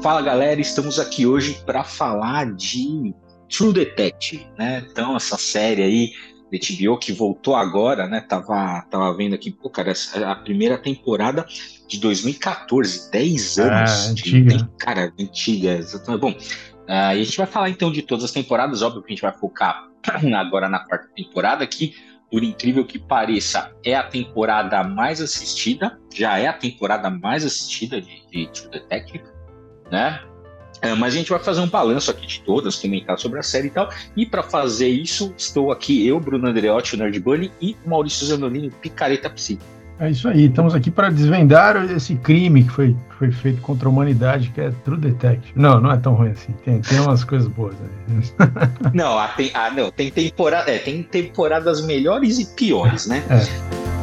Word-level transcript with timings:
Fala 0.00 0.22
galera, 0.22 0.60
estamos 0.60 1.00
aqui 1.00 1.26
hoje 1.26 1.60
para 1.66 1.82
falar 1.82 2.54
de 2.54 3.12
True 3.50 3.72
Detective, 3.72 4.46
né? 4.56 4.86
Então, 4.88 5.16
essa 5.16 5.36
série 5.36 5.82
aí 5.82 6.12
de 6.52 6.86
HBO 6.86 6.96
que 6.96 7.12
voltou 7.12 7.56
agora, 7.56 8.06
né? 8.06 8.20
Tava, 8.20 8.80
tava 8.88 9.12
vendo 9.14 9.34
aqui, 9.34 9.50
pô, 9.50 9.68
cara, 9.68 9.92
a 10.24 10.36
primeira 10.36 10.78
temporada 10.78 11.44
de 11.88 11.98
2014, 11.98 13.10
10 13.10 13.58
anos. 13.58 13.90
Ah, 13.90 14.10
antiga. 14.10 14.56
De, 14.56 14.68
cara, 14.78 15.12
antiga, 15.18 15.72
exatamente. 15.72 16.20
Bom, 16.20 16.34
a 16.86 17.16
gente 17.16 17.36
vai 17.36 17.46
falar 17.46 17.68
então 17.68 17.90
de 17.90 18.02
todas 18.02 18.24
as 18.24 18.30
temporadas, 18.30 18.82
óbvio 18.82 19.02
que 19.02 19.08
a 19.08 19.14
gente 19.16 19.22
vai 19.22 19.32
focar 19.32 19.88
agora 20.38 20.68
na 20.68 20.78
quarta 20.78 21.08
temporada, 21.16 21.66
que, 21.66 21.92
por 22.30 22.44
incrível 22.44 22.86
que 22.86 23.00
pareça, 23.00 23.74
é 23.84 23.96
a 23.96 24.04
temporada 24.04 24.84
mais 24.84 25.20
assistida, 25.20 25.98
já 26.14 26.38
é 26.38 26.46
a 26.46 26.52
temporada 26.52 27.10
mais 27.10 27.44
assistida 27.44 28.00
de, 28.00 28.24
de 28.30 28.46
True 28.52 28.70
Detective, 28.70 29.37
né? 29.90 30.20
É, 30.80 30.94
mas 30.94 31.14
a 31.14 31.16
gente 31.16 31.30
vai 31.30 31.40
fazer 31.40 31.60
um 31.60 31.68
balanço 31.68 32.10
aqui 32.10 32.26
de 32.26 32.40
todas, 32.40 32.76
comentar 32.76 33.18
sobre 33.18 33.38
a 33.38 33.42
série 33.42 33.66
e 33.66 33.70
tal. 33.70 33.88
E 34.16 34.24
para 34.24 34.42
fazer 34.42 34.88
isso, 34.88 35.34
estou 35.36 35.72
aqui 35.72 36.06
eu, 36.06 36.20
Bruno 36.20 36.48
Andreotti, 36.48 36.94
o 36.94 36.98
Nerd 36.98 37.18
Bunny, 37.18 37.50
e 37.60 37.76
o 37.84 37.90
Maurício 37.90 38.26
Zanolini, 38.26 38.70
Picareta 38.70 39.28
Psi. 39.28 39.58
É 40.00 40.10
isso 40.10 40.28
aí, 40.28 40.44
estamos 40.44 40.76
aqui 40.76 40.92
para 40.92 41.10
desvendar 41.10 41.90
esse 41.90 42.14
crime 42.14 42.62
que 42.62 42.70
foi, 42.70 42.96
foi 43.18 43.32
feito 43.32 43.60
contra 43.60 43.88
a 43.88 43.90
humanidade, 43.90 44.50
que 44.50 44.60
é 44.60 44.70
True 44.84 44.96
Detective. 44.96 45.52
Não, 45.56 45.80
não 45.80 45.90
é 45.90 45.96
tão 45.96 46.14
ruim 46.14 46.30
assim, 46.30 46.52
tem, 46.64 46.80
tem 46.80 47.00
umas 47.00 47.24
coisas 47.24 47.48
boas 47.48 47.74
aí. 47.74 48.22
não, 48.94 49.18
tem, 49.36 49.50
ah, 49.54 49.70
não, 49.72 49.90
tem, 49.90 50.08
temporada, 50.08 50.70
é, 50.70 50.78
tem 50.78 51.02
temporadas 51.02 51.84
melhores 51.84 52.38
e 52.38 52.46
piores, 52.54 53.08
né? 53.08 53.24
É. 53.28 53.97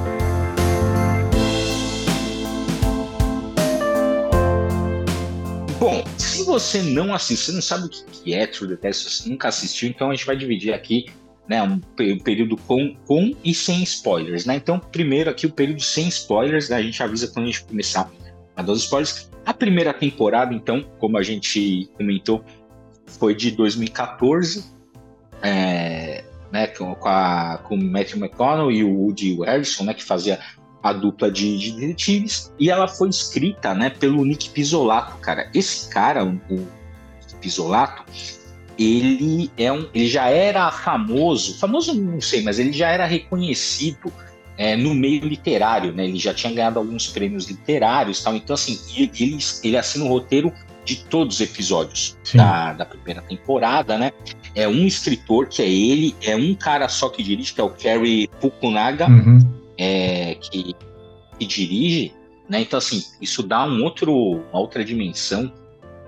Bom, 5.85 6.03
se 6.17 6.43
você 6.43 6.81
não 6.81 7.13
assistiu, 7.13 7.45
você 7.45 7.51
não 7.51 7.61
sabe 7.61 7.85
o 7.85 7.89
que 7.89 8.33
é 8.33 8.47
True 8.47 8.69
Detective, 8.69 9.07
você 9.07 9.29
nunca 9.29 9.49
assistiu, 9.49 9.87
então 9.87 10.09
a 10.09 10.15
gente 10.15 10.25
vai 10.25 10.35
dividir 10.35 10.73
aqui 10.73 11.05
né, 11.47 11.61
um, 11.61 11.79
período 12.23 12.57
com, 12.57 12.95
com 13.05 13.35
e 13.43 13.53
sem 13.53 13.83
spoilers, 13.83 14.47
né? 14.47 14.55
Então, 14.55 14.79
primeiro 14.79 15.29
aqui 15.29 15.45
o 15.45 15.51
período 15.51 15.83
sem 15.83 16.07
spoilers, 16.07 16.69
né? 16.69 16.77
a 16.77 16.81
gente 16.81 17.03
avisa 17.03 17.27
quando 17.27 17.43
a 17.43 17.51
gente 17.51 17.65
começar 17.65 18.11
a 18.55 18.63
dar 18.63 18.73
spoilers. 18.73 19.29
A 19.45 19.53
primeira 19.53 19.93
temporada, 19.93 20.55
então, 20.55 20.83
como 20.97 21.19
a 21.19 21.21
gente 21.21 21.87
comentou, 21.95 22.43
foi 23.05 23.35
de 23.35 23.51
2014, 23.51 24.65
é, 25.43 26.23
né, 26.51 26.65
com, 26.65 26.97
a, 27.07 27.59
com 27.63 27.75
o 27.75 27.83
Matthew 27.83 28.17
McConnell 28.17 28.71
e 28.71 28.83
o 28.83 28.91
Woody 28.91 29.37
Harrison, 29.43 29.83
né, 29.83 29.93
que 29.93 30.03
fazia 30.03 30.39
a 30.85 30.93
dupla 30.93 31.31
de, 31.31 31.57
de, 31.57 31.71
detetives, 31.71 32.53
e 32.59 32.69
ela 32.69 32.87
foi 32.87 33.09
escrita, 33.09 33.73
né, 33.73 33.89
pelo 33.89 34.23
Nick 34.23 34.51
Pisolato, 34.51 35.17
cara. 35.17 35.49
Esse 35.51 35.89
cara, 35.89 36.23
o 36.23 36.39
Nick 36.47 37.35
Pisolato, 37.41 38.03
ele 38.77 39.49
é 39.57 39.71
um, 39.71 39.87
ele 39.95 40.07
já 40.07 40.29
era 40.29 40.71
famoso, 40.71 41.57
famoso 41.57 41.95
não 41.95 42.21
sei, 42.21 42.43
mas 42.43 42.59
ele 42.59 42.71
já 42.71 42.89
era 42.89 43.07
reconhecido 43.07 44.13
é, 44.59 44.75
no 44.75 44.93
meio 44.93 45.25
literário, 45.25 45.91
né? 45.91 46.05
Ele 46.05 46.19
já 46.19 46.35
tinha 46.35 46.53
ganhado 46.53 46.77
alguns 46.77 47.07
prêmios 47.07 47.47
literários, 47.47 48.21
tal. 48.21 48.35
Então 48.35 48.53
assim, 48.53 48.79
ele, 48.95 49.39
ele 49.63 49.77
assina 49.77 50.05
o 50.05 50.07
roteiro 50.07 50.53
de 50.85 50.97
todos 50.97 51.37
os 51.37 51.41
episódios 51.41 52.15
da, 52.31 52.73
da, 52.73 52.85
primeira 52.85 53.23
temporada, 53.23 53.97
né? 53.97 54.11
É 54.53 54.67
um 54.67 54.85
escritor 54.85 55.47
que 55.47 55.63
é 55.63 55.67
ele, 55.67 56.15
é 56.21 56.35
um 56.35 56.53
cara 56.53 56.87
só 56.87 57.09
que 57.09 57.23
dirige, 57.23 57.55
que 57.55 57.59
é 57.59 57.63
o 57.63 57.71
Kerry 57.71 58.29
Fukunaga, 58.39 59.09
uhum. 59.09 59.64
É, 59.77 60.35
que, 60.35 60.75
que, 61.39 61.45
dirige, 61.45 62.13
né? 62.49 62.61
Então 62.61 62.77
assim, 62.77 63.03
isso 63.21 63.43
dá 63.43 63.65
um 63.65 63.83
outro, 63.83 64.13
uma 64.51 64.59
outra 64.59 64.83
dimensão. 64.83 65.51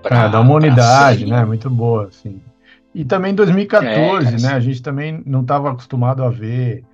Pra, 0.02 0.24
é, 0.24 0.28
dá 0.28 0.40
uma 0.40 0.54
unidade, 0.54 1.26
né? 1.26 1.44
Muito 1.44 1.68
boa, 1.68 2.06
assim. 2.06 2.40
E 2.94 3.04
também 3.04 3.32
em 3.32 3.34
2014, 3.34 4.34
é, 4.34 4.40
né? 4.40 4.54
A 4.54 4.60
gente 4.60 4.82
também 4.82 5.22
não 5.26 5.42
estava 5.42 5.70
acostumado 5.70 6.22
a 6.24 6.30
ver 6.30 6.84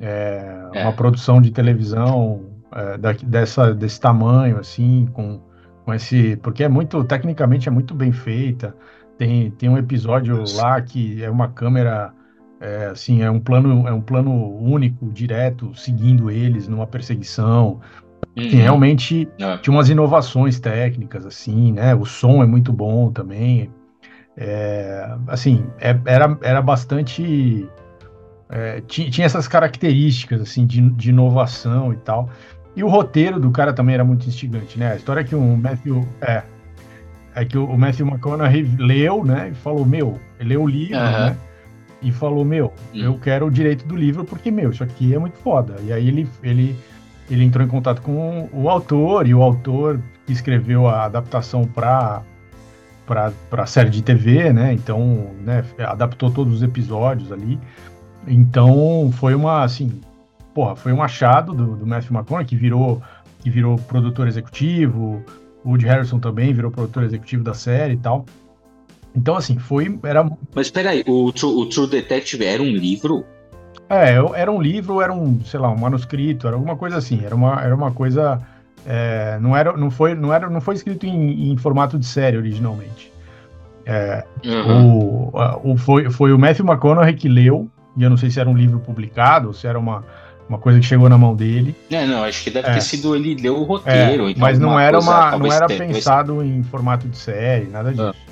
é, 0.00 0.68
é. 0.72 0.82
uma 0.82 0.92
produção 0.92 1.40
de 1.40 1.50
televisão 1.50 2.44
é, 2.72 2.98
da, 2.98 3.12
dessa, 3.12 3.74
desse 3.74 4.00
tamanho, 4.00 4.58
assim, 4.58 5.08
com, 5.12 5.40
com 5.84 5.94
esse. 5.94 6.36
Porque 6.36 6.64
é 6.64 6.68
muito, 6.68 7.02
tecnicamente 7.04 7.68
é 7.68 7.70
muito 7.70 7.94
bem 7.94 8.12
feita. 8.12 8.74
Tem, 9.18 9.50
tem 9.52 9.68
um 9.68 9.78
episódio 9.78 10.42
lá 10.54 10.80
que 10.80 11.22
é 11.22 11.30
uma 11.30 11.48
câmera. 11.48 12.12
É, 12.62 12.86
assim, 12.86 13.22
é 13.22 13.28
um 13.28 13.40
plano, 13.40 13.88
é 13.88 13.92
um 13.92 14.00
plano 14.00 14.32
único, 14.56 15.10
direto, 15.10 15.74
seguindo 15.74 16.30
eles 16.30 16.68
numa 16.68 16.86
perseguição. 16.86 17.80
Uhum. 18.36 18.48
Tem 18.48 18.50
realmente 18.50 19.28
é. 19.36 19.58
tinha 19.58 19.74
umas 19.74 19.88
inovações 19.88 20.60
técnicas, 20.60 21.26
assim, 21.26 21.72
né? 21.72 21.92
O 21.92 22.04
som 22.04 22.40
é 22.40 22.46
muito 22.46 22.72
bom 22.72 23.10
também. 23.10 23.68
É, 24.36 25.12
assim, 25.26 25.66
é, 25.80 25.98
era, 26.04 26.38
era 26.40 26.62
bastante. 26.62 27.68
É, 28.48 28.80
tinha, 28.82 29.10
tinha, 29.10 29.26
essas 29.26 29.48
características 29.48 30.40
assim 30.40 30.64
de, 30.64 30.88
de, 30.90 31.10
inovação 31.10 31.92
e 31.92 31.96
tal. 31.96 32.30
E 32.76 32.84
o 32.84 32.88
roteiro 32.88 33.40
do 33.40 33.50
cara 33.50 33.72
também 33.72 33.96
era 33.96 34.04
muito 34.04 34.28
instigante, 34.28 34.78
né? 34.78 34.92
A 34.92 34.96
história 34.96 35.22
é 35.22 35.24
que 35.24 35.34
o 35.34 35.56
Matthew. 35.56 36.06
É, 36.20 36.44
é 37.34 37.44
que 37.44 37.58
o 37.58 37.76
Matthew 37.76 38.06
McConaughey 38.06 38.62
leu, 38.78 39.24
né? 39.24 39.48
E 39.50 39.54
falou: 39.54 39.84
Meu, 39.84 40.20
ele 40.38 40.50
leu 40.50 40.62
o 40.62 40.68
livro, 40.68 40.96
uhum. 40.96 41.10
né? 41.10 41.36
E 42.02 42.10
falou: 42.10 42.44
Meu, 42.44 42.72
uhum. 42.94 43.00
eu 43.00 43.18
quero 43.18 43.46
o 43.46 43.50
direito 43.50 43.86
do 43.86 43.96
livro 43.96 44.24
porque, 44.24 44.50
meu, 44.50 44.70
isso 44.70 44.82
aqui 44.82 45.14
é 45.14 45.18
muito 45.18 45.38
foda. 45.38 45.76
E 45.84 45.92
aí 45.92 46.08
ele, 46.08 46.28
ele, 46.42 46.76
ele 47.30 47.44
entrou 47.44 47.64
em 47.64 47.68
contato 47.68 48.02
com 48.02 48.48
o 48.52 48.68
autor, 48.68 49.26
e 49.26 49.34
o 49.34 49.42
autor 49.42 50.00
que 50.26 50.32
escreveu 50.32 50.88
a 50.88 51.04
adaptação 51.04 51.64
para 51.64 52.22
para 53.06 53.32
a 53.62 53.66
série 53.66 53.90
de 53.90 54.00
TV, 54.00 54.52
né? 54.52 54.72
Então, 54.72 55.32
né, 55.44 55.64
adaptou 55.80 56.30
todos 56.30 56.54
os 56.54 56.62
episódios 56.62 57.30
ali. 57.30 57.58
Então, 58.26 59.10
foi 59.12 59.34
uma, 59.34 59.64
assim, 59.64 60.00
porra, 60.54 60.76
foi 60.76 60.92
um 60.92 61.02
achado 61.02 61.52
do, 61.52 61.76
do 61.76 61.86
Matthew 61.86 62.16
McConaughey, 62.16 62.46
que 62.46 62.56
virou, 62.56 63.02
que 63.40 63.50
virou 63.50 63.76
produtor 63.76 64.28
executivo, 64.28 65.22
o 65.64 65.70
Woody 65.70 65.86
Harrison 65.86 66.18
também 66.18 66.52
virou 66.52 66.70
produtor 66.70 67.04
executivo 67.04 67.42
da 67.42 67.54
série 67.54 67.94
e 67.94 67.96
tal. 67.96 68.24
Então, 69.14 69.36
assim, 69.36 69.58
foi, 69.58 69.98
era... 70.02 70.24
Mas 70.54 70.66
espera 70.66 70.90
aí, 70.90 71.04
o, 71.06 71.26
o 71.26 71.66
True 71.66 71.86
Detective 71.86 72.44
era 72.44 72.62
um 72.62 72.70
livro? 72.70 73.24
É, 73.88 74.14
era 74.34 74.50
um 74.50 74.60
livro, 74.60 75.00
era 75.02 75.12
um, 75.12 75.40
sei 75.44 75.60
lá, 75.60 75.70
um 75.70 75.76
manuscrito, 75.76 76.46
era 76.46 76.56
alguma 76.56 76.76
coisa 76.76 76.96
assim, 76.96 77.20
era 77.24 77.34
uma, 77.34 77.60
era 77.62 77.74
uma 77.74 77.90
coisa 77.90 78.40
é, 78.86 79.38
não, 79.40 79.56
era, 79.56 79.76
não, 79.76 79.90
foi, 79.90 80.14
não, 80.14 80.32
era, 80.32 80.48
não 80.50 80.60
foi 80.60 80.74
escrito 80.74 81.06
em, 81.06 81.52
em 81.52 81.56
formato 81.56 81.98
de 81.98 82.06
série 82.06 82.36
originalmente. 82.36 83.12
É, 83.84 84.24
uhum. 84.44 85.30
o, 85.32 85.72
o, 85.72 85.76
foi, 85.76 86.10
foi 86.10 86.32
o 86.32 86.38
Matthew 86.38 86.66
McConaughey 86.66 87.14
que 87.14 87.28
leu, 87.28 87.68
e 87.96 88.02
eu 88.02 88.10
não 88.10 88.16
sei 88.16 88.30
se 88.30 88.40
era 88.40 88.48
um 88.48 88.56
livro 88.56 88.80
publicado 88.80 89.48
ou 89.48 89.54
se 89.54 89.66
era 89.66 89.78
uma, 89.78 90.04
uma 90.48 90.58
coisa 90.58 90.80
que 90.80 90.86
chegou 90.86 91.08
na 91.08 91.18
mão 91.18 91.34
dele. 91.34 91.74
É, 91.90 92.06
não, 92.06 92.24
acho 92.24 92.42
que 92.42 92.50
deve 92.50 92.68
é. 92.68 92.74
ter 92.74 92.80
sido 92.80 93.14
ele 93.14 93.34
leu 93.34 93.56
o 93.58 93.64
roteiro. 93.64 94.26
É, 94.26 94.30
então 94.30 94.40
mas 94.40 94.58
não 94.58 94.78
era, 94.78 94.98
uma, 94.98 95.36
não 95.38 95.52
era 95.52 95.66
pensado 95.66 96.42
em 96.44 96.62
formato 96.64 97.08
de 97.08 97.16
série, 97.16 97.66
nada 97.66 97.90
disso. 97.90 98.02
Uhum. 98.02 98.31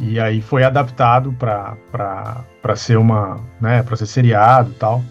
E 0.00 0.18
aí 0.18 0.40
foi 0.40 0.64
adaptado 0.64 1.32
para 1.32 2.76
ser 2.76 2.96
uma, 2.96 3.38
né, 3.60 3.82
para 3.82 3.96
ser 3.96 4.06
seriado 4.06 4.70
e 4.70 4.74
tal. 4.74 5.02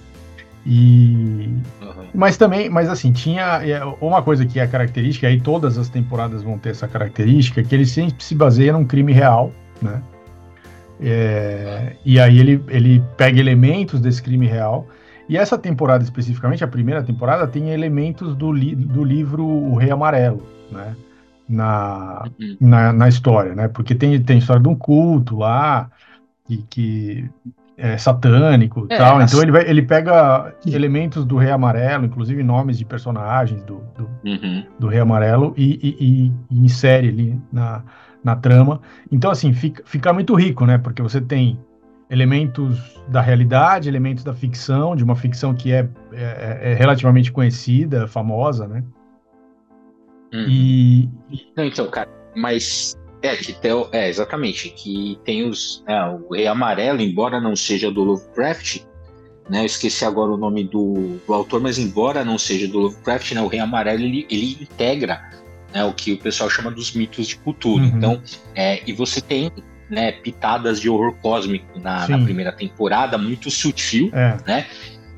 E 0.66 1.50
uhum. 1.82 2.08
mas 2.14 2.38
também, 2.38 2.70
mas 2.70 2.90
assim, 2.90 3.12
tinha 3.12 3.62
é, 3.64 3.84
uma 4.02 4.22
coisa 4.22 4.46
que 4.46 4.60
é 4.60 4.68
característica, 4.68 5.28
aí 5.28 5.40
todas 5.40 5.78
as 5.78 5.90
temporadas 5.90 6.44
vão 6.44 6.58
ter 6.58 6.72
essa 6.72 6.88
característica, 6.88 7.64
que 7.64 7.74
ele 7.74 7.86
sempre 7.86 8.24
se 8.24 8.36
baseia 8.36 8.74
num 8.74 8.84
crime 8.84 9.14
real, 9.14 9.52
né? 9.82 10.02
É, 11.02 11.96
e 12.04 12.20
aí 12.20 12.40
ele, 12.40 12.64
ele 12.68 13.04
pega 13.16 13.40
elementos 13.40 14.02
desse 14.02 14.22
crime 14.22 14.48
real. 14.48 14.86
E 15.30 15.38
essa 15.38 15.58
temporada 15.58 16.04
especificamente, 16.04 16.64
a 16.64 16.68
primeira 16.68 17.04
temporada, 17.04 17.48
tem 17.48 17.70
elementos 17.70 18.36
do, 18.36 18.52
li, 18.52 18.76
do 18.76 19.04
livro 19.04 19.46
O 19.46 19.76
Rei 19.76 19.92
Amarelo, 19.92 20.44
né? 20.72 20.96
Na, 21.50 22.30
uhum. 22.40 22.58
na, 22.62 22.94
na, 22.94 23.10
história, 23.10 23.56
né? 23.56 23.68
Porque 23.68 23.96
tem, 23.96 24.22
tem 24.22 24.38
história 24.38 24.62
de 24.62 24.70
um 24.70 24.76
culto 24.76 25.38
lá, 25.38 25.90
que, 26.46 26.64
que 26.70 27.30
é, 27.80 27.98
satânico 27.98 28.86
e 28.90 28.94
é, 28.94 28.98
tal. 28.98 29.22
Então 29.22 29.42
ele, 29.42 29.52
vai, 29.52 29.68
ele 29.68 29.82
pega 29.82 30.54
elementos 30.66 31.26
do 31.26 31.38
Rei 31.38 31.50
Amarelo, 31.50 32.06
inclusive 32.06 32.44
nomes 32.44 32.78
de 32.78 32.86
personagens 32.86 33.64
do, 33.64 33.82
do, 33.98 34.10
uhum. 34.26 34.64
do 34.78 34.88
Rei 34.88 35.00
Amarelo, 35.00 35.54
e, 35.56 35.80
e, 35.82 36.34
e, 36.52 36.64
insere 36.64 37.08
ali 37.08 37.42
na, 37.52 37.84
na 38.24 38.36
trama. 38.36 38.82
Então, 39.12 39.32
assim, 39.32 39.54
fica, 39.54 39.82
fica 39.86 40.12
muito 40.12 40.36
rico, 40.36 40.66
né? 40.66 40.78
Porque 40.78 41.02
você 41.02 41.22
tem 41.22 41.58
elementos 42.10 43.02
da 43.08 43.22
realidade, 43.22 43.88
elementos 43.88 44.24
da 44.24 44.34
ficção, 44.34 44.96
de 44.96 45.04
uma 45.04 45.16
ficção 45.16 45.54
que 45.54 45.72
é, 45.72 45.88
é, 46.12 46.72
é 46.72 46.74
relativamente 46.74 47.32
conhecida, 47.32 48.08
famosa, 48.08 48.68
né? 48.68 48.84
Uhum. 50.34 50.46
E. 50.48 51.10
Então, 51.58 51.88
cara, 51.90 52.10
mas 52.36 52.98
é, 53.22 53.36
que 53.36 53.54
tem, 53.54 53.72
é, 53.92 54.10
exatamente, 54.10 54.70
que 54.70 55.20
tem 55.26 55.48
os. 55.48 55.84
É, 55.88 56.02
o 56.06 56.34
Rei 56.34 56.48
Amarelo, 56.48 57.02
embora 57.02 57.40
não 57.42 57.56
seja 57.56 57.92
do 57.92 58.04
Lovecraft, 58.04 58.82
né? 59.50 59.62
Eu 59.62 59.66
esqueci 59.66 60.06
agora 60.06 60.32
o 60.32 60.38
nome 60.38 60.64
do, 60.64 61.20
do 61.26 61.34
autor, 61.34 61.60
mas 61.60 61.78
embora 61.78 62.24
não 62.24 62.38
seja 62.38 62.68
do 62.68 62.80
Lovecraft, 62.80 63.32
né, 63.34 63.42
o 63.42 63.48
Rei 63.48 63.60
Amarelo 63.60 64.04
ele, 64.04 64.26
ele 64.30 64.58
integra 64.62 65.22
né, 65.74 65.84
o 65.84 65.94
que 65.94 66.14
o 66.14 66.18
pessoal 66.18 66.50
chama 66.50 66.72
dos 66.72 66.94
mitos 66.94 67.28
de 67.28 67.36
cultura. 67.38 67.84
Uhum. 67.84 67.90
Então, 67.90 68.22
é, 68.56 68.82
e 68.88 68.94
você 68.94 69.20
tem 69.20 69.52
né, 69.90 70.12
pitadas 70.12 70.80
de 70.80 70.90
horror 70.90 71.16
cósmico 71.16 71.80
na, 71.80 72.08
na 72.08 72.20
primeira 72.20 72.52
temporada, 72.52 73.18
muito 73.18 73.50
sutil, 73.50 74.12
é. 74.14 74.38
né? 74.46 74.68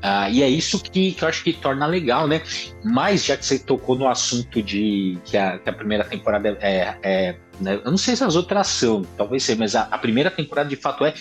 Ah, 0.02 0.28
e 0.28 0.42
é 0.42 0.48
isso 0.48 0.82
que, 0.82 1.12
que 1.12 1.22
eu 1.22 1.28
acho 1.28 1.44
que 1.44 1.52
torna 1.52 1.86
legal, 1.86 2.26
né? 2.26 2.42
Mas 2.82 3.24
já 3.24 3.36
que 3.36 3.46
você 3.46 3.56
tocou 3.56 3.96
no 3.96 4.08
assunto 4.08 4.60
de 4.60 5.16
que 5.24 5.36
a, 5.36 5.58
que 5.58 5.70
a 5.70 5.72
primeira 5.72 6.02
temporada 6.02 6.58
é, 6.60 6.96
é 7.02 7.36
né? 7.60 7.80
eu 7.84 7.90
não 7.90 7.96
sei 7.96 8.16
se 8.16 8.24
as 8.24 8.34
outras 8.34 8.66
são, 8.66 9.02
talvez 9.16 9.44
seja, 9.44 9.58
mas 9.60 9.76
a, 9.76 9.82
a, 9.82 9.96
primeira 9.96 10.28
temporada 10.28 10.68
de 10.68 10.74
fato 10.74 11.04
é, 11.04 11.14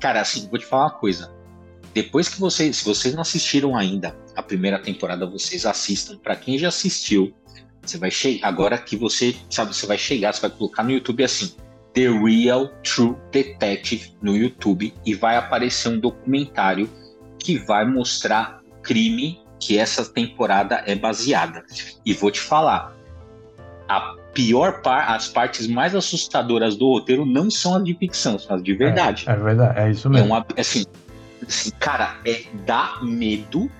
cara, 0.00 0.22
assim, 0.22 0.48
vou 0.48 0.58
te 0.58 0.64
falar 0.64 0.84
uma 0.84 0.90
coisa. 0.92 1.30
Depois 1.92 2.26
que 2.26 2.40
vocês, 2.40 2.76
se 2.78 2.84
vocês 2.86 3.14
não 3.14 3.20
assistiram 3.20 3.76
ainda 3.76 4.16
a 4.34 4.42
primeira 4.42 4.78
temporada, 4.78 5.26
vocês 5.26 5.66
assistam. 5.66 6.16
Para 6.16 6.34
quem 6.34 6.56
já 6.56 6.68
assistiu, 6.68 7.34
você 7.82 7.98
vai 7.98 8.10
chegar. 8.10 8.48
Agora 8.48 8.78
que 8.78 8.96
você 8.96 9.36
sabe, 9.50 9.74
você 9.74 9.86
vai 9.86 9.98
chegar, 9.98 10.32
você 10.32 10.40
vai 10.40 10.50
colocar 10.50 10.82
no 10.82 10.90
YouTube 10.90 11.22
assim, 11.22 11.54
The 11.92 12.08
Real 12.08 12.68
True 12.82 13.14
Detective 13.30 14.14
no 14.22 14.34
YouTube 14.34 14.94
e 15.04 15.14
vai 15.14 15.36
aparecer 15.36 15.90
um 15.90 16.00
documentário 16.00 16.88
que 17.42 17.58
vai 17.58 17.84
mostrar 17.84 18.60
o 18.66 18.82
crime 18.82 19.40
que 19.58 19.78
essa 19.78 20.04
temporada 20.04 20.82
é 20.86 20.94
baseada. 20.94 21.64
E 22.04 22.12
vou 22.12 22.30
te 22.30 22.40
falar, 22.40 22.94
a 23.88 24.14
pior 24.34 24.80
par, 24.82 25.10
as 25.10 25.28
partes 25.28 25.66
mais 25.66 25.94
assustadoras 25.94 26.76
do 26.76 26.88
roteiro 26.88 27.24
não 27.24 27.50
são 27.50 27.76
as 27.76 27.84
de 27.84 27.94
ficção, 27.94 28.38
são 28.38 28.56
as 28.56 28.62
de 28.62 28.74
verdade. 28.74 29.24
É, 29.28 29.32
é 29.32 29.36
verdade, 29.36 29.78
é 29.78 29.90
isso 29.90 30.08
mesmo. 30.10 30.26
É 30.26 30.28
uma, 30.28 30.46
assim, 30.58 30.84
assim, 31.46 31.70
cara, 31.78 32.16
é 32.24 32.42
dá 32.66 32.98
medo 33.02 33.70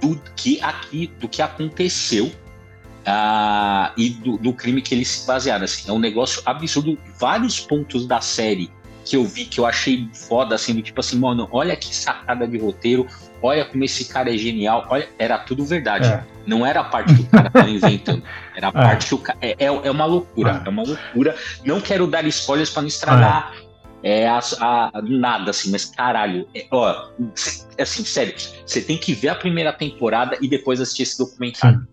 do 0.00 0.20
que 0.36 0.60
aqui, 0.60 1.12
do 1.20 1.28
que 1.28 1.42
aconteceu 1.42 2.26
uh, 2.26 3.92
e 3.96 4.10
do, 4.10 4.38
do, 4.38 4.52
crime 4.52 4.80
que 4.80 4.94
eles 4.94 5.08
se 5.08 5.26
basearam. 5.26 5.64
Assim, 5.64 5.88
é 5.88 5.92
um 5.92 5.98
negócio 5.98 6.42
absurdo. 6.46 6.98
Vários 7.18 7.60
pontos 7.60 8.06
da 8.06 8.20
série 8.20 8.70
que 9.08 9.16
eu 9.16 9.24
vi 9.24 9.46
que 9.46 9.58
eu 9.58 9.64
achei 9.64 10.06
foda, 10.12 10.54
assim, 10.54 10.74
do 10.74 10.82
tipo 10.82 11.00
assim, 11.00 11.18
mano, 11.18 11.48
olha 11.50 11.74
que 11.74 11.94
sacada 11.94 12.46
de 12.46 12.58
roteiro, 12.58 13.06
olha 13.42 13.64
como 13.64 13.82
esse 13.82 14.04
cara 14.04 14.32
é 14.32 14.36
genial, 14.36 14.86
olha, 14.90 15.08
era 15.18 15.38
tudo 15.38 15.64
verdade. 15.64 16.08
É. 16.08 16.22
Não 16.46 16.64
era 16.64 16.80
a 16.80 16.84
parte 16.84 17.14
que 17.14 17.22
o 17.22 17.26
cara 17.26 17.48
tava 17.48 17.70
inventando, 17.70 18.22
era 18.54 18.66
a 18.66 18.70
é. 18.70 18.72
parte 18.72 19.06
que 19.08 19.14
o 19.14 19.18
cara. 19.18 19.38
É, 19.40 19.56
é, 19.58 19.66
é, 19.66 19.90
uma 19.90 20.04
loucura, 20.04 20.62
é. 20.62 20.68
é 20.68 20.70
uma 20.70 20.82
loucura. 20.82 21.34
Não 21.64 21.80
quero 21.80 22.06
dar 22.06 22.26
spoilers 22.26 22.68
para 22.68 22.82
não 22.82 22.88
estragar. 22.88 23.54
É 24.00 24.28
a, 24.28 24.38
a, 24.60 25.02
nada, 25.02 25.50
assim, 25.50 25.72
mas 25.72 25.86
caralho, 25.86 26.46
é, 26.54 26.66
ó, 26.70 27.08
cê, 27.34 27.66
assim, 27.80 28.04
sério, 28.04 28.32
você 28.64 28.80
tem 28.80 28.96
que 28.96 29.12
ver 29.12 29.30
a 29.30 29.34
primeira 29.34 29.72
temporada 29.72 30.38
e 30.40 30.46
depois 30.46 30.80
assistir 30.80 31.02
esse 31.02 31.18
documentário. 31.18 31.80
Sim. 31.80 31.86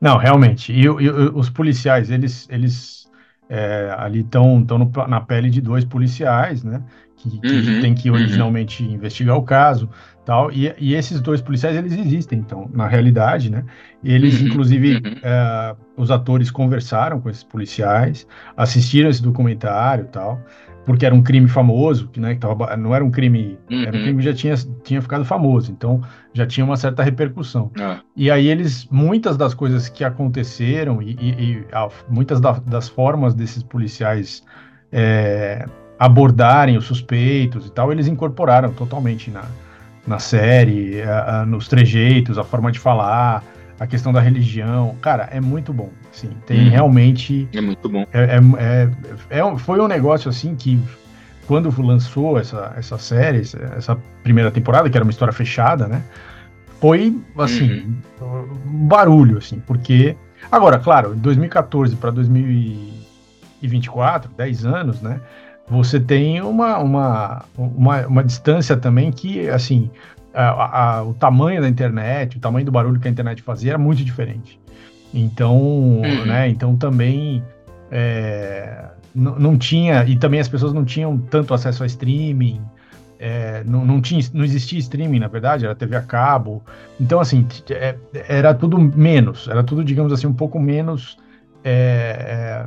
Não, 0.00 0.16
realmente. 0.16 0.72
E, 0.72 0.84
e, 0.84 0.88
os 0.88 1.50
policiais, 1.50 2.10
eles, 2.10 2.48
eles 2.48 2.99
é, 3.50 3.92
ali 3.98 4.20
estão 4.20 4.64
na 5.08 5.20
pele 5.20 5.50
de 5.50 5.60
dois 5.60 5.84
policiais, 5.84 6.62
né? 6.62 6.82
Que, 7.16 7.38
que 7.38 7.48
uhum, 7.48 7.80
tem 7.82 7.94
que 7.94 8.10
originalmente 8.10 8.82
uhum. 8.82 8.92
investigar 8.92 9.36
o 9.36 9.42
caso, 9.42 9.90
tal. 10.24 10.50
E, 10.50 10.72
e, 10.78 10.94
esses 10.94 11.20
dois 11.20 11.42
policiais 11.42 11.76
eles 11.76 11.92
existem, 11.92 12.38
então, 12.38 12.70
na 12.72 12.86
realidade, 12.86 13.50
né? 13.50 13.64
Eles, 14.02 14.40
uhum, 14.40 14.46
inclusive, 14.46 14.94
uhum. 14.94 15.16
é, 15.22 15.76
os 15.98 16.10
atores 16.10 16.50
conversaram 16.50 17.20
com 17.20 17.28
esses 17.28 17.44
policiais, 17.44 18.26
assistiram 18.56 19.10
esse 19.10 19.20
documentário, 19.20 20.06
tal 20.06 20.40
porque 20.90 21.06
era 21.06 21.14
um 21.14 21.22
crime 21.22 21.46
famoso, 21.46 22.08
que, 22.08 22.18
né, 22.18 22.34
que 22.34 22.40
tava, 22.40 22.76
não 22.76 22.92
era 22.92 23.04
um 23.04 23.12
crime, 23.12 23.56
uhum. 23.70 23.82
era 23.82 23.96
um 23.96 24.02
crime 24.02 24.18
que 24.18 24.24
já 24.24 24.34
tinha, 24.34 24.54
tinha 24.82 25.00
ficado 25.00 25.24
famoso, 25.24 25.70
então 25.70 26.02
já 26.34 26.44
tinha 26.44 26.66
uma 26.66 26.76
certa 26.76 27.00
repercussão. 27.00 27.70
Uhum. 27.78 27.96
E 28.16 28.28
aí 28.28 28.48
eles, 28.48 28.88
muitas 28.90 29.36
das 29.36 29.54
coisas 29.54 29.88
que 29.88 30.02
aconteceram 30.02 31.00
e, 31.00 31.12
e, 31.12 31.28
e 31.28 31.66
muitas 32.08 32.40
da, 32.40 32.54
das 32.66 32.88
formas 32.88 33.34
desses 33.34 33.62
policiais 33.62 34.42
é, 34.90 35.64
abordarem 35.96 36.76
os 36.76 36.86
suspeitos 36.86 37.68
e 37.68 37.70
tal, 37.70 37.92
eles 37.92 38.08
incorporaram 38.08 38.72
totalmente 38.72 39.30
na, 39.30 39.44
na 40.04 40.18
série, 40.18 41.02
a, 41.02 41.42
a, 41.42 41.46
nos 41.46 41.68
trejeitos, 41.68 42.36
a 42.36 42.42
forma 42.42 42.72
de 42.72 42.80
falar, 42.80 43.44
a 43.78 43.86
questão 43.86 44.12
da 44.12 44.20
religião. 44.20 44.96
Cara, 45.00 45.28
é 45.30 45.40
muito 45.40 45.72
bom. 45.72 45.90
Assim, 46.12 46.30
tem 46.46 46.64
uhum. 46.64 46.70
realmente. 46.70 47.48
É 47.52 47.60
muito 47.60 47.88
bom. 47.88 48.04
É, 48.12 48.22
é, 48.22 48.40
é, 48.58 48.90
é, 49.38 49.58
foi 49.58 49.80
um 49.80 49.86
negócio 49.86 50.28
assim 50.28 50.56
que, 50.56 50.80
quando 51.46 51.72
lançou 51.82 52.36
essa, 52.38 52.74
essa 52.76 52.98
série, 52.98 53.42
essa 53.76 53.96
primeira 54.22 54.50
temporada, 54.50 54.90
que 54.90 54.96
era 54.96 55.04
uma 55.04 55.10
história 55.10 55.32
fechada, 55.32 55.86
né? 55.86 56.02
Foi, 56.80 57.16
assim, 57.38 57.96
uhum. 58.20 58.48
um 58.66 58.86
barulho, 58.86 59.38
assim, 59.38 59.62
porque. 59.66 60.16
Agora, 60.50 60.78
claro, 60.78 61.14
de 61.14 61.20
2014 61.20 61.94
para 61.96 62.10
2024, 62.10 64.32
10 64.36 64.64
anos, 64.64 65.02
né? 65.02 65.20
Você 65.68 66.00
tem 66.00 66.40
uma, 66.40 66.78
uma, 66.78 67.44
uma, 67.56 68.06
uma 68.06 68.24
distância 68.24 68.76
também 68.76 69.12
que, 69.12 69.48
assim, 69.48 69.90
a, 70.34 70.96
a, 70.96 71.04
o 71.04 71.14
tamanho 71.14 71.60
da 71.60 71.68
internet, 71.68 72.38
o 72.38 72.40
tamanho 72.40 72.64
do 72.64 72.72
barulho 72.72 72.98
que 72.98 73.06
a 73.06 73.10
internet 73.10 73.42
fazia 73.42 73.72
era 73.72 73.78
muito 73.78 74.02
diferente. 74.02 74.58
Então, 75.12 75.56
uhum. 75.58 76.24
né, 76.24 76.48
então 76.48 76.76
também 76.76 77.42
é, 77.90 78.84
não 79.14 79.58
tinha, 79.58 80.04
e 80.04 80.16
também 80.16 80.40
as 80.40 80.48
pessoas 80.48 80.72
não 80.72 80.84
tinham 80.84 81.18
tanto 81.18 81.52
acesso 81.52 81.82
a 81.82 81.86
streaming, 81.86 82.60
é, 83.18 83.62
não, 83.66 83.84
não, 83.84 84.00
tinha, 84.00 84.22
não 84.32 84.44
existia 84.44 84.78
streaming, 84.78 85.18
na 85.18 85.28
verdade, 85.28 85.66
era 85.66 85.74
TV 85.74 85.94
a 85.94 86.00
cabo. 86.00 86.62
Então, 86.98 87.20
assim, 87.20 87.46
é, 87.68 87.94
era 88.26 88.54
tudo 88.54 88.78
menos, 88.78 89.46
era 89.46 89.62
tudo, 89.62 89.84
digamos 89.84 90.10
assim, 90.10 90.26
um 90.26 90.32
pouco 90.32 90.58
menos 90.58 91.18
é, 91.62 92.64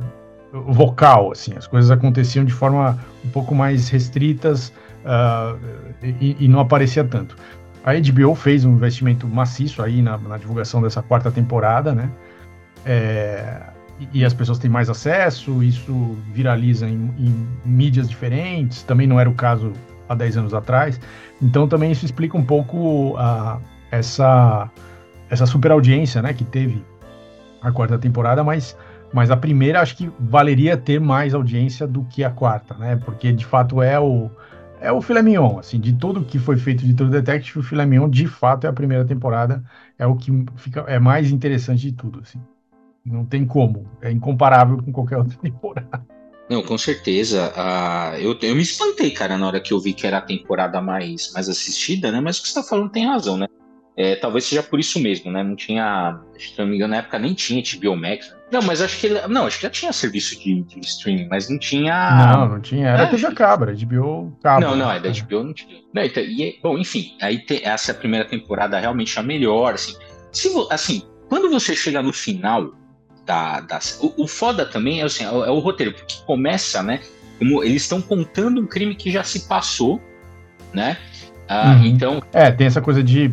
vocal, 0.52 1.32
assim, 1.32 1.54
as 1.56 1.66
coisas 1.66 1.90
aconteciam 1.90 2.44
de 2.44 2.52
forma 2.52 2.96
um 3.24 3.30
pouco 3.30 3.52
mais 3.52 3.88
restritas 3.88 4.72
uh, 5.04 5.58
e, 6.00 6.36
e, 6.38 6.46
não 6.46 6.60
aparecia 6.60 7.02
tanto. 7.02 7.36
A 7.84 7.92
HBO 7.94 8.36
fez 8.36 8.64
um 8.64 8.74
investimento 8.74 9.26
maciço 9.26 9.82
aí 9.82 10.00
na, 10.00 10.16
na 10.16 10.38
divulgação 10.38 10.80
dessa 10.80 11.02
quarta 11.02 11.32
temporada, 11.32 11.92
né? 11.92 12.08
É, 12.84 13.62
e, 14.12 14.24
as 14.24 14.34
pessoas 14.34 14.58
têm 14.58 14.70
mais 14.70 14.90
acesso, 14.90 15.62
isso 15.62 16.16
viraliza 16.32 16.88
em, 16.88 17.10
em, 17.18 17.48
mídias 17.64 18.08
diferentes, 18.08 18.82
também 18.82 19.06
não 19.06 19.20
era 19.20 19.30
o 19.30 19.34
caso 19.34 19.72
há 20.08 20.14
10 20.14 20.38
anos 20.38 20.54
atrás. 20.54 21.00
Então 21.40 21.68
também 21.68 21.92
isso 21.92 22.04
explica 22.04 22.36
um 22.36 22.44
pouco 22.44 23.16
essa, 23.90 24.70
essa 25.30 25.46
super 25.46 25.70
audiência 25.70 26.20
né, 26.20 26.32
que 26.32 26.44
teve 26.44 26.84
a 27.62 27.72
quarta 27.72 27.98
temporada, 27.98 28.44
mas, 28.44 28.76
mas 29.12 29.30
a 29.30 29.36
primeira 29.36 29.80
acho 29.80 29.96
que 29.96 30.10
valeria 30.18 30.76
ter 30.76 31.00
mais 31.00 31.32
audiência 31.32 31.86
do 31.86 32.04
que 32.04 32.22
a 32.22 32.30
quarta, 32.30 32.74
né? 32.74 32.96
Porque 32.96 33.32
de 33.32 33.46
fato 33.46 33.80
é 33.80 33.98
o, 33.98 34.30
é 34.80 34.92
o 34.92 35.00
filé 35.00 35.22
mignon, 35.22 35.58
assim, 35.58 35.80
de 35.80 35.94
tudo 35.94 36.24
que 36.24 36.38
foi 36.38 36.58
feito 36.58 36.84
de 36.84 36.92
True 36.92 37.08
Detective, 37.08 37.60
o 37.60 37.62
filé 37.62 37.86
mignon, 37.86 38.08
de 38.08 38.26
fato, 38.26 38.66
é 38.66 38.70
a 38.70 38.72
primeira 38.72 39.04
temporada, 39.04 39.64
é 39.98 40.06
o 40.06 40.14
que 40.14 40.30
fica, 40.56 40.80
é 40.80 40.98
mais 40.98 41.30
interessante 41.30 41.80
de 41.80 41.92
tudo, 41.92 42.20
assim. 42.20 42.38
Não 43.04 43.24
tem 43.24 43.46
como, 43.46 43.86
é 44.00 44.10
incomparável 44.10 44.82
com 44.82 44.90
qualquer 44.90 45.18
outra 45.18 45.36
temporada. 45.42 46.06
Não, 46.48 46.62
com 46.62 46.76
certeza. 46.76 47.52
Uh, 47.56 48.16
eu, 48.16 48.38
eu 48.42 48.54
me 48.54 48.62
espantei, 48.62 49.10
cara, 49.10 49.38
na 49.38 49.46
hora 49.46 49.60
que 49.60 49.72
eu 49.72 49.80
vi 49.80 49.94
que 49.94 50.06
era 50.06 50.18
a 50.18 50.22
temporada 50.22 50.80
mais, 50.80 51.32
mais 51.32 51.48
assistida, 51.48 52.12
né? 52.12 52.20
Mas 52.20 52.38
o 52.38 52.42
que 52.42 52.48
você 52.48 52.54
tá 52.54 52.62
falando 52.62 52.90
tem 52.90 53.06
razão, 53.06 53.36
né? 53.36 53.46
É, 53.96 54.16
talvez 54.16 54.44
seja 54.44 54.62
por 54.62 54.80
isso 54.80 54.98
mesmo, 54.98 55.30
né? 55.30 55.42
Não 55.42 55.54
tinha, 55.54 56.20
se 56.36 56.58
não 56.58 56.66
me 56.66 56.74
engano, 56.76 56.90
na 56.90 56.98
época 56.98 57.18
nem 57.18 57.32
tinha 57.32 57.62
HBO 57.62 57.96
Max. 57.96 58.34
Não, 58.50 58.60
mas 58.62 58.82
acho 58.82 59.00
que 59.00 59.08
não, 59.28 59.46
acho 59.46 59.56
que 59.58 59.62
já 59.62 59.70
tinha 59.70 59.92
serviço 59.92 60.38
de, 60.38 60.62
de 60.62 60.80
streaming, 60.80 61.28
mas 61.28 61.48
não 61.48 61.58
tinha. 61.58 62.36
Não, 62.36 62.48
não 62.48 62.60
tinha. 62.60 62.88
Era 62.88 63.04
é, 63.04 63.06
TV 63.06 63.32
Cabra, 63.34 63.72
HBO 63.72 64.36
Cabra. 64.42 64.68
Não, 64.68 64.76
não, 64.76 64.90
é 64.90 64.98
da 64.98 65.10
HBO 65.10 65.44
não 65.44 65.54
tinha. 65.54 65.80
Não, 65.94 66.02
então, 66.02 66.22
e, 66.22 66.58
bom, 66.60 66.76
enfim, 66.76 67.16
aí 67.22 67.38
te, 67.38 67.64
essa 67.64 67.94
primeira 67.94 68.28
temporada 68.28 68.78
realmente 68.78 69.16
é 69.16 69.20
a 69.20 69.24
melhor, 69.24 69.74
assim. 69.74 69.94
Se, 70.32 70.48
assim, 70.70 71.02
quando 71.28 71.48
você 71.48 71.76
chega 71.76 72.02
no 72.02 72.12
final 72.12 72.72
da, 73.24 73.60
da 73.60 73.78
o, 74.00 74.24
o 74.24 74.28
foda 74.28 74.66
também 74.66 75.00
é, 75.00 75.04
assim, 75.04 75.24
é, 75.24 75.28
é 75.28 75.50
o 75.50 75.58
roteiro, 75.58 75.92
porque 75.92 76.16
começa, 76.26 76.82
né? 76.82 77.00
Como 77.38 77.64
eles 77.64 77.82
estão 77.82 78.00
contando 78.00 78.60
um 78.60 78.66
crime 78.66 78.94
que 78.94 79.10
já 79.10 79.24
se 79.24 79.40
passou, 79.48 80.00
né? 80.72 80.96
Ah, 81.48 81.74
uhum. 81.74 81.86
Então. 81.86 82.22
É, 82.32 82.50
tem 82.50 82.66
essa 82.66 82.80
coisa 82.80 83.02
de 83.02 83.32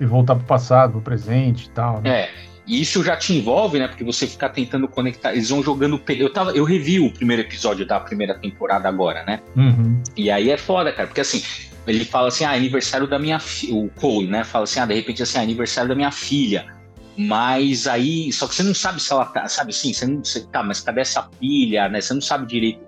voltar 0.00 0.34
para 0.34 0.44
o 0.44 0.46
passado, 0.46 0.92
para 0.92 0.98
o 0.98 1.02
presente 1.02 1.66
e 1.66 1.70
tal. 1.70 2.00
Né? 2.00 2.22
É. 2.22 2.30
E 2.66 2.80
isso 2.80 3.02
já 3.04 3.16
te 3.16 3.32
envolve, 3.32 3.78
né? 3.78 3.86
Porque 3.86 4.02
você 4.02 4.26
fica 4.26 4.48
tentando 4.48 4.88
conectar. 4.88 5.32
Eles 5.32 5.50
vão 5.50 5.62
jogando. 5.62 6.00
Eu, 6.08 6.32
tava, 6.32 6.50
eu 6.50 6.64
revi 6.64 6.98
o 6.98 7.10
primeiro 7.10 7.42
episódio 7.42 7.86
da 7.86 8.00
primeira 8.00 8.34
temporada 8.34 8.88
agora, 8.88 9.24
né? 9.24 9.40
Uhum. 9.56 10.02
E 10.16 10.30
aí 10.30 10.50
é 10.50 10.56
foda, 10.56 10.92
cara. 10.92 11.06
Porque 11.06 11.20
assim, 11.20 11.42
ele 11.86 12.04
fala 12.04 12.28
assim: 12.28 12.44
ah, 12.44 12.50
aniversário 12.50 13.06
da 13.06 13.18
minha 13.18 13.38
filha. 13.38 13.74
O 13.74 13.88
Cole, 13.90 14.26
né? 14.26 14.42
Fala 14.42 14.64
assim: 14.64 14.80
ah, 14.80 14.86
de 14.86 14.94
repente 14.94 15.22
assim, 15.22 15.38
ah, 15.38 15.42
aniversário 15.42 15.88
da 15.88 15.94
minha 15.94 16.10
filha. 16.10 16.75
Mas 17.16 17.86
aí. 17.86 18.32
Só 18.32 18.46
que 18.46 18.54
você 18.54 18.62
não 18.62 18.74
sabe 18.74 19.00
se 19.00 19.12
ela 19.12 19.24
tá. 19.24 19.48
Sabe 19.48 19.70
assim? 19.70 19.92
Você 19.92 20.06
não. 20.06 20.24
Você, 20.24 20.40
tá, 20.46 20.62
mas 20.62 20.80
cadê 20.80 21.00
essa 21.00 21.28
filha, 21.38 21.88
né? 21.88 22.00
Você 22.00 22.14
não 22.14 22.20
sabe 22.20 22.46
direito 22.46 22.86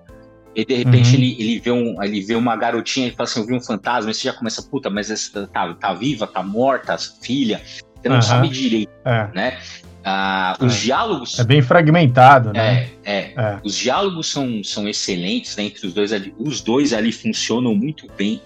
e 0.58 0.64
de 0.64 0.74
repente 0.74 1.10
uhum. 1.10 1.22
ele, 1.22 1.36
ele, 1.38 1.60
vê 1.60 1.70
um, 1.70 2.02
ele 2.02 2.20
vê 2.20 2.34
uma 2.34 2.56
garotinha 2.56 3.06
e 3.06 3.10
fala 3.12 3.28
assim: 3.28 3.40
Eu 3.40 3.46
vi 3.46 3.54
um 3.54 3.60
fantasma. 3.60 4.10
E 4.10 4.14
você 4.14 4.24
já 4.24 4.32
começa, 4.32 4.60
puta, 4.60 4.90
mas 4.90 5.08
essa 5.08 5.46
tá, 5.46 5.72
tá 5.74 5.94
viva, 5.94 6.26
tá 6.26 6.42
morta, 6.42 6.96
filha. 7.22 7.62
Você 7.94 8.08
não 8.08 8.16
uhum. 8.16 8.22
sabe 8.22 8.48
direito, 8.48 8.90
é. 9.04 9.28
né? 9.32 9.58
Ah, 10.04 10.56
os 10.60 10.74
é. 10.74 10.80
diálogos. 10.80 11.38
É 11.38 11.44
bem 11.44 11.62
fragmentado, 11.62 12.52
né? 12.52 12.88
É, 13.04 13.12
é. 13.12 13.32
é. 13.36 13.60
Os 13.62 13.76
diálogos 13.76 14.32
são, 14.32 14.64
são 14.64 14.88
excelentes 14.88 15.56
né, 15.56 15.64
entre 15.64 15.86
os 15.86 15.92
dois 15.92 16.12
ali. 16.12 16.34
Os 16.36 16.60
dois 16.60 16.92
ali 16.92 17.12
funcionam 17.12 17.72
muito 17.74 18.08
bem 18.16 18.42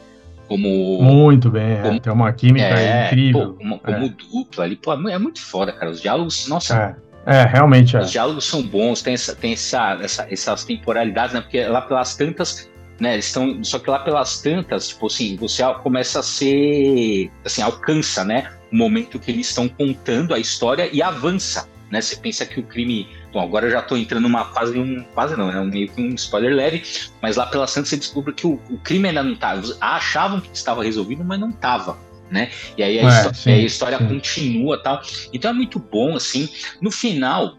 como. 0.52 1.02
Muito 1.02 1.50
bem, 1.50 1.72
é. 1.72 1.82
como, 1.82 2.00
tem 2.00 2.12
uma 2.12 2.32
química 2.32 2.66
é, 2.66 3.06
incrível. 3.06 3.52
Pô, 3.52 3.54
como, 3.54 3.78
como 3.78 4.08
dupla 4.08 4.64
ali. 4.64 4.76
Pô, 4.76 4.92
é 4.92 5.18
muito 5.18 5.40
foda, 5.40 5.72
cara. 5.72 5.90
Os 5.90 6.00
diálogos, 6.00 6.46
nossa. 6.48 6.96
É, 7.24 7.44
realmente 7.44 7.96
é. 7.96 8.00
Os 8.00 8.10
diálogos 8.10 8.44
são 8.44 8.62
bons, 8.62 9.00
tem, 9.00 9.14
essa, 9.14 9.34
tem 9.34 9.52
essa, 9.52 9.96
essa, 10.02 10.26
essas 10.28 10.64
temporalidades, 10.64 11.34
né? 11.34 11.40
Porque 11.40 11.64
lá 11.64 11.80
pelas 11.80 12.16
tantas 12.16 12.70
né? 13.00 13.14
Eles 13.14 13.26
estão, 13.26 13.64
só 13.64 13.80
que 13.80 13.90
lá 13.90 13.98
pelas 13.98 14.40
tantas, 14.40 14.88
tipo 14.88 15.06
assim, 15.06 15.36
você 15.36 15.62
começa 15.82 16.20
a 16.20 16.22
ser, 16.22 17.30
assim, 17.44 17.60
alcança, 17.60 18.24
né? 18.24 18.52
O 18.72 18.76
momento 18.76 19.18
que 19.18 19.30
eles 19.30 19.48
estão 19.48 19.68
contando 19.68 20.32
a 20.32 20.38
história 20.38 20.88
e 20.92 21.02
avança, 21.02 21.68
né? 21.90 22.00
Você 22.00 22.14
pensa 22.14 22.46
que 22.46 22.60
o 22.60 22.62
crime, 22.62 23.08
bom, 23.32 23.40
agora 23.40 23.66
eu 23.66 23.70
já 23.70 23.80
estou 23.80 23.96
entrando 23.96 24.24
numa 24.24 24.44
quase 24.44 24.78
um, 24.78 25.02
quase 25.14 25.36
não, 25.36 25.50
é 25.50 25.58
um, 25.58 25.64
meio 25.64 25.88
que 25.88 26.00
um 26.00 26.14
spoiler 26.14 26.54
leve, 26.54 26.82
mas 27.20 27.36
lá 27.36 27.46
pelas 27.46 27.72
tantas 27.72 27.88
você 27.88 27.96
descobre 27.96 28.34
que 28.34 28.46
o, 28.46 28.60
o 28.70 28.78
crime 28.78 29.08
ainda 29.08 29.22
não 29.22 29.32
estava, 29.32 29.62
achavam 29.80 30.40
que 30.40 30.50
estava 30.52 30.84
resolvido, 30.84 31.24
mas 31.24 31.40
não 31.40 31.50
estava. 31.50 31.98
Né? 32.30 32.50
E 32.78 32.82
aí 32.82 32.98
a, 32.98 33.02
é, 33.02 33.32
sim, 33.34 33.50
a 33.50 33.58
história 33.58 33.98
sim. 33.98 34.06
continua 34.08 34.82
tal. 34.82 35.02
Então 35.34 35.50
é 35.50 35.54
muito 35.54 35.78
bom, 35.78 36.16
assim. 36.16 36.48
No 36.80 36.90
final, 36.90 37.58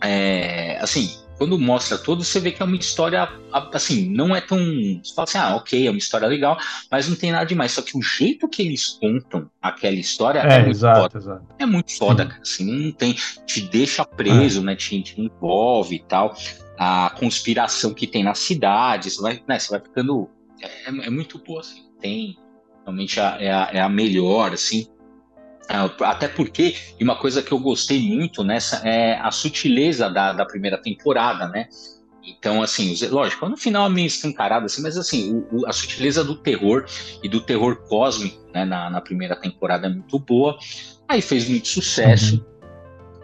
é, 0.00 0.78
assim, 0.80 1.18
quando 1.38 1.56
mostra 1.56 1.96
todo, 1.96 2.24
você 2.24 2.40
vê 2.40 2.50
que 2.50 2.60
é 2.60 2.64
uma 2.64 2.76
história, 2.76 3.28
assim, 3.72 4.10
não 4.10 4.34
é 4.34 4.40
tão. 4.40 4.58
Você 4.58 5.14
fala 5.14 5.24
assim, 5.28 5.38
ah, 5.38 5.56
ok, 5.56 5.86
é 5.86 5.90
uma 5.90 5.98
história 5.98 6.26
legal, 6.26 6.58
mas 6.90 7.08
não 7.08 7.16
tem 7.16 7.30
nada 7.30 7.46
demais. 7.46 7.70
Só 7.70 7.80
que 7.80 7.96
o 7.96 8.02
jeito 8.02 8.48
que 8.48 8.60
eles 8.60 8.98
contam 9.00 9.48
aquela 9.62 9.94
história 9.94 10.40
é, 10.40 10.54
é 10.54 10.58
muito 10.58 10.70
exato, 10.70 11.00
foda. 11.00 11.18
Exato. 11.18 11.46
É 11.60 11.66
muito 11.66 11.96
foda, 11.96 12.26
cara. 12.26 12.42
Assim, 12.42 12.64
não 12.64 12.92
tem. 12.92 13.16
Te 13.46 13.60
deixa 13.60 14.04
preso, 14.04 14.60
é. 14.60 14.64
né? 14.64 14.76
Te, 14.76 15.00
te, 15.00 15.20
envolve 15.20 15.94
e 15.94 16.00
tal. 16.00 16.36
A 16.76 17.14
conspiração 17.16 17.94
que 17.94 18.06
tem 18.06 18.24
na 18.24 18.34
cidade, 18.34 19.10
você 19.10 19.22
vai, 19.22 19.42
né, 19.46 19.58
você 19.58 19.70
vai 19.70 19.80
ficando. 19.80 20.28
É, 20.60 20.88
é 20.88 21.10
muito 21.10 21.38
boa, 21.38 21.60
assim. 21.60 21.84
Tem. 22.00 22.36
Realmente 22.84 23.20
é 23.20 23.52
a, 23.52 23.70
é 23.72 23.80
a 23.80 23.88
melhor, 23.88 24.52
assim. 24.52 24.88
Ah, 25.68 25.90
até 26.04 26.26
porque, 26.26 26.74
e 26.98 27.04
uma 27.04 27.16
coisa 27.16 27.42
que 27.42 27.52
eu 27.52 27.58
gostei 27.58 28.00
muito 28.00 28.42
nessa 28.42 28.76
é 28.88 29.18
a 29.20 29.30
sutileza 29.30 30.08
da, 30.08 30.32
da 30.32 30.46
primeira 30.46 30.78
temporada, 30.78 31.46
né? 31.48 31.68
Então, 32.24 32.62
assim, 32.62 32.94
lógico, 33.06 33.48
no 33.48 33.56
final 33.56 33.86
é 33.86 33.90
meio 33.90 34.06
escancarado, 34.06 34.66
assim, 34.66 34.82
mas 34.82 34.96
assim, 34.96 35.32
o, 35.50 35.60
o, 35.60 35.66
a 35.66 35.72
sutileza 35.72 36.24
do 36.24 36.36
terror 36.36 36.84
e 37.22 37.28
do 37.28 37.40
terror 37.40 37.76
cósmico 37.88 38.38
né, 38.52 38.64
na, 38.64 38.90
na, 38.90 39.00
primeira 39.00 39.36
temporada 39.36 39.86
é 39.86 39.90
muito 39.90 40.18
boa. 40.18 40.58
Aí 41.06 41.22
fez 41.22 41.48
muito 41.48 41.68
sucesso, 41.68 42.36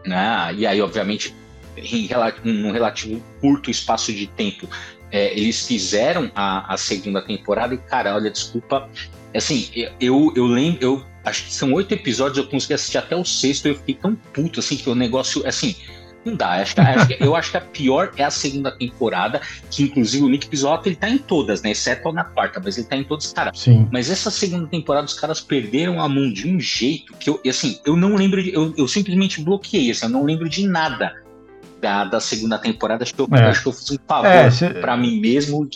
uhum. 0.04 0.10
né? 0.10 0.54
E 0.56 0.66
aí, 0.66 0.80
obviamente, 0.80 1.34
em 1.76 2.08
num 2.44 2.70
relativo 2.70 3.22
curto 3.40 3.70
espaço 3.70 4.12
de 4.12 4.26
tempo, 4.26 4.68
é, 5.14 5.33
eles 5.38 5.64
fizeram 5.64 6.28
a, 6.35 6.75
a 6.75 6.76
segunda 6.76 7.23
temporada 7.23 7.73
e, 7.73 7.78
cara, 7.78 8.16
olha, 8.16 8.28
desculpa, 8.28 8.90
assim, 9.33 9.71
eu, 10.00 10.33
eu 10.35 10.44
lembro, 10.44 10.83
eu 10.83 11.06
acho 11.25 11.44
que 11.44 11.54
são 11.54 11.73
oito 11.73 11.94
episódios, 11.94 12.38
eu 12.38 12.50
consegui 12.50 12.75
assistir 12.75 12.99
até 12.99 13.14
o 13.14 13.25
sexto, 13.25 13.68
eu 13.68 13.76
fiquei 13.76 13.94
tão 13.94 14.16
puto, 14.16 14.59
assim, 14.59 14.76
que 14.76 14.90
o 14.90 14.94
negócio, 14.94 15.47
assim, 15.47 15.76
não 16.25 16.35
dá. 16.35 16.54
Acho 16.54 16.75
que, 16.75 16.80
acho 16.80 17.06
que, 17.06 17.16
eu 17.21 17.37
acho 17.37 17.50
que 17.52 17.56
a 17.56 17.61
pior 17.61 18.11
é 18.16 18.25
a 18.25 18.30
segunda 18.30 18.73
temporada, 18.73 19.40
que 19.71 19.85
inclusive 19.85 20.25
o 20.25 20.28
Nick 20.28 20.49
Pizzolatto, 20.49 20.88
ele 20.88 20.97
tá 20.97 21.09
em 21.09 21.18
todas, 21.18 21.62
né? 21.62 21.71
Exceto 21.71 22.11
na 22.11 22.25
quarta, 22.25 22.61
mas 22.64 22.76
ele 22.76 22.88
tá 22.88 22.97
em 22.97 23.04
todos, 23.04 23.33
cara. 23.33 23.52
Sim. 23.54 23.88
Mas 23.92 24.11
essa 24.11 24.33
segunda 24.33 24.66
temporada, 24.66 25.06
os 25.06 25.14
caras 25.14 25.40
perderam 25.40 26.00
a 26.00 26.09
mão 26.09 26.33
de 26.33 26.49
um 26.49 26.59
jeito 26.59 27.14
que 27.21 27.30
eu, 27.30 27.40
assim, 27.49 27.78
eu 27.87 27.94
não 27.94 28.16
lembro, 28.16 28.42
de, 28.42 28.52
eu, 28.52 28.75
eu 28.76 28.88
simplesmente 28.88 29.40
bloqueei, 29.40 29.92
assim, 29.92 30.06
eu 30.06 30.11
não 30.11 30.25
lembro 30.25 30.49
de 30.49 30.66
nada 30.66 31.24
da, 31.84 32.04
da 32.04 32.20
segunda 32.20 32.58
temporada. 32.58 33.04
Acho 33.04 33.14
que 33.14 33.20
eu, 33.20 33.28
é. 33.30 33.44
acho 33.44 33.62
que 33.62 33.68
eu 33.68 33.72
fiz 33.72 33.90
um 33.92 33.98
favor 34.08 34.26
é, 34.26 34.50
cê... 34.50 34.70
pra 34.70 34.96
mim 34.96 35.20
mesmo 35.20 35.68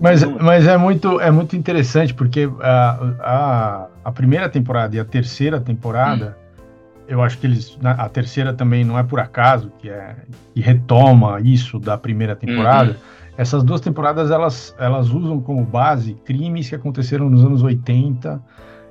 mas, 0.00 0.24
mas 0.24 0.66
é, 0.66 0.76
muito, 0.76 1.20
é 1.20 1.30
muito 1.30 1.54
interessante, 1.56 2.12
porque 2.12 2.50
a, 2.60 2.98
a, 3.20 3.86
a 4.04 4.12
primeira 4.12 4.48
temporada 4.48 4.96
e 4.96 5.00
a 5.00 5.04
terceira 5.04 5.60
temporada, 5.60 6.36
hum. 6.36 7.02
eu 7.06 7.22
acho 7.22 7.38
que 7.38 7.46
eles. 7.46 7.78
A 7.82 8.08
terceira 8.08 8.52
também 8.52 8.84
não 8.84 8.98
é 8.98 9.02
por 9.02 9.20
acaso, 9.20 9.72
que, 9.78 9.88
é, 9.88 10.16
que 10.52 10.60
retoma 10.60 11.40
isso 11.40 11.78
da 11.78 11.96
primeira 11.96 12.34
temporada. 12.34 12.90
Uhum. 12.90 13.14
Essas 13.36 13.62
duas 13.62 13.80
temporadas 13.80 14.30
elas, 14.30 14.74
elas 14.78 15.10
usam 15.10 15.40
como 15.40 15.64
base 15.64 16.14
crimes 16.24 16.68
que 16.68 16.74
aconteceram 16.74 17.30
nos 17.30 17.44
anos 17.44 17.62
80, 17.62 18.42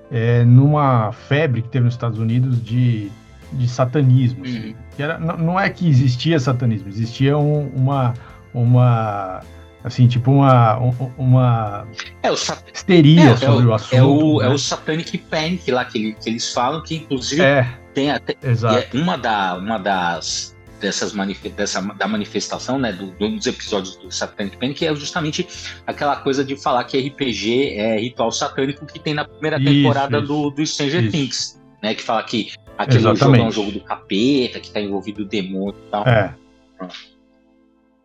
é, 0.09 0.43
numa 0.43 1.11
febre 1.11 1.61
que 1.61 1.69
teve 1.69 1.85
nos 1.85 1.93
Estados 1.93 2.19
Unidos 2.19 2.63
de, 2.63 3.11
de 3.53 3.67
satanismo. 3.67 4.43
Assim. 4.43 4.67
Uhum. 4.67 4.75
Que 4.95 5.03
era, 5.03 5.19
não, 5.19 5.37
não 5.37 5.59
é 5.59 5.69
que 5.69 5.87
existia 5.87 6.39
satanismo, 6.39 6.89
existia 6.89 7.37
um, 7.37 7.67
uma. 7.69 8.13
uma 8.53 9.41
Assim, 9.83 10.07
tipo 10.07 10.31
uma, 10.31 10.77
uma 11.17 11.85
é, 12.21 12.31
o 12.31 12.37
sat... 12.37 12.63
histeria 12.73 13.31
é, 13.31 13.35
sobre 13.35 13.65
é 13.65 13.67
o, 13.67 13.69
o, 13.69 13.73
assunto. 13.73 13.95
É 13.95 14.01
o, 14.01 14.39
né? 14.39 14.45
é 14.45 14.49
o 14.49 14.57
Satanic 14.57 15.17
Panic 15.17 15.69
lá 15.69 15.83
que, 15.83 15.97
ele, 15.97 16.13
que 16.13 16.29
eles 16.29 16.53
falam, 16.53 16.81
que 16.81 16.95
inclusive 16.95 17.41
é, 17.41 17.67
tem 17.93 18.09
até. 18.09 18.33
É 18.41 18.97
uma, 18.97 19.17
da, 19.17 19.57
uma 19.57 19.77
das 19.77 20.53
dessas 20.83 21.13
dessa, 21.55 21.81
da 21.81 22.07
manifestação, 22.07 22.77
né, 22.77 22.91
do, 22.91 23.11
dos 23.11 23.47
episódios 23.47 23.95
do 23.95 24.11
Satanic 24.11 24.57
Panic, 24.57 24.85
é 24.85 24.93
justamente 24.93 25.47
aquela 25.87 26.17
coisa 26.17 26.43
de 26.43 26.57
falar 26.57 26.83
que 26.83 26.99
RPG 26.99 27.75
é 27.77 27.97
ritual 27.99 28.31
satânico 28.31 28.85
que 28.85 28.99
tem 28.99 29.13
na 29.13 29.23
primeira 29.23 29.57
isso, 29.57 29.65
temporada 29.65 30.17
isso, 30.17 30.27
do, 30.27 30.49
do 30.49 30.65
Stranger 30.65 31.03
isso. 31.03 31.11
Things, 31.11 31.61
né, 31.83 31.93
que 31.93 32.01
fala 32.01 32.23
que 32.23 32.53
aquele 32.77 33.01
jogo 33.01 33.35
é 33.35 33.41
um 33.43 33.51
jogo 33.51 33.71
do 33.71 33.81
capeta, 33.81 34.59
que 34.61 34.67
está 34.67 34.79
envolvido 34.79 35.23
o 35.23 35.25
demônio 35.25 35.75
e 35.85 35.91
tal. 35.91 36.07
É. 36.07 36.33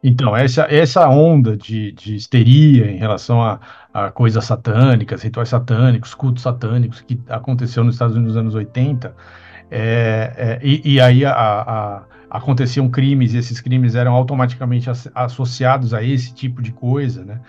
Então, 0.02 0.37
essa, 0.37 0.66
essa 0.68 1.08
onda 1.08 1.56
de, 1.56 1.92
de 1.92 2.16
histeria 2.16 2.90
em 2.90 2.97
relação 2.97 3.40
a, 3.40 3.61
a 3.94 4.11
coisas 4.11 4.44
satânicas, 4.44 5.23
rituais 5.23 5.49
satânicos, 5.49 6.12
cultos 6.12 6.42
satânicos, 6.42 7.00
que 7.00 7.20
aconteceu 7.28 7.85
nos 7.85 7.94
Estados 7.94 8.16
Unidos 8.16 8.35
nos 8.35 8.40
anos 8.40 8.54
80, 8.54 9.14
é, 9.70 10.32
é, 10.37 10.61
e, 10.62 10.94
e, 10.94 11.00
aí 11.00 11.25
a, 11.25 11.32
a, 11.32 12.02
aconteciam 12.30 12.88
crimes, 12.88 13.35
e 13.35 13.38
esses 13.38 13.61
crimes 13.61 13.94
eram 13.94 14.14
automaticamente 14.14 14.90
as, 14.90 15.08
associados 15.14 15.94
a 15.94 16.02
esse 16.02 16.32
tipo 16.35 16.62
de 16.62 16.73
coisa, 16.73 17.25
né? 17.25 17.40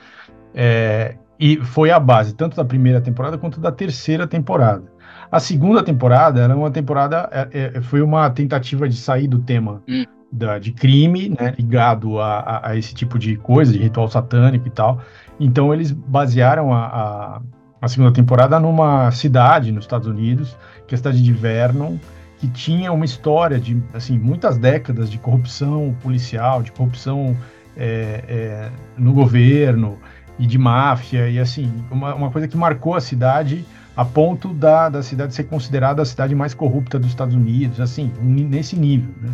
É, 0.54 1.16
e 1.40 1.58
foi 1.58 1.90
a 1.92 2.00
base 2.00 2.36
tanto 2.36 2.58
da 2.58 2.66
primeira 2.66 3.00
temporada 3.00 3.38
quanto 3.38 3.60
da 3.60 3.72
terceira 3.72 4.28
temporada. 4.28 4.99
A 5.32 5.40
segunda 5.40 5.84
temporada 5.84 6.42
era 6.42 6.56
uma 6.56 6.72
temporada, 6.72 7.30
é, 7.32 7.72
é, 7.76 7.82
foi 7.82 8.02
uma 8.02 8.30
tentativa 8.30 8.90
de 8.90 8.96
sair 8.96 9.28
do 9.28 9.40
tema. 9.40 9.84
Hum 9.88 10.06
da, 10.32 10.60
de 10.60 10.72
crime, 10.72 11.30
né, 11.30 11.54
ligado 11.58 12.20
a, 12.20 12.40
a, 12.40 12.70
a, 12.70 12.78
esse 12.78 12.94
tipo 12.94 13.18
de 13.18 13.36
coisa, 13.38 13.74
de 13.74 13.80
ritual 13.80 14.08
satânico 14.10 14.68
e 14.68 14.72
tal. 14.72 15.02
Então 15.40 15.74
eles 15.74 15.92
basearam 15.92 16.74
a, 16.74 16.86
a, 16.86 17.42
a, 17.82 17.88
segunda 17.88 18.14
temporada 18.14 18.60
numa 18.60 19.10
cidade 19.12 19.72
nos 19.72 19.86
Estados 19.86 20.08
Unidos, 20.08 20.56
que 20.88 20.94
é 20.94 20.96
a 20.96 20.98
cidade 20.98 21.22
de 21.22 21.34
Vernon, 21.34 21.98
que 22.38 22.48
tinha 22.48 22.92
uma 22.92 23.06
história 23.06 23.60
de 23.60 23.82
assim 23.94 24.18
muitas 24.18 24.58
décadas 24.58 25.10
de 25.10 25.18
corrupção 25.18 25.96
policial, 26.02 26.62
de 26.62 26.72
corrupção 26.72 27.36
é, 27.76 28.24
é, 28.28 28.72
no 28.98 29.14
governo 29.14 29.98
e 30.38 30.46
de 30.46 30.58
máfia 30.58 31.30
e 31.30 31.40
assim 31.40 31.72
uma, 31.92 32.16
uma 32.16 32.32
coisa 32.32 32.48
que 32.48 32.56
marcou 32.56 32.96
a 32.96 33.02
cidade 33.02 33.66
a 34.00 34.06
ponto 34.06 34.54
da, 34.54 34.88
da 34.88 35.04
cidade 35.04 35.36
ser 35.36 35.44
considerada 35.44 36.02
a 36.02 36.06
cidade 36.06 36.34
mais 36.34 36.54
corrupta 36.54 36.98
dos 36.98 37.10
Estados 37.10 37.36
Unidos, 37.36 37.82
assim, 37.82 38.10
nesse 38.22 38.78
nível, 38.78 39.14
né? 39.22 39.30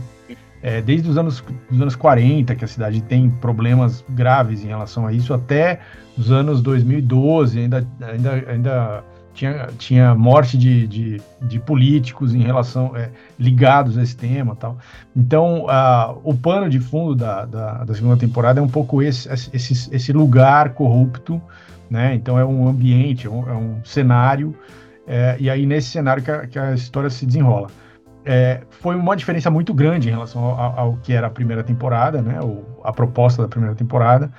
é, 0.64 0.82
desde 0.82 1.08
os 1.08 1.20
anos, 1.20 1.44
os 1.70 1.80
anos 1.80 1.96
40 1.96 2.56
que 2.56 2.66
a 2.66 2.68
cidade 2.68 3.00
tem 3.04 3.30
problemas 3.30 4.04
graves 4.10 4.64
em 4.64 4.68
relação 4.70 5.06
a 5.06 5.14
isso, 5.14 5.36
até 5.36 5.82
os 6.18 6.32
anos 6.32 6.64
2012 6.64 7.60
ainda, 7.60 7.88
ainda, 8.02 8.32
ainda 8.48 9.04
tinha, 9.36 9.70
tinha 9.78 10.16
morte 10.16 10.58
de, 10.58 10.88
de, 10.88 11.22
de 11.44 11.60
políticos 11.60 12.34
em 12.34 12.42
relação 12.42 12.98
é, 12.98 13.12
ligados 13.38 14.00
a 14.00 14.02
esse 14.02 14.18
tema 14.18 14.56
tal. 14.56 14.80
Então, 15.16 15.66
uh, 15.66 16.20
o 16.24 16.34
pano 16.34 16.68
de 16.68 16.80
fundo 16.80 17.14
da, 17.14 17.46
da, 17.46 17.84
da, 17.84 17.94
segunda 17.94 18.18
temporada 18.18 18.60
é 18.60 18.64
um 18.64 18.68
pouco 18.68 19.04
esse, 19.04 19.30
esse, 19.54 19.94
esse 19.94 20.12
lugar 20.12 20.70
corrupto, 20.70 21.40
né? 21.96 22.14
Então 22.14 22.38
é 22.38 22.46
um 22.46 22.68
ambiente, 22.68 23.26
é 23.26 23.30
um, 23.30 23.50
é 23.50 23.54
um 23.54 23.84
cenário, 23.84 24.56
é, 25.08 25.38
e 25.40 25.50
aí 25.50 25.66
nesse 25.66 25.90
cenário 25.90 26.22
que 26.22 26.30
a, 26.30 26.46
que 26.46 26.60
a 26.60 26.74
história 26.74 27.10
se 27.10 27.26
desenrola 27.26 27.68
é, 28.26 28.62
foi 28.70 28.96
uma 28.96 29.16
diferença 29.16 29.50
muito 29.52 29.74
grande 29.74 30.10
em 30.10 30.12
relação 30.12 30.44
ao, 30.44 30.80
ao, 30.80 30.98
que 30.98 31.14
era 31.14 31.28
a 31.28 31.30
primeira 31.30 31.64
temporada, 31.64 32.22
né? 32.22 32.40
A 32.84 32.92
proposta 32.92 33.44
da 33.44 33.48
primeira 33.48 33.76
temporada. 33.76 34.32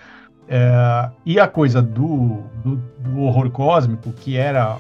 É, 0.48 1.10
e 1.25 1.38
a 1.40 1.46
coisa 1.46 1.80
do, 1.80 2.42
do, 2.64 2.76
do, 2.98 3.20
horror 3.20 3.48
cósmico, 3.50 4.12
que 4.12 4.36
era 4.36 4.76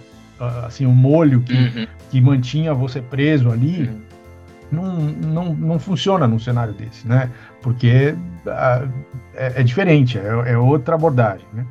assim, 0.64 0.86
o 0.86 0.90
um 0.90 0.94
molho 0.94 1.40
que, 1.40 1.54
uhum. 1.54 1.86
que 2.10 2.20
mantinha 2.20 2.74
você 2.74 3.00
preso 3.00 3.50
ali, 3.50 3.88
uhum. 3.88 4.00
não, 4.70 4.96
não, 4.96 5.54
não 5.54 5.78
funciona 5.78 6.26
num 6.26 6.38
cenário 6.38 6.74
desse, 6.74 7.06
né? 7.06 7.30
Porque 7.62 8.14
uh, 8.46 8.92
é, 9.34 9.60
é, 9.60 9.62
diferente, 9.62 10.18
é, 10.18 10.52
é, 10.52 10.58
outra 10.58 10.94
abordagem, 10.94 11.46
né? 11.52 11.64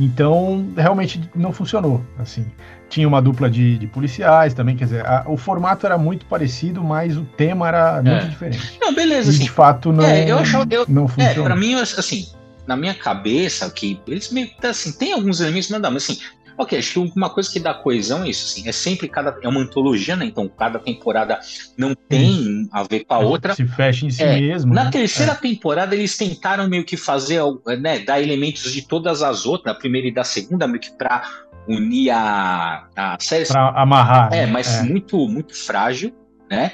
Então, 0.00 0.66
realmente 0.74 1.20
não 1.34 1.52
funcionou, 1.52 2.02
assim. 2.18 2.46
tinha 2.88 3.06
uma 3.06 3.20
dupla 3.20 3.50
de, 3.50 3.76
de 3.76 3.86
policiais 3.86 4.54
também, 4.54 4.74
quer 4.74 4.84
dizer, 4.84 5.06
a, 5.06 5.24
o 5.26 5.36
formato 5.36 5.84
era 5.84 5.98
muito 5.98 6.24
parecido, 6.24 6.82
mas 6.82 7.18
o 7.18 7.24
tema 7.36 7.68
era 7.68 7.96
muito 8.02 8.24
é. 8.24 8.28
diferente. 8.28 8.78
Não, 8.80 8.94
beleza. 8.94 9.30
E 9.30 9.34
assim, 9.34 9.44
de 9.44 9.50
fato 9.50 9.92
não, 9.92 10.02
é, 10.02 10.30
eu 10.30 10.38
acho, 10.38 10.56
eu, 10.70 10.86
não 10.88 11.06
funciona. 11.06 11.38
É, 11.38 11.42
pra 11.42 11.54
mim, 11.54 11.74
assim, 11.74 12.28
na 12.66 12.78
minha 12.78 12.94
cabeça, 12.94 13.68
que 13.70 14.00
eles 14.08 14.32
meio 14.32 14.48
que, 14.48 14.66
assim, 14.66 14.90
tem 14.92 15.12
alguns 15.12 15.38
elementos, 15.38 15.68
mas 15.68 15.82
não, 15.82 15.90
mas 15.90 16.04
assim, 16.04 16.18
Ok, 16.60 16.78
acho 16.78 16.92
que 16.92 17.12
uma 17.16 17.30
coisa 17.30 17.50
que 17.50 17.58
dá 17.58 17.72
coesão 17.72 18.22
é 18.22 18.28
isso, 18.28 18.44
assim, 18.44 18.68
é 18.68 18.72
sempre 18.72 19.08
cada. 19.08 19.34
É 19.40 19.48
uma 19.48 19.62
antologia, 19.62 20.14
né? 20.14 20.26
Então 20.26 20.46
cada 20.46 20.78
temporada 20.78 21.40
não 21.74 21.94
tem 21.94 22.49
a 22.72 22.82
ver 22.82 23.04
com 23.04 23.14
a 23.14 23.18
outra. 23.18 23.54
Se 23.54 23.66
fecha 23.66 24.06
em 24.06 24.10
si 24.10 24.22
é, 24.22 24.40
mesmo. 24.40 24.74
Na 24.74 24.84
né? 24.84 24.90
terceira 24.90 25.32
é. 25.32 25.34
temporada, 25.34 25.94
eles 25.94 26.16
tentaram 26.16 26.68
meio 26.68 26.84
que 26.84 26.96
fazer, 26.96 27.40
né? 27.80 28.00
Dar 28.00 28.20
elementos 28.20 28.72
de 28.72 28.82
todas 28.82 29.22
as 29.22 29.46
outras, 29.46 29.74
da 29.74 29.78
primeira 29.78 30.08
e 30.08 30.12
da 30.12 30.24
segunda, 30.24 30.66
meio 30.66 30.80
que 30.80 30.92
pra 30.92 31.22
unir 31.68 32.10
a, 32.10 32.86
a 32.96 33.16
série. 33.20 33.46
Pra 33.46 33.68
amarrar. 33.80 34.32
É, 34.32 34.46
né? 34.46 34.52
mas 34.52 34.76
é. 34.76 34.82
muito, 34.82 35.28
muito 35.28 35.54
frágil, 35.54 36.12
né? 36.50 36.72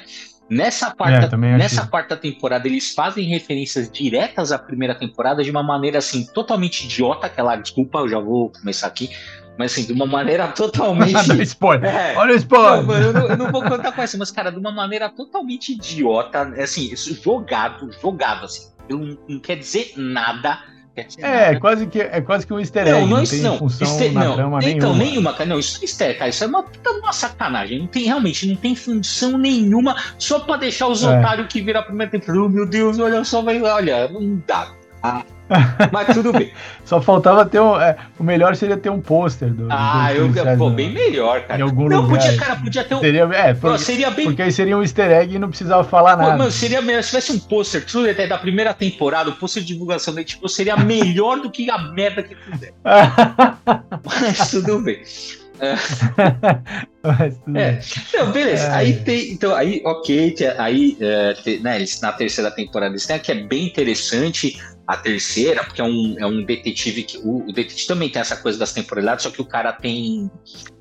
Nessa 0.49 0.91
quarta, 0.91 1.35
é, 1.35 1.57
nessa 1.57 1.85
quarta 1.85 2.15
temporada, 2.15 2.67
eles 2.67 2.93
fazem 2.93 3.25
referências 3.25 3.91
diretas 3.91 4.53
à 4.53 4.57
primeira 4.57 4.95
temporada 4.95 5.43
de 5.43 5.51
uma 5.51 5.61
maneira 5.61 5.97
assim 5.97 6.25
totalmente 6.25 6.85
idiota. 6.85 7.27
Aquela 7.27 7.57
desculpa, 7.57 7.99
eu 7.99 8.07
já 8.07 8.19
vou 8.19 8.49
começar 8.49 8.87
aqui, 8.87 9.09
mas 9.57 9.71
assim, 9.71 9.85
de 9.85 9.93
uma 9.93 10.05
maneira 10.05 10.47
totalmente. 10.53 11.15
Olha 11.17 11.39
o 11.39 11.41
spoiler! 11.41 11.95
É, 11.95 12.15
Olha 12.17 12.33
o 12.33 12.37
spoiler! 12.37 12.85
Não, 12.85 12.95
eu, 12.95 13.13
não, 13.13 13.27
eu, 13.29 13.37
não, 13.37 13.51
vou 13.51 13.63
contar 13.63 13.91
com 13.91 14.01
essa, 14.01 14.17
mas, 14.17 14.31
cara, 14.31 14.51
de 14.51 14.59
uma 14.59 14.71
maneira 14.71 15.09
totalmente 15.09 15.73
idiota, 15.73 16.41
assim, 16.61 16.95
jogado, 16.95 17.91
jogado, 18.01 18.45
assim. 18.45 18.67
Não, 18.89 19.17
não 19.27 19.39
quer 19.39 19.57
dizer 19.57 19.93
nada. 19.97 20.59
é, 20.95 21.51
é 21.51 21.59
quase 21.59 21.87
que, 21.87 22.01
é 22.01 22.21
quase 22.21 22.47
que 22.47 22.53
um 22.53 22.59
easter 22.59 22.87
egg, 22.87 23.01
não, 23.01 23.07
não, 23.07 23.17
não 23.17 23.25
tem 23.25 23.41
não, 23.41 23.57
função 23.57 23.87
easter, 23.87 24.13
na 24.13 24.23
não, 24.23 24.35
trama 24.35 24.59
então, 24.63 24.95
nenhuma. 24.95 25.31
nenhuma. 25.33 25.45
Não, 25.45 25.59
isso 25.59 25.79
é 25.79 25.83
easter 25.83 26.09
egg, 26.09 26.19
cara, 26.19 26.29
isso 26.29 26.43
é 26.43 26.47
uma 26.47 26.63
puta 26.63 26.91
uma 26.91 27.11
sacanagem. 27.11 27.79
Não 27.79 27.87
tem, 27.87 28.05
realmente, 28.05 28.47
não 28.47 28.55
tem 28.55 28.75
função 28.75 29.37
nenhuma, 29.37 29.95
só 30.17 30.39
pra 30.39 30.57
deixar 30.57 30.87
os 30.87 31.03
é. 31.03 31.19
otários 31.19 31.47
que 31.47 31.61
viram 31.61 31.81
a 31.81 31.83
primeira 31.83 32.11
temporada. 32.11 32.43
Oh, 32.43 32.49
meu 32.49 32.65
Deus, 32.65 32.99
olha 32.99 33.23
só, 33.23 33.41
vai, 33.41 33.61
olha, 33.61 34.07
não 34.07 34.41
dá. 34.47 34.71
Ah, 35.03 35.23
mas 35.91 36.13
tudo 36.13 36.33
bem. 36.33 36.51
Só 36.83 37.01
faltava 37.01 37.45
ter 37.45 37.59
um. 37.59 37.79
É, 37.79 37.97
o 38.19 38.23
melhor 38.23 38.55
seria 38.55 38.77
ter 38.77 38.89
um 38.89 38.99
pôster 38.99 39.49
do. 39.49 39.67
Ah, 39.69 40.09
do 40.13 40.37
eu, 40.37 40.57
pô, 40.57 40.69
bem 40.69 40.91
melhor, 40.91 41.41
cara. 41.41 41.59
Em 41.59 41.63
algum 41.63 41.87
não, 41.87 42.01
lugar. 42.01 42.21
podia, 42.21 42.37
cara, 42.37 42.55
podia 42.57 42.83
ter 42.83 42.95
um. 42.95 42.99
Seria, 42.99 43.23
é, 43.33 43.53
porque, 43.53 43.77
seria 43.79 44.11
bem... 44.11 44.25
porque 44.25 44.41
aí 44.41 44.51
seria 44.51 44.77
um 44.77 44.81
easter 44.81 45.09
egg 45.09 45.35
e 45.35 45.39
não 45.39 45.49
precisava 45.49 45.83
falar 45.83 46.17
nada. 46.17 46.43
Pô, 46.43 46.51
seria 46.51 46.81
melhor. 46.81 47.01
Se 47.01 47.09
tivesse 47.09 47.31
um 47.31 47.39
pôster 47.39 47.85
True 47.85 48.03
Detective 48.03 48.29
da 48.29 48.37
primeira 48.37 48.73
temporada, 48.73 49.29
o 49.29 49.33
pôster 49.33 49.63
de 49.63 49.69
divulgação 49.69 50.13
da 50.13 50.23
tipo, 50.23 50.47
seria 50.49 50.75
melhor 50.75 51.39
do 51.39 51.49
que 51.49 51.69
a 51.69 51.77
merda 51.77 52.23
que 52.23 52.35
fizer. 52.35 52.73
Mas 54.03 54.51
tudo 54.51 54.81
bem. 54.81 55.01
É. 55.59 55.73
é. 57.55 57.79
Não, 58.13 58.31
beleza. 58.31 58.67
É. 58.67 58.75
Aí 58.75 58.93
tem. 58.97 59.31
Então, 59.31 59.55
aí, 59.55 59.81
ok. 59.83 60.35
Aí, 60.57 60.97
é, 60.99 61.33
né, 61.61 61.83
na 62.01 62.11
terceira 62.11 62.51
temporada 62.51 62.91
eles 62.91 63.05
têm 63.05 63.19
que 63.19 63.31
é 63.31 63.35
bem 63.35 63.65
interessante 63.65 64.57
a 64.87 64.95
terceira, 64.95 65.63
porque 65.63 65.81
é 65.81 65.83
um, 65.83 66.15
é 66.17 66.25
um 66.25 66.43
detetive 66.43 67.03
que. 67.03 67.17
O, 67.17 67.49
o, 67.49 67.53
detetive 67.53 67.87
também 67.87 68.09
tem 68.09 68.21
essa 68.21 68.37
coisa 68.37 68.57
das 68.57 68.71
temporalidades, 68.71 69.23
só 69.23 69.29
que 69.29 69.41
o 69.41 69.45
cara 69.45 69.73
tem. 69.73 70.31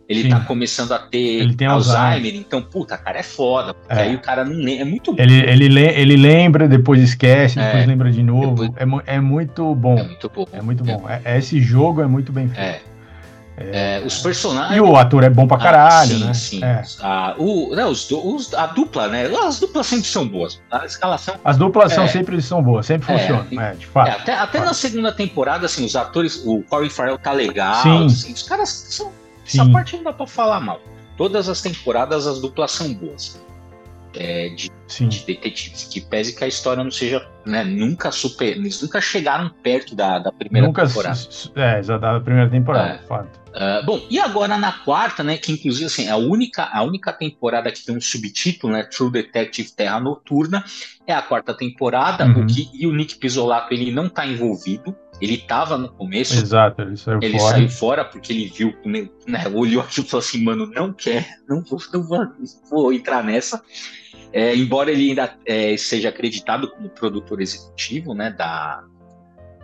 Ele 0.08 0.22
Sim. 0.22 0.28
tá 0.28 0.38
começando 0.38 0.92
a 0.92 1.00
ter 1.00 1.42
Alzheimer, 1.42 1.70
Alzheimer, 1.72 2.36
então, 2.36 2.62
puta, 2.62 2.96
cara, 2.96 3.18
é 3.18 3.24
foda. 3.24 3.74
É. 3.88 4.02
aí 4.02 4.14
o 4.14 4.20
cara 4.20 4.44
não 4.44 4.54
lembra. 4.54 4.82
É 4.82 4.84
muito 4.84 5.12
bom. 5.12 5.20
Ele, 5.20 5.40
ele, 5.50 5.80
ele 5.80 6.16
lembra, 6.16 6.68
depois 6.68 7.02
esquece, 7.02 7.56
depois 7.56 7.82
é. 7.82 7.86
lembra 7.86 8.12
de 8.12 8.22
novo. 8.22 8.68
Depois... 8.68 9.04
É, 9.04 9.16
é 9.16 9.20
muito 9.20 9.74
bom. 9.74 9.98
É 9.98 10.04
muito 10.04 10.30
bom. 10.30 10.46
É 10.52 10.62
muito 10.62 10.84
bom. 10.84 11.04
É. 11.08 11.20
é 11.24 11.38
esse 11.38 11.60
jogo 11.60 12.00
é 12.00 12.06
muito 12.06 12.30
bem 12.30 12.46
feito. 12.48 12.95
É. 13.56 13.96
É, 14.00 14.06
os 14.06 14.18
personagens. 14.18 14.76
E 14.76 14.80
o 14.80 14.96
ator 14.96 15.24
é 15.24 15.30
bom 15.30 15.46
pra 15.46 15.56
caralho, 15.56 16.16
ah, 16.16 16.16
sim, 16.16 16.24
né? 16.24 16.34
Sim, 16.34 16.64
é. 16.64 16.82
ah, 17.00 17.34
o, 17.38 17.74
né, 17.74 17.86
os, 17.86 18.10
os, 18.10 18.52
a 18.52 18.66
dupla, 18.66 19.08
né? 19.08 19.26
As 19.46 19.58
duplas 19.58 19.86
sempre 19.86 20.06
são 20.06 20.28
boas. 20.28 20.60
A 20.70 20.84
escalação. 20.84 21.36
As 21.42 21.56
duplas 21.56 21.92
é, 21.92 21.94
são 21.94 22.06
sempre 22.06 22.40
são 22.42 22.62
boas, 22.62 22.84
sempre 22.84 23.10
é, 23.12 23.18
funcionam, 23.18 23.62
é, 23.62 23.74
de 23.74 23.86
fato. 23.86 24.08
É, 24.08 24.12
até 24.12 24.34
até 24.34 24.60
na 24.60 24.74
segunda 24.74 25.10
temporada, 25.10 25.64
assim, 25.64 25.84
os 25.84 25.96
atores, 25.96 26.42
o 26.44 26.62
Corey 26.64 26.90
Farrell 26.90 27.18
tá 27.18 27.32
legal. 27.32 27.82
Sim. 27.82 28.06
Assim, 28.06 28.32
os 28.32 28.42
caras 28.42 28.68
são. 28.68 29.10
Sim. 29.44 29.60
Essa 29.60 29.70
parte 29.70 29.96
não 29.96 30.04
dá 30.04 30.12
pra 30.12 30.26
falar 30.26 30.60
mal. 30.60 30.80
Todas 31.16 31.48
as 31.48 31.62
temporadas 31.62 32.26
as 32.26 32.40
duplas 32.40 32.72
são 32.72 32.92
boas. 32.92 33.40
É, 34.18 34.48
de, 34.48 34.70
de, 34.88 35.26
detetives, 35.26 35.84
que 35.84 36.00
pese 36.00 36.34
que 36.34 36.42
a 36.42 36.48
história 36.48 36.82
não 36.82 36.90
seja, 36.90 37.26
né, 37.44 37.62
nunca 37.62 38.10
super, 38.10 38.56
eles 38.56 38.80
nunca 38.80 39.00
chegaram 39.00 39.50
perto 39.62 39.94
da, 39.94 40.18
da 40.18 40.32
primeira 40.32 40.66
nunca, 40.66 40.86
temporada. 40.86 41.18
É, 41.54 41.82
já 41.82 41.98
da 41.98 42.18
primeira 42.20 42.48
temporada, 42.48 42.94
é. 42.94 42.98
fato. 43.06 43.46
Uh, 43.56 43.84
bom, 43.86 44.06
e 44.10 44.18
agora 44.18 44.58
na 44.58 44.70
quarta, 44.70 45.22
né, 45.22 45.38
que 45.38 45.50
inclusive 45.50 45.86
assim, 45.86 46.08
a 46.10 46.16
única, 46.16 46.68
a 46.70 46.82
única 46.82 47.10
temporada 47.10 47.72
que 47.72 47.84
tem 47.84 47.96
um 47.96 48.00
subtítulo, 48.00 48.74
né, 48.74 48.82
True 48.82 49.10
Detective 49.10 49.72
Terra 49.72 49.98
Noturna, 49.98 50.62
é 51.06 51.14
a 51.14 51.22
quarta 51.22 51.54
temporada, 51.54 52.26
uhum. 52.26 52.42
o 52.42 52.46
que, 52.46 52.68
e 52.74 52.86
o 52.86 52.94
Nick 52.94 53.16
Pisolato 53.16 53.72
ele 53.72 53.90
não 53.90 54.08
está 54.08 54.26
envolvido, 54.26 54.94
ele 55.22 55.36
estava 55.36 55.78
no 55.78 55.88
começo. 55.88 56.34
Exato, 56.34 56.82
ele 56.82 56.98
saiu 56.98 57.18
ele 57.22 57.38
fora. 57.38 57.54
saiu 57.56 57.68
fora 57.70 58.04
porque 58.04 58.30
ele 58.30 58.46
viu, 58.54 58.74
né, 58.84 59.08
olhou 59.54 59.82
aquilo 59.82 60.06
e 60.06 60.10
falou 60.10 60.22
assim, 60.22 60.44
mano, 60.44 60.66
não 60.66 60.92
quer, 60.92 61.38
não 61.48 61.62
vou, 61.62 61.80
não 61.94 62.02
vou, 62.02 62.18
não 62.18 62.34
vou 62.70 62.92
entrar 62.92 63.24
nessa. 63.24 63.62
É, 64.36 64.54
embora 64.54 64.90
ele 64.90 65.08
ainda 65.08 65.32
é, 65.46 65.74
seja 65.78 66.10
acreditado 66.10 66.70
como 66.70 66.90
produtor 66.90 67.40
executivo, 67.40 68.12
né, 68.12 68.28
da, 68.36 68.82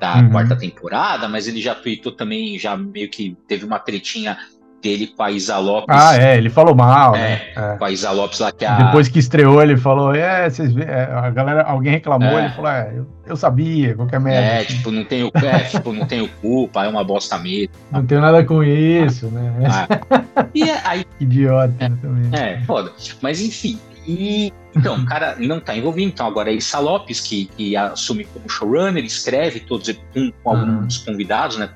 da 0.00 0.16
uhum. 0.16 0.30
quarta 0.30 0.56
temporada, 0.56 1.28
mas 1.28 1.46
ele 1.46 1.60
já 1.60 1.74
tweetou 1.74 2.12
também, 2.12 2.58
já 2.58 2.74
meio 2.74 3.10
que 3.10 3.36
teve 3.46 3.66
uma 3.66 3.78
tretinha 3.78 4.38
dele 4.82 5.08
com 5.08 5.22
a 5.24 5.30
Isa 5.30 5.58
Lopes. 5.58 5.94
Ah, 5.94 6.16
é, 6.16 6.38
ele 6.38 6.48
falou 6.48 6.74
mal, 6.74 7.14
é, 7.14 7.18
né? 7.18 7.42
É. 7.54 7.76
Com 7.76 7.84
a 7.84 7.90
Isa 7.90 8.10
Lopes 8.12 8.38
lá 8.38 8.50
que 8.50 8.64
a... 8.64 8.78
Depois 8.78 9.08
que 9.08 9.18
estreou, 9.18 9.62
ele 9.62 9.76
falou, 9.76 10.14
é, 10.14 10.48
vocês 10.48 10.74
é, 10.78 11.04
a 11.04 11.28
galera, 11.28 11.64
alguém 11.64 11.92
reclamou, 11.92 12.38
é. 12.38 12.46
ele 12.46 12.54
falou, 12.54 12.70
é, 12.70 12.92
eu, 12.96 13.06
eu, 13.26 13.36
sabia, 13.36 13.94
qualquer 13.94 14.20
merda. 14.20 14.62
É, 14.62 14.64
tipo, 14.64 14.90
não 14.90 15.04
tenho, 15.04 15.30
é, 15.34 15.58
tipo, 15.64 15.92
não 15.92 16.06
tenho 16.06 16.26
culpa, 16.40 16.86
é 16.86 16.88
uma 16.88 17.04
bosta 17.04 17.36
mesmo. 17.36 17.74
Não 17.90 18.06
tenho 18.06 18.22
nada 18.22 18.42
com 18.42 18.64
isso, 18.64 19.26
né? 19.26 19.52
Ah. 19.66 20.22
E 20.54 20.62
aí... 20.62 21.04
Idiota 21.20 21.74
é, 21.78 21.88
também. 21.88 22.30
É, 22.32 22.60
foda. 22.62 22.90
Mas 23.20 23.40
enfim, 23.40 23.78
e 24.06 24.52
então, 24.74 24.96
o 24.96 25.06
cara 25.06 25.36
não 25.38 25.58
está 25.58 25.76
envolvido. 25.76 26.08
Então, 26.08 26.26
agora 26.26 26.50
é 26.50 26.54
Issa 26.54 26.78
Lopes, 26.78 27.20
que, 27.20 27.46
que 27.46 27.76
assume 27.76 28.24
como 28.24 28.48
showrunner, 28.48 29.04
escreve 29.04 29.60
todos 29.60 29.90
com, 30.12 30.32
com 30.42 30.50
alguns 30.50 30.98
uhum. 30.98 31.04
convidados, 31.04 31.58
né? 31.58 31.70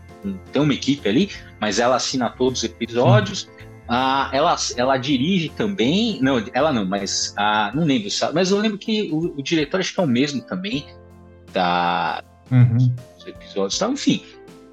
Tem 0.52 0.62
uma 0.62 0.72
equipe 0.72 1.08
ali, 1.08 1.30
mas 1.60 1.78
ela 1.78 1.96
assina 1.96 2.30
todos 2.30 2.60
os 2.60 2.64
episódios. 2.64 3.48
Ah, 3.88 4.30
ela, 4.32 4.56
ela 4.76 4.96
dirige 4.96 5.50
também. 5.50 6.18
Não, 6.20 6.42
ela 6.52 6.72
não, 6.72 6.84
mas 6.84 7.34
ah, 7.36 7.70
não 7.74 7.84
lembro. 7.84 8.08
Mas 8.34 8.50
eu 8.50 8.58
lembro 8.58 8.78
que 8.78 9.10
o, 9.12 9.38
o 9.38 9.42
diretor 9.42 9.78
acho 9.78 9.94
que 9.94 10.00
é 10.00 10.02
o 10.02 10.06
mesmo 10.06 10.40
também 10.40 10.86
da, 11.52 12.24
uhum. 12.50 12.94
dos 13.16 13.26
episódios. 13.26 13.76
Então, 13.76 13.92
enfim. 13.92 14.24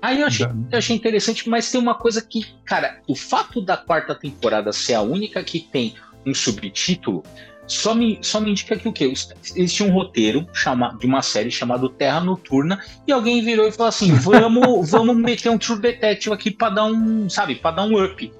Aí 0.01 0.19
eu 0.19 0.27
achei, 0.27 0.45
eu 0.45 0.77
achei 0.77 0.95
interessante, 0.95 1.47
mas 1.47 1.71
tem 1.71 1.79
uma 1.79 1.95
coisa 1.95 2.21
que, 2.21 2.45
cara, 2.65 2.99
o 3.07 3.15
fato 3.15 3.61
da 3.61 3.77
quarta 3.77 4.13
temporada 4.13 4.73
ser 4.73 4.95
a 4.95 5.01
única 5.01 5.41
que 5.43 5.61
tem 5.61 5.95
um 6.25 6.33
subtítulo, 6.33 7.23
só 7.65 7.95
me, 7.95 8.19
só 8.21 8.39
me 8.39 8.51
indica 8.51 8.75
que 8.75 8.87
o 8.87 8.93
quê? 8.93 9.13
Eles 9.55 9.73
tinham 9.73 9.89
um 9.89 9.93
roteiro 9.93 10.47
chama, 10.53 10.97
de 10.99 11.05
uma 11.05 11.21
série 11.21 11.49
chamada 11.49 11.89
Terra 11.89 12.19
Noturna 12.19 12.81
e 13.07 13.11
alguém 13.11 13.43
virou 13.43 13.67
e 13.67 13.71
falou 13.71 13.87
assim: 13.87 14.11
vamos, 14.15 14.91
vamos 14.91 15.15
meter 15.15 15.49
um 15.49 15.57
True 15.57 15.79
Detective 15.79 16.33
aqui 16.33 16.51
para 16.51 16.69
dar 16.73 16.85
um, 16.85 17.29
sabe, 17.29 17.55
para 17.55 17.77
dar 17.77 17.83
um 17.83 18.03
up 18.03 18.31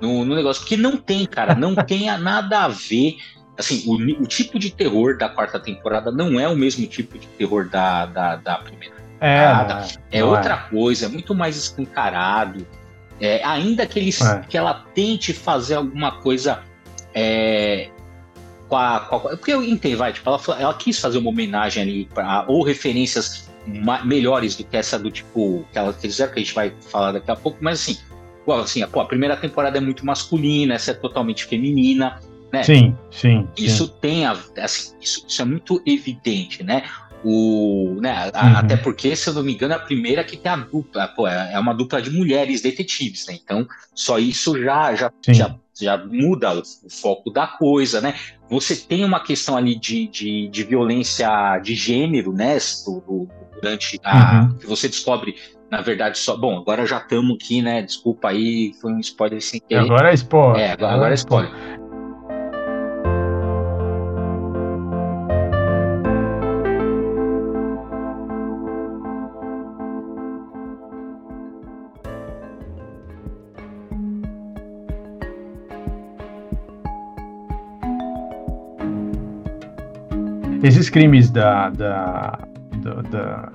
no, 0.00 0.24
no 0.24 0.34
negócio. 0.34 0.62
Porque 0.62 0.76
não 0.76 0.96
tem, 0.96 1.24
cara, 1.26 1.54
não 1.54 1.74
tem 1.86 2.06
nada 2.18 2.64
a 2.64 2.68
ver. 2.68 3.16
Assim, 3.56 3.84
o, 3.86 3.94
o, 3.94 4.26
tipo 4.26 4.58
de 4.58 4.68
terror 4.68 5.16
da 5.16 5.28
quarta 5.28 5.60
temporada 5.60 6.10
não 6.10 6.40
é 6.40 6.48
o 6.48 6.56
mesmo 6.56 6.84
tipo 6.88 7.16
de 7.16 7.28
terror 7.28 7.68
da, 7.68 8.04
da, 8.06 8.34
da 8.34 8.58
primeira 8.58 8.96
temporada. 8.96 9.86
É, 10.10 10.18
é 10.18 10.24
outra 10.24 10.54
é. 10.54 10.70
coisa, 10.70 11.06
é 11.06 11.08
muito 11.08 11.36
mais 11.36 11.56
escancarado. 11.56 12.66
É, 13.20 13.44
ainda 13.44 13.86
que, 13.86 13.96
eles, 13.96 14.20
é. 14.20 14.40
que 14.40 14.58
ela 14.58 14.74
tente 14.92 15.32
fazer 15.32 15.76
alguma 15.76 16.10
coisa 16.20 16.64
é, 17.14 17.88
com 18.68 18.76
a, 18.76 19.00
com 19.00 19.16
a, 19.16 19.20
porque 19.20 19.52
eu 19.52 19.62
entendo, 19.62 19.98
vai, 19.98 20.12
tipo, 20.12 20.28
ela, 20.28 20.40
ela 20.60 20.74
quis 20.74 20.98
fazer 20.98 21.18
uma 21.18 21.30
homenagem 21.30 21.82
ali, 21.82 22.04
pra, 22.12 22.44
ou 22.48 22.62
referências 22.62 23.48
melhores 24.04 24.56
do 24.56 24.64
que 24.64 24.76
essa 24.76 24.98
do 24.98 25.10
tipo 25.10 25.64
que 25.72 25.78
ela 25.78 25.92
fizeram, 25.92 26.32
que 26.32 26.40
a 26.40 26.42
gente 26.42 26.54
vai 26.54 26.72
falar 26.90 27.12
daqui 27.12 27.30
a 27.30 27.36
pouco, 27.36 27.58
mas 27.60 27.80
assim, 27.80 27.98
igual, 28.42 28.60
assim 28.60 28.86
pô, 28.86 29.00
a 29.00 29.06
primeira 29.06 29.36
temporada 29.36 29.78
é 29.78 29.80
muito 29.80 30.04
masculina, 30.04 30.74
essa 30.74 30.90
é 30.90 30.94
totalmente 30.94 31.44
feminina, 31.44 32.20
né? 32.52 32.62
Sim, 32.62 32.96
sim. 33.10 33.48
Isso 33.56 33.86
sim. 33.86 33.92
tem, 34.00 34.26
a, 34.26 34.36
assim, 34.58 34.94
isso, 35.00 35.24
isso, 35.26 35.42
é 35.42 35.44
muito 35.44 35.82
evidente, 35.86 36.62
né? 36.62 36.84
O, 37.24 37.96
né, 38.02 38.30
a, 38.34 38.46
uhum. 38.46 38.56
Até 38.56 38.76
porque, 38.76 39.16
se 39.16 39.30
eu 39.30 39.34
não 39.34 39.42
me 39.42 39.54
engano, 39.54 39.72
é 39.72 39.76
a 39.76 39.80
primeira 39.80 40.22
que 40.22 40.36
tem 40.36 40.52
a 40.52 40.56
dupla, 40.56 41.08
pô, 41.08 41.26
é, 41.26 41.54
é 41.54 41.58
uma 41.58 41.72
dupla 41.72 42.02
de 42.02 42.10
mulheres 42.10 42.60
detetives, 42.60 43.26
né? 43.26 43.38
Então, 43.42 43.66
só 43.94 44.18
isso 44.18 44.62
já, 44.62 44.94
já, 44.94 45.10
já 45.28 45.56
já 45.80 45.96
muda 45.98 46.54
o, 46.54 46.60
o, 46.60 46.90
foco 46.90 47.30
da 47.30 47.46
coisa, 47.46 48.00
né? 48.00 48.14
Você 48.48 48.76
tem 48.76 49.04
uma 49.04 49.20
questão 49.20 49.56
ali 49.56 49.74
de, 49.78 50.06
de, 50.08 50.48
de 50.48 50.62
violência 50.62 51.58
de 51.58 51.74
gênero, 51.74 52.32
né? 52.32 52.58
Do, 52.84 53.00
do, 53.00 53.28
durante 53.54 54.00
a. 54.04 54.42
Uhum. 54.42 54.58
que 54.58 54.66
você 54.66 54.88
descobre 54.88 55.34
na 55.70 55.80
verdade, 55.80 56.18
só. 56.18 56.36
Bom, 56.36 56.58
agora 56.58 56.86
já 56.86 56.98
estamos 56.98 57.34
aqui, 57.34 57.60
né? 57.60 57.82
Desculpa 57.82 58.28
aí, 58.28 58.72
foi 58.80 58.92
um 58.92 59.00
spoiler 59.00 59.42
sem 59.42 59.60
querer. 59.60 59.80
Agora 59.80 60.10
é 60.10 60.14
spoiler. 60.14 60.60
É, 60.60 60.72
agora, 60.72 60.94
agora 60.94 61.10
é 61.10 61.14
spoiler. 61.14 61.50
Esses 80.64 80.88
crimes 80.88 81.30
da, 81.30 81.68
da, 81.68 82.38
da, 82.82 83.02
da 83.02 83.52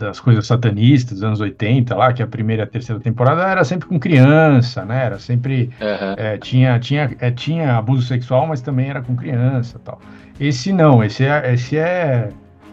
das 0.00 0.18
coisas 0.18 0.46
satanistas 0.46 1.18
dos 1.18 1.22
anos 1.22 1.40
80 1.40 1.94
lá, 1.94 2.12
que 2.12 2.22
a 2.22 2.26
primeira 2.26 2.62
e 2.62 2.64
a 2.64 2.66
terceira 2.66 2.98
temporada 3.00 3.42
era 3.42 3.62
sempre 3.64 3.86
com 3.86 4.00
criança, 4.00 4.82
né? 4.84 5.04
Era 5.04 5.18
sempre 5.18 5.70
uhum. 5.78 6.14
é, 6.16 6.38
tinha 6.38 6.78
tinha 6.78 7.10
é, 7.20 7.30
tinha 7.30 7.76
abuso 7.76 8.06
sexual, 8.06 8.46
mas 8.46 8.62
também 8.62 8.88
era 8.88 9.02
com 9.02 9.14
criança, 9.14 9.78
tal. 9.84 10.00
Esse 10.40 10.72
não, 10.72 11.04
esse 11.04 11.26
é 11.26 11.52
esse 11.52 11.76
é, 11.76 12.30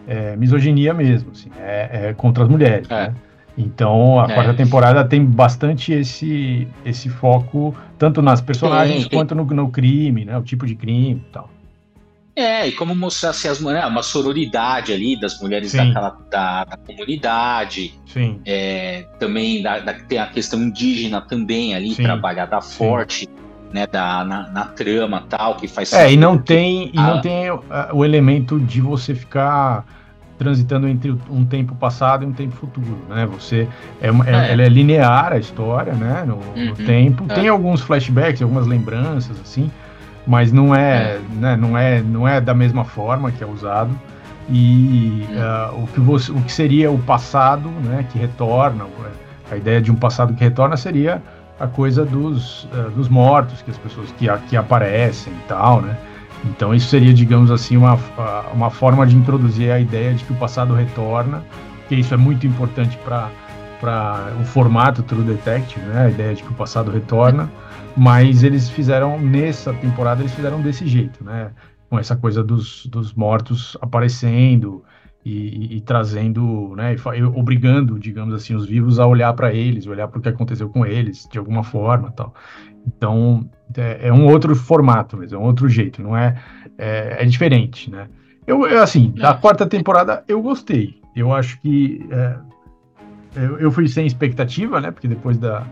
é 0.07 0.37
misoginia 0.37 0.93
mesmo, 0.93 1.31
assim, 1.31 1.49
é, 1.59 2.09
é 2.09 2.13
contra 2.13 2.45
as 2.45 2.49
mulheres, 2.49 2.89
é. 2.89 3.07
né? 3.07 3.13
Então 3.57 4.19
a 4.19 4.31
quarta 4.31 4.53
temporada 4.53 5.03
tem 5.03 5.25
bastante 5.25 5.91
esse 5.91 6.65
esse 6.85 7.09
foco 7.09 7.75
tanto 7.97 8.21
nas 8.21 8.39
personagens 8.39 9.05
quanto 9.07 9.35
no, 9.35 9.43
no 9.43 9.69
crime, 9.69 10.23
né? 10.23 10.37
O 10.37 10.43
tipo 10.43 10.65
de 10.65 10.75
crime, 10.75 11.21
e 11.27 11.31
tal. 11.33 11.49
É, 12.37 12.67
e 12.67 12.71
como 12.71 12.95
mostrar 12.95 13.31
assim, 13.31 13.47
as 13.47 13.59
mulheres, 13.59 13.89
uma 13.89 14.03
sororidade 14.03 14.93
ali 14.93 15.19
das 15.19 15.41
mulheres 15.41 15.73
daquela, 15.73 16.15
da, 16.29 16.65
da, 16.65 16.77
comunidade. 16.77 17.95
Sim. 18.05 18.39
É, 18.45 19.07
também 19.17 19.63
da, 19.63 19.79
da, 19.79 19.95
tem 19.95 20.19
a 20.19 20.27
questão 20.27 20.61
indígena 20.61 21.19
também 21.19 21.73
ali, 21.73 21.95
Sim. 21.95 22.03
trabalhada 22.03 22.61
forte. 22.61 23.25
Sim. 23.25 23.47
Né, 23.69 23.85
da, 23.85 24.23
na, 24.23 24.49
na, 24.49 24.63
trama 24.63 25.25
tal, 25.27 25.55
que 25.55 25.67
faz 25.67 25.91
É, 25.91 26.09
e 26.09 26.15
não 26.15 26.37
tem, 26.37 26.89
e 26.93 26.95
não 26.95 27.19
tem 27.19 27.51
o, 27.51 27.61
o 27.91 28.05
elemento 28.05 28.57
de 28.61 28.79
você 28.79 29.13
ficar 29.13 29.85
transitando 30.37 30.87
entre 30.87 31.13
um 31.29 31.43
tempo 31.43 31.75
passado 31.75 32.23
e 32.23 32.27
um 32.27 32.31
tempo 32.31 32.55
futuro, 32.55 32.97
né? 33.09 33.25
Você 33.25 33.67
é, 34.01 34.07
é, 34.07 34.09
é. 34.09 34.51
ela 34.53 34.61
é 34.61 34.69
linear 34.69 35.33
a 35.33 35.37
história, 35.37 35.91
né? 35.91 36.23
No, 36.25 36.35
uhum, 36.35 36.67
no 36.67 36.75
tempo 36.75 37.25
é. 37.27 37.33
tem 37.33 37.49
alguns 37.49 37.81
flashbacks, 37.81 38.41
algumas 38.41 38.65
lembranças 38.65 39.37
assim, 39.41 39.69
mas 40.27 40.51
não 40.51 40.75
é, 40.75 41.15
é. 41.15 41.21
Né, 41.35 41.55
não 41.55 41.77
é, 41.77 42.01
não 42.01 42.27
é 42.27 42.41
da 42.41 42.53
mesma 42.53 42.83
forma 42.83 43.31
que 43.31 43.43
é 43.43 43.47
usado. 43.47 43.97
E 44.49 45.25
uh, 45.31 45.83
o, 45.83 45.87
que 45.87 45.99
você, 45.99 46.31
o 46.31 46.41
que 46.41 46.51
seria 46.51 46.91
o 46.91 46.99
passado, 46.99 47.69
né, 47.83 48.05
que 48.11 48.17
retorna, 48.17 48.85
a 49.49 49.55
ideia 49.55 49.81
de 49.81 49.91
um 49.91 49.95
passado 49.95 50.33
que 50.33 50.43
retorna 50.43 50.77
seria 50.77 51.21
a 51.59 51.67
coisa 51.67 52.05
dos, 52.05 52.65
uh, 52.65 52.89
dos 52.95 53.09
mortos, 53.09 53.61
que 53.61 53.71
as 53.71 53.77
pessoas 53.77 54.11
que, 54.11 54.27
que 54.49 54.55
aparecem 54.55 55.33
e 55.33 55.47
tal, 55.47 55.81
né? 55.81 55.97
Então 56.45 56.73
isso 56.73 56.87
seria, 56.87 57.13
digamos 57.13 57.49
assim, 57.49 57.75
uma, 57.75 57.97
uma 58.53 58.69
forma 58.69 59.05
de 59.07 59.15
introduzir 59.15 59.71
a 59.71 59.79
ideia 59.79 60.13
de 60.13 60.23
que 60.23 60.31
o 60.31 60.35
passado 60.35 60.73
retorna, 60.73 61.43
que 61.89 61.95
isso 61.95 62.13
é 62.13 62.17
muito 62.17 62.45
importante 62.45 62.97
para 63.03 63.31
o 64.39 64.43
formato 64.43 65.01
True 65.01 65.23
Detective, 65.23 65.83
né? 65.87 66.05
A 66.05 66.09
ideia 66.09 66.35
de 66.35 66.43
que 66.43 66.49
o 66.49 66.53
passado 66.53 66.91
retorna. 66.91 67.49
Mas 67.97 68.43
eles 68.43 68.69
fizeram, 68.69 69.19
nessa 69.19 69.73
temporada, 69.73 70.21
eles 70.21 70.33
fizeram 70.33 70.61
desse 70.61 70.85
jeito, 70.85 71.23
né? 71.23 71.51
Com 71.89 71.97
essa 71.97 72.15
coisa 72.15 72.43
dos, 72.43 72.85
dos 72.85 73.11
mortos 73.13 73.75
aparecendo 73.81 74.83
e, 75.25 75.31
e, 75.31 75.77
e 75.77 75.81
trazendo, 75.81 76.75
né? 76.75 76.95
E, 76.95 77.23
obrigando, 77.23 77.97
digamos 77.97 78.35
assim, 78.35 78.53
os 78.53 78.67
vivos 78.67 78.99
a 78.99 79.07
olhar 79.07 79.33
para 79.33 79.51
eles, 79.51 79.87
olhar 79.87 80.07
para 80.07 80.19
o 80.19 80.21
que 80.21 80.29
aconteceu 80.29 80.69
com 80.69 80.85
eles, 80.85 81.27
de 81.31 81.39
alguma 81.39 81.63
forma 81.63 82.11
tal. 82.11 82.35
Então, 82.85 83.49
é, 83.75 84.09
é, 84.09 84.13
um 84.13 84.27
outro 84.27 84.55
formato 84.55 85.17
mesmo, 85.17 85.37
é 85.37 85.39
um 85.39 85.45
outro 85.45 85.67
jeito, 85.67 86.01
não 86.01 86.15
é? 86.15 86.39
É, 86.77 87.23
é 87.23 87.25
diferente, 87.25 87.89
né? 87.89 88.07
Eu, 88.45 88.65
eu, 88.67 88.81
assim, 88.81 89.11
da 89.11 89.33
quarta 89.33 89.65
temporada 89.65 90.23
eu 90.27 90.39
gostei. 90.41 91.01
Eu 91.15 91.33
acho 91.33 91.59
que 91.61 92.07
é, 92.11 92.35
eu, 93.35 93.59
eu 93.59 93.71
fui 93.71 93.87
sem 93.87 94.05
expectativa, 94.05 94.79
né? 94.79 94.91
Porque 94.91 95.07
depois 95.07 95.37
da, 95.37 95.65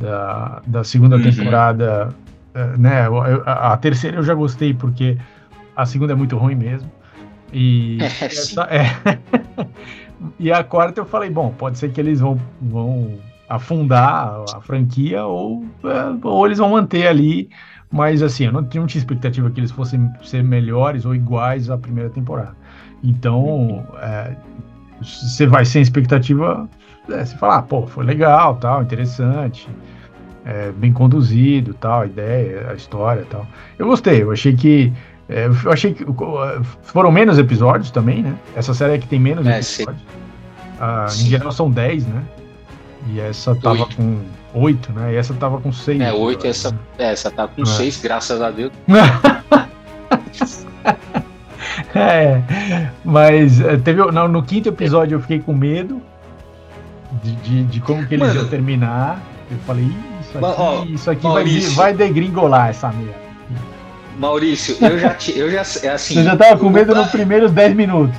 da, 0.00 0.62
da 0.66 0.82
segunda 0.82 1.16
uhum. 1.16 1.22
temporada, 1.22 2.08
uh, 2.54 2.78
né? 2.78 3.06
A, 3.44 3.72
a, 3.72 3.76
terceira 3.76 4.16
eu 4.16 4.22
já 4.22 4.34
gostei 4.34 4.74
porque 4.74 5.16
a 5.76 5.84
segunda 5.86 6.12
é 6.12 6.16
muito 6.16 6.36
ruim 6.36 6.54
mesmo. 6.54 6.90
E, 7.52 7.98
é, 8.02 8.24
essa, 8.24 8.62
é. 8.62 9.66
e 10.38 10.50
a 10.50 10.64
quarta 10.64 11.00
eu 11.00 11.04
falei, 11.04 11.30
bom, 11.30 11.52
pode 11.56 11.78
ser 11.78 11.92
que 11.92 12.00
eles 12.00 12.20
vão, 12.20 12.40
vão 12.60 13.18
afundar 13.48 14.44
a 14.54 14.60
franquia 14.60 15.24
ou, 15.24 15.64
é, 15.84 16.26
ou 16.26 16.46
eles 16.46 16.58
vão 16.58 16.70
manter 16.70 17.06
ali. 17.06 17.50
Mas 17.92 18.22
assim, 18.22 18.44
eu 18.44 18.52
não, 18.52 18.60
não 18.60 18.68
tinha 18.68 19.00
expectativa 19.00 19.50
que 19.50 19.60
eles 19.60 19.72
fossem 19.72 20.08
ser 20.22 20.44
melhores 20.44 21.04
ou 21.04 21.14
iguais 21.14 21.68
à 21.68 21.76
primeira 21.76 22.08
temporada. 22.08 22.54
Então, 23.02 23.84
é, 24.00 24.36
você 25.02 25.46
vai 25.46 25.64
sem 25.64 25.82
expectativa, 25.82 26.68
é, 27.12 27.24
você 27.24 27.36
fala, 27.36 27.56
ah, 27.56 27.62
pô, 27.62 27.86
foi 27.86 28.04
legal, 28.04 28.56
tal, 28.56 28.82
interessante 28.82 29.68
é, 30.44 30.70
bem 30.72 30.92
conduzido, 30.92 31.74
tal, 31.74 32.02
a 32.02 32.06
ideia, 32.06 32.68
a 32.70 32.74
história, 32.74 33.26
tal. 33.28 33.46
Eu 33.78 33.86
gostei, 33.86 34.22
eu 34.22 34.32
achei 34.32 34.54
que 34.54 34.92
é, 35.28 35.46
eu 35.46 35.72
achei 35.72 35.94
que 35.94 36.04
foram 36.82 37.12
menos 37.12 37.38
episódios 37.38 37.90
também, 37.90 38.22
né? 38.22 38.34
Essa 38.56 38.74
série 38.74 38.94
é 38.94 38.98
que 38.98 39.06
tem 39.06 39.20
menos 39.20 39.46
é, 39.46 39.60
episódios. 39.60 40.02
Ah, 40.80 41.06
em 41.08 41.26
geral 41.26 41.52
são 41.52 41.70
10, 41.70 42.06
né? 42.06 42.22
E 43.08 43.20
essa 43.20 43.54
tava 43.54 43.82
oito. 43.82 43.96
com 43.96 44.18
8, 44.54 44.92
né? 44.92 45.14
E 45.14 45.16
essa 45.16 45.34
tava 45.34 45.60
com 45.60 45.72
6. 45.72 46.00
É, 46.00 46.12
8 46.12 46.46
essa, 46.46 46.74
é, 46.98 47.12
essa 47.12 47.30
tá 47.30 47.46
com 47.46 47.64
6, 47.64 47.98
é. 47.98 48.02
graças 48.02 48.42
a 48.42 48.50
Deus. 48.50 48.72
é, 51.94 52.42
mas 53.04 53.60
é, 53.60 53.76
teve, 53.76 54.02
no, 54.02 54.26
no 54.26 54.42
quinto 54.42 54.68
episódio 54.68 55.16
eu 55.16 55.20
fiquei 55.20 55.38
com 55.38 55.52
medo 55.52 56.02
de, 57.22 57.32
de, 57.36 57.64
de 57.64 57.80
como 57.80 58.06
que 58.06 58.14
eles 58.14 58.28
Mano, 58.28 58.40
iam 58.40 58.48
terminar. 58.48 59.22
Eu 59.50 59.58
falei, 59.66 59.90
isso 60.20 60.38
aqui, 60.38 60.60
ó, 60.60 60.84
isso 60.84 61.10
aqui 61.10 61.26
vai, 61.26 61.60
vai 61.74 61.94
degringolar 61.94 62.70
essa 62.70 62.90
merda. 62.92 63.20
Maurício, 64.16 64.76
eu 64.80 64.98
já, 64.98 65.14
te, 65.14 65.36
eu 65.36 65.50
já, 65.50 65.62
é 65.82 65.88
assim. 65.88 66.14
Você 66.14 66.24
já 66.24 66.36
tava 66.36 66.58
com 66.58 66.68
medo 66.68 66.94
nos 66.94 67.08
primeiros 67.08 67.52
10 67.52 67.74
minutos. 67.74 68.14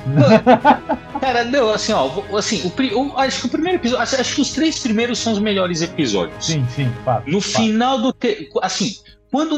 Cara, 1.20 1.44
não, 1.44 1.70
assim, 1.70 1.92
ó, 1.92 2.10
assim, 2.36 2.60
o, 2.66 3.16
acho 3.16 3.42
que 3.42 3.46
o 3.46 3.50
primeiro 3.50 3.78
episódio, 3.78 4.02
acho 4.02 4.34
que 4.34 4.40
os 4.40 4.50
três 4.50 4.80
primeiros 4.80 5.20
são 5.20 5.32
os 5.32 5.38
melhores 5.38 5.80
episódios. 5.80 6.44
Sim, 6.44 6.66
sim, 6.74 6.92
fato. 7.04 7.30
No 7.30 7.40
fato. 7.40 7.64
final 7.64 8.00
do, 8.00 8.12
te, 8.12 8.50
assim, 8.60 8.96
quando 9.30 9.56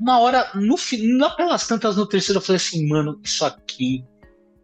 uma 0.00 0.18
hora 0.18 0.44
no 0.54 0.76
lá 1.18 1.30
pelas 1.30 1.68
tantas 1.68 1.96
no 1.96 2.04
terceiro 2.04 2.38
eu 2.38 2.42
falei 2.42 2.56
assim, 2.56 2.88
mano, 2.88 3.20
isso 3.22 3.44
aqui 3.44 4.04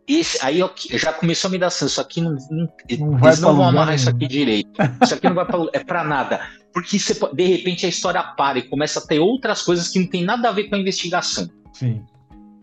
esse, 0.07 0.39
aí 0.45 0.61
eu, 0.61 0.71
já 0.93 1.13
começou 1.13 1.49
a 1.49 1.53
me 1.53 1.59
dar 1.59 1.71
senso, 1.71 1.87
isso 1.87 2.01
aqui 2.01 2.21
não, 2.21 2.37
não, 2.51 2.69
não 2.99 3.27
eles 3.27 3.41
não 3.41 3.57
vão 3.57 3.69
amarrar 3.69 3.95
isso 3.95 4.11
aqui 4.11 4.29
direito. 4.29 4.71
Isso 5.03 5.15
aqui 5.15 5.27
não 5.27 5.35
vai 5.35 5.47
pra, 5.47 5.59
é 5.73 5.79
para 5.79 6.05
nada. 6.05 6.41
Porque 6.73 6.99
você, 6.99 7.19
de 7.33 7.45
repente 7.45 7.87
a 7.87 7.89
história 7.89 8.23
para 8.23 8.59
e 8.59 8.63
começa 8.63 8.99
a 8.99 9.07
ter 9.07 9.19
outras 9.19 9.63
coisas 9.63 9.89
que 9.89 9.99
não 9.99 10.07
tem 10.07 10.23
nada 10.25 10.49
a 10.49 10.53
ver 10.53 10.65
com 10.65 10.75
a 10.75 10.79
investigação. 10.79 11.49
Sim. 11.73 12.03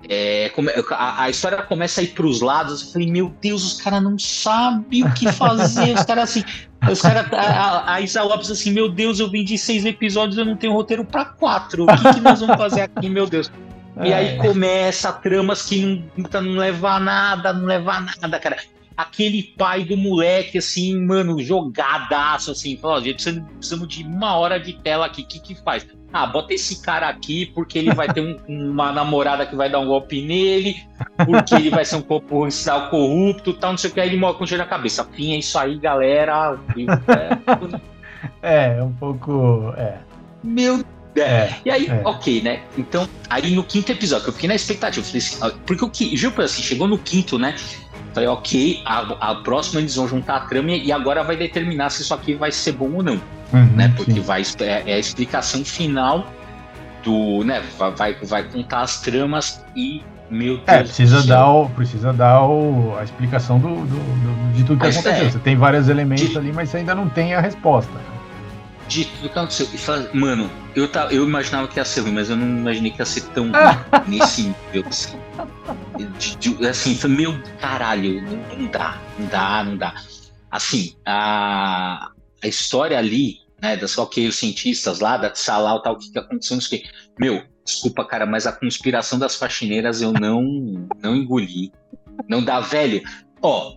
É, 0.09 0.51
a, 0.91 1.23
a, 1.23 1.29
história 1.29 1.61
começa 1.61 2.01
a 2.01 2.03
ir 2.03 2.09
para 2.09 2.25
os 2.25 2.41
lados. 2.41 2.81
Eu 2.81 2.91
falei, 2.93 3.11
meu 3.11 3.33
Deus, 3.41 3.63
os 3.63 3.81
caras 3.81 4.03
não 4.03 4.17
sabem 4.17 5.03
o 5.03 5.13
que 5.13 5.31
fazer. 5.31 5.93
os 5.93 6.03
caras 6.03 6.29
assim. 6.29 6.43
Os 6.91 7.01
caras. 7.01 7.31
A, 7.33 7.93
a 7.93 8.01
Isa 8.01 8.21
Lopes 8.23 8.51
assim, 8.51 8.71
meu 8.71 8.89
Deus, 8.89 9.19
eu 9.19 9.29
vendi 9.29 9.57
seis 9.57 9.85
episódios, 9.85 10.37
eu 10.37 10.45
não 10.45 10.55
tenho 10.55 10.73
roteiro 10.73 11.05
para 11.05 11.25
quatro. 11.25 11.83
O 11.83 11.87
que, 11.87 12.15
que 12.15 12.19
nós 12.19 12.39
vamos 12.39 12.57
fazer 12.57 12.81
aqui, 12.81 13.09
meu 13.09 13.27
Deus? 13.27 13.51
E 13.99 14.13
aí 14.13 14.27
é. 14.27 14.37
começa 14.37 15.11
tramas 15.11 15.65
que 15.65 16.05
não, 16.15 16.41
não 16.41 16.51
leva 16.53 16.91
a 16.91 16.99
nada, 16.99 17.53
não 17.53 17.65
leva 17.65 17.93
a 17.93 18.01
nada, 18.01 18.39
cara. 18.39 18.57
Aquele 18.95 19.43
pai 19.57 19.83
do 19.83 19.97
moleque, 19.97 20.57
assim, 20.57 20.97
mano, 20.99 21.41
jogadaço, 21.41 22.51
assim, 22.51 22.77
falou, 22.77 22.97
ó, 22.97 23.01
precisamos, 23.01 23.49
precisamos 23.53 23.87
de 23.87 24.03
uma 24.03 24.35
hora 24.35 24.59
de 24.59 24.73
tela 24.73 25.05
aqui, 25.05 25.23
o 25.23 25.25
que 25.25 25.39
que 25.39 25.55
faz? 25.55 25.87
Ah, 26.13 26.27
bota 26.27 26.53
esse 26.53 26.81
cara 26.81 27.07
aqui 27.07 27.45
porque 27.47 27.79
ele 27.79 27.93
vai 27.93 28.11
ter 28.11 28.21
um, 28.21 28.37
uma 28.69 28.91
namorada 28.91 29.45
que 29.45 29.55
vai 29.55 29.69
dar 29.69 29.79
um 29.79 29.87
golpe 29.87 30.21
nele, 30.21 30.75
porque 31.25 31.55
ele 31.55 31.69
vai 31.69 31.85
ser 31.85 31.95
um 31.95 32.01
policial 32.01 32.89
corrupto, 32.89 33.53
tal, 33.53 33.71
não 33.71 33.77
sei 33.77 33.89
o 33.89 33.93
que, 33.93 33.99
aí 33.99 34.09
ele 34.09 34.17
morre 34.17 34.37
com 34.37 34.43
o 34.43 34.57
na 34.57 34.65
cabeça. 34.65 35.05
Fim, 35.05 35.33
é 35.33 35.37
isso 35.37 35.57
aí, 35.57 35.77
galera. 35.77 36.57
É, 38.43 38.77
é 38.77 38.83
um 38.83 38.93
pouco. 38.93 39.73
É. 39.77 39.97
Meu 40.43 40.79
é, 40.79 40.83
é, 41.15 41.53
e 41.65 41.69
aí, 41.69 41.87
é. 41.87 42.01
ok, 42.05 42.41
né? 42.41 42.61
Então, 42.77 43.07
aí 43.29 43.53
no 43.53 43.63
quinto 43.63 43.91
episódio, 43.91 44.27
eu 44.27 44.33
fiquei 44.33 44.47
na 44.47 44.55
expectativa, 44.55 45.05
falei 45.05 45.19
assim, 45.19 45.59
porque 45.65 45.83
o 45.83 45.89
que, 45.89 46.15
juro 46.15 46.41
assim, 46.41 46.61
chegou 46.61 46.87
no 46.87 46.97
quinto, 46.97 47.37
né? 47.37 47.55
Falei, 48.13 48.29
ok, 48.29 48.81
a, 48.85 49.31
a 49.31 49.35
próxima 49.35 49.81
eles 49.81 49.95
vão 49.95 50.07
juntar 50.07 50.35
a 50.35 50.39
trama 50.41 50.71
e 50.71 50.91
agora 50.91 51.23
vai 51.23 51.35
determinar 51.35 51.89
se 51.89 52.01
isso 52.01 52.13
aqui 52.13 52.33
vai 52.33 52.51
ser 52.51 52.73
bom 52.73 52.91
ou 52.93 53.03
não, 53.03 53.21
uhum, 53.53 53.65
né? 53.75 53.93
Porque 53.95 54.13
sim. 54.13 54.19
vai, 54.21 54.41
é, 54.59 54.91
é, 54.91 54.93
a 54.95 54.99
explicação 54.99 55.63
final 55.63 56.27
do, 57.03 57.43
né, 57.43 57.63
vai, 57.95 58.13
vai 58.15 58.43
contar 58.43 58.81
as 58.81 59.01
tramas 59.01 59.63
e 59.75 60.03
meu 60.29 60.55
é, 60.55 60.57
Deus 60.57 60.67
é, 60.67 60.83
precisa 60.83 61.23
dar, 61.23 61.49
o, 61.49 61.69
precisa 61.69 62.13
dar 62.13 62.43
o, 62.43 62.95
a 62.97 63.03
explicação 63.03 63.59
do, 63.59 63.67
do, 63.67 63.85
do 63.85 64.53
de 64.53 64.63
tudo 64.63 64.79
que 64.79 64.85
mas 64.85 64.97
aconteceu. 64.97 65.27
É, 65.27 65.29
você 65.29 65.39
tem 65.39 65.55
vários 65.57 65.89
elementos 65.89 66.29
de, 66.29 66.37
ali, 66.37 66.53
mas 66.53 66.69
você 66.69 66.77
ainda 66.77 66.95
não 66.95 67.09
tem 67.09 67.33
a 67.33 67.41
resposta. 67.41 67.91
De 68.91 69.05
tudo 69.05 69.29
que 69.29 69.39
aconteceu. 69.39 69.69
E 69.73 69.77
fala, 69.77 70.09
mano, 70.13 70.51
eu, 70.75 70.85
tá, 70.91 71.07
eu 71.11 71.23
imaginava 71.23 71.65
que 71.69 71.79
ia 71.79 71.85
ser 71.85 72.01
ruim, 72.01 72.11
mas 72.11 72.29
eu 72.29 72.35
não 72.35 72.45
imaginei 72.45 72.91
que 72.91 72.99
ia 72.99 73.05
ser 73.05 73.21
tão 73.29 73.45
ruim 73.45 73.53
nesse 74.05 74.41
nível. 74.41 74.83
Assim, 74.85 75.17
de, 76.19 76.35
de, 76.35 76.67
assim 76.67 77.07
meu 77.07 77.41
caralho, 77.61 78.21
não, 78.21 78.57
não 78.57 78.67
dá, 78.67 79.01
não 79.17 79.27
dá, 79.27 79.63
não 79.63 79.77
dá. 79.77 79.95
Assim, 80.51 80.93
a, 81.05 82.11
a 82.43 82.47
história 82.47 82.97
ali, 82.97 83.37
né, 83.61 83.77
das 83.77 83.97
ok, 83.97 84.27
os 84.27 84.35
cientistas 84.35 84.99
lá, 84.99 85.15
da 85.15 85.33
Salau, 85.33 85.81
tal, 85.81 85.93
o 85.93 85.97
que, 85.97 86.11
que 86.11 86.19
aconteceu, 86.19 86.55
não 86.55 86.61
sei 86.61 86.79
o 86.79 86.81
que. 86.81 86.89
Meu, 87.17 87.43
Desculpa, 87.63 88.03
cara, 88.03 88.25
mas 88.25 88.47
a 88.47 88.51
conspiração 88.51 89.19
das 89.19 89.35
faxineiras 89.35 90.01
eu 90.01 90.11
não 90.11 90.43
não 91.01 91.15
engoli. 91.15 91.71
Não 92.27 92.43
dá, 92.43 92.59
velho. 92.59 93.01
Ó, 93.41 93.73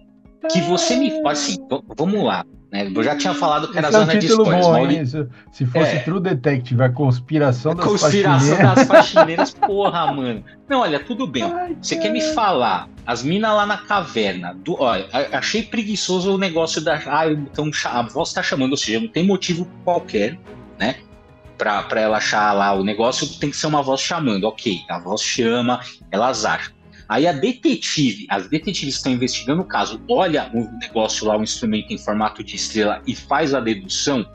que 0.50 0.60
você 0.62 0.96
me 0.96 1.12
assim, 1.28 1.56
vamos 1.96 2.24
lá. 2.24 2.44
Né? 2.74 2.90
Eu 2.92 3.04
já 3.04 3.14
tinha 3.14 3.32
falado 3.32 3.70
que 3.70 3.78
era 3.78 3.86
Esse 3.86 3.96
zona 3.96 4.12
é 4.12 4.16
um 4.16 4.18
de 4.18 4.26
spoilers. 4.26 4.66
Bom, 4.66 4.72
Mauri... 4.72 5.06
Se 5.52 5.64
fosse 5.64 5.90
é. 5.92 5.98
True 6.00 6.20
Detective, 6.20 6.82
a 6.82 6.88
conspiração 6.88 7.72
das 7.72 7.86
conspiração 7.86 8.48
faxineiras. 8.48 8.74
das 8.74 8.88
faxineiras, 8.88 9.54
porra, 9.54 10.12
mano. 10.12 10.44
Não, 10.68 10.80
olha, 10.80 10.98
tudo 10.98 11.24
bem. 11.24 11.44
Ai, 11.44 11.76
você 11.80 11.94
quer 11.94 12.10
me 12.10 12.20
falar, 12.20 12.88
as 13.06 13.22
minas 13.22 13.54
lá 13.54 13.64
na 13.64 13.78
caverna, 13.78 14.54
do, 14.54 14.74
olha, 14.82 15.06
achei 15.32 15.62
preguiçoso 15.62 16.34
o 16.34 16.38
negócio 16.38 16.80
da. 16.82 17.00
Ah, 17.06 17.30
então 17.30 17.70
a 17.84 18.02
voz 18.02 18.32
tá 18.32 18.42
chamando, 18.42 18.72
ou 18.72 18.76
seja, 18.76 18.98
não 18.98 19.06
tem 19.06 19.24
motivo 19.24 19.68
qualquer, 19.84 20.36
né? 20.76 20.96
para 21.56 22.00
ela 22.00 22.16
achar 22.16 22.52
lá 22.52 22.72
o 22.72 22.82
negócio, 22.82 23.38
tem 23.38 23.50
que 23.50 23.56
ser 23.56 23.68
uma 23.68 23.82
voz 23.82 24.00
chamando. 24.00 24.42
Ok, 24.44 24.80
a 24.90 24.98
voz 24.98 25.22
chama, 25.22 25.78
elas 26.10 26.44
acham. 26.44 26.73
Aí 27.08 27.26
a 27.26 27.32
detetive, 27.32 28.26
as 28.30 28.48
detetives 28.48 28.96
estão 28.96 29.12
investigando 29.12 29.62
o 29.62 29.64
caso, 29.64 30.00
olha 30.08 30.50
o 30.54 30.70
negócio 30.78 31.26
lá, 31.26 31.36
o 31.36 31.42
instrumento 31.42 31.92
em 31.92 31.98
formato 31.98 32.42
de 32.42 32.56
estrela 32.56 33.02
e 33.06 33.14
faz 33.14 33.54
a 33.54 33.60
dedução. 33.60 34.26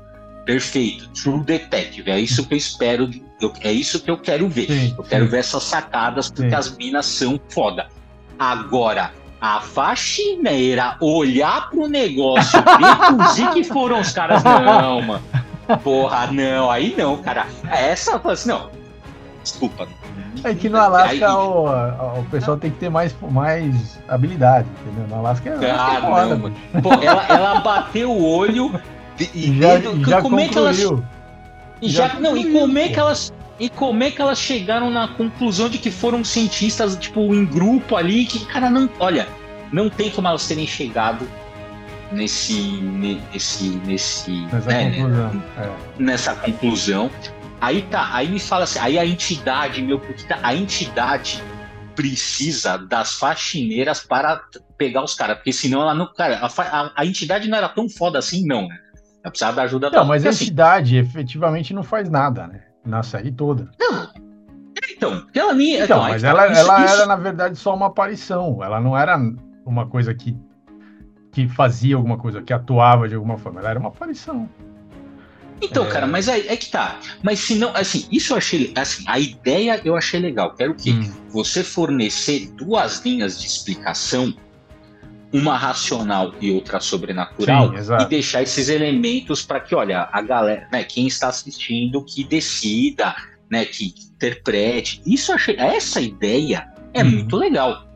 Perfeito, 0.46 1.08
True 1.10 1.44
Detective, 1.44 2.10
é 2.10 2.20
isso 2.20 2.48
que 2.48 2.54
eu 2.56 2.58
espero, 2.58 3.10
eu, 3.40 3.54
é 3.62 3.72
isso 3.72 4.00
que 4.00 4.10
eu 4.10 4.18
quero 4.18 4.48
ver. 4.50 4.68
Sim, 4.68 4.96
eu 4.98 5.04
quero 5.04 5.26
sim. 5.26 5.32
ver 5.32 5.38
essas 5.38 5.64
sacadas, 5.64 6.30
porque 6.32 6.50
sim. 6.50 6.56
as 6.56 6.76
minas 6.76 7.06
são 7.06 7.40
foda. 7.50 7.88
Agora, 8.38 9.12
a 9.42 9.62
faxineira 9.62 10.98
olhar 11.00 11.70
pro 11.70 11.88
negócio, 11.88 12.60
deduzir 12.62 13.52
que 13.52 13.64
foram 13.64 14.00
os 14.00 14.12
caras, 14.12 14.44
não, 14.44 15.02
mano. 15.02 15.24
Porra, 15.84 16.28
não, 16.32 16.70
aí 16.70 16.96
não, 16.98 17.22
cara. 17.22 17.46
Essa, 17.70 18.18
assim, 18.18 18.50
não. 18.50 18.72
Desculpa. 19.44 19.88
É 20.44 20.54
que 20.54 20.70
no 20.70 20.78
Alasca 20.78 21.28
aí, 21.28 21.34
o, 21.34 22.20
o 22.20 22.26
pessoal 22.32 22.58
tem 22.58 22.72
que 22.72 22.78
ter 22.78 22.90
mais, 22.90 23.16
mais 23.30 24.00
habilidade, 24.08 24.68
entendeu? 24.82 25.08
No 25.10 25.16
Alasca 25.16 25.50
é. 25.50 25.54
É 25.54 25.74
não, 25.74 26.82
Pô, 26.82 26.94
ela, 27.02 27.26
ela 27.28 27.60
bateu 27.60 28.12
o 28.12 28.24
olho 28.24 28.80
e, 29.20 29.60
já, 29.60 29.78
dedo, 29.78 30.10
já 30.10 30.22
como 30.22 30.38
concluiu. 30.38 30.46
é 30.46 30.48
que 30.50 30.58
elas. 30.58 31.04
E 31.82 31.90
já, 31.90 32.08
já 32.08 32.20
não, 32.20 32.38
e 32.38 32.52
como 32.52 32.78
é 32.78 32.90
que 32.90 33.00
elas. 33.00 33.34
E 33.60 33.70
como 33.70 34.04
é 34.04 34.12
que 34.12 34.22
elas 34.22 34.40
chegaram 34.40 34.90
na 34.90 35.10
conclusão 35.10 35.68
de 35.68 35.78
que 35.78 35.92
foram 35.92 36.24
cientistas, 36.24 36.96
tipo, 36.96 37.20
em 37.34 37.46
grupo 37.46 37.98
ali, 37.98 38.26
que, 38.26 38.46
cara, 38.46 38.70
não. 38.70 38.90
Olha, 39.00 39.28
não 39.72 39.90
tem 39.90 40.10
como 40.10 40.28
elas 40.28 40.48
terem 40.48 40.66
chegado 40.66 41.28
nesse 42.12 42.54
nesse 42.54 43.70
nesse 43.86 44.32
nessa, 44.52 44.70
né, 44.70 44.92
conclusão. 44.92 45.34
Né, 45.34 45.42
é. 45.58 45.70
nessa 46.00 46.36
conclusão 46.36 47.12
aí 47.62 47.82
tá 47.84 48.10
aí 48.14 48.30
me 48.30 48.40
fala 48.40 48.64
assim 48.64 48.80
aí 48.80 48.98
a 48.98 49.06
entidade 49.06 49.82
meu 49.82 50.00
tá, 50.28 50.40
a 50.42 50.56
entidade 50.56 51.44
precisa 51.96 52.78
das 52.78 53.16
faxineiras 53.16 54.00
para 54.02 54.42
pegar 54.78 55.04
os 55.04 55.14
caras 55.14 55.38
porque 55.38 55.52
senão 55.52 55.82
ela 55.82 55.94
não 55.94 56.12
cara 56.14 56.40
a, 56.40 56.48
a, 56.48 56.92
a, 56.96 57.06
entidade 57.06 57.50
não 57.50 57.58
era 57.58 57.70
tão 57.70 57.90
foda 57.90 58.20
assim 58.20 58.46
não 58.46 58.68
né? 58.68 58.78
Ela 59.22 59.32
precisava 59.32 59.58
da 59.58 59.64
ajuda 59.64 59.90
não 59.90 60.00
da, 60.00 60.06
mas 60.06 60.26
a 60.26 60.30
assim, 60.30 60.46
entidade 60.46 60.98
efetivamente 60.98 61.74
não 61.74 61.84
faz 61.84 62.10
nada 62.10 62.48
né? 62.48 62.62
Na 62.86 63.04
série 63.04 63.32
toda. 63.32 63.70
Não. 63.78 64.10
Então 64.92 65.28
ela 65.34 65.54
nem 65.54 65.74
então, 65.74 65.86
então 65.86 66.02
mas 66.02 66.24
ela, 66.24 66.48
isso, 66.48 66.60
ela 66.62 66.86
isso... 66.86 66.94
era 66.94 67.06
na 67.06 67.16
verdade 67.16 67.58
só 67.58 67.76
uma 67.76 67.88
aparição. 67.88 68.64
Ela 68.64 68.80
não 68.80 68.98
era 68.98 69.18
uma 69.66 69.86
coisa 69.86 70.14
que 70.14 70.38
que 71.32 71.48
fazia 71.48 71.96
alguma 71.96 72.18
coisa, 72.18 72.42
que 72.42 72.52
atuava 72.52 73.08
de 73.08 73.16
alguma 73.16 73.38
forma. 73.38 73.60
Ela 73.60 73.70
era 73.72 73.80
uma 73.80 73.90
aparição. 73.90 74.50
Então, 75.62 75.86
é... 75.86 75.90
cara, 75.90 76.08
mas 76.08 76.28
é, 76.28 76.40
é, 76.40 76.58
que 76.58 76.70
tá. 76.70 77.00
Mas 77.22 77.40
se 77.40 77.56
não, 77.56 77.76
assim, 77.76 78.08
isso 78.12 78.34
eu 78.34 78.38
achei, 78.38 78.72
assim, 78.76 79.04
a 79.08 79.20
ideia 79.20 79.82
eu 79.84 79.96
achei 79.96 80.20
legal. 80.20 80.54
Quero 80.56 80.74
que 80.76 80.92
hum. 80.92 81.12
você 81.30 81.64
fornecer 81.64 82.50
duas 82.56 83.04
linhas 83.04 83.40
de 83.40 83.48
explicação, 83.48 84.34
uma 85.32 85.58
racional 85.58 86.34
e 86.42 86.52
outra 86.52 86.80
sobrenatural, 86.80 87.72
Sim, 87.78 87.94
e 88.02 88.06
deixar 88.06 88.42
esses 88.42 88.68
elementos 88.68 89.44
para 89.44 89.60
que, 89.60 89.76
olha, 89.76 90.10
a 90.12 90.22
galera, 90.22 90.68
né, 90.72 90.84
quem 90.84 91.06
está 91.08 91.28
assistindo, 91.28 92.04
que 92.04 92.24
decida, 92.24 93.16
né, 93.50 93.66
que, 93.66 93.94
interprete. 94.20 95.02
Isso 95.06 95.32
eu 95.32 95.36
achei, 95.36 95.56
essa 95.58 96.02
ideia 96.02 96.68
é 96.94 97.04
hum. 97.04 97.10
muito 97.10 97.38
legal, 97.38 97.88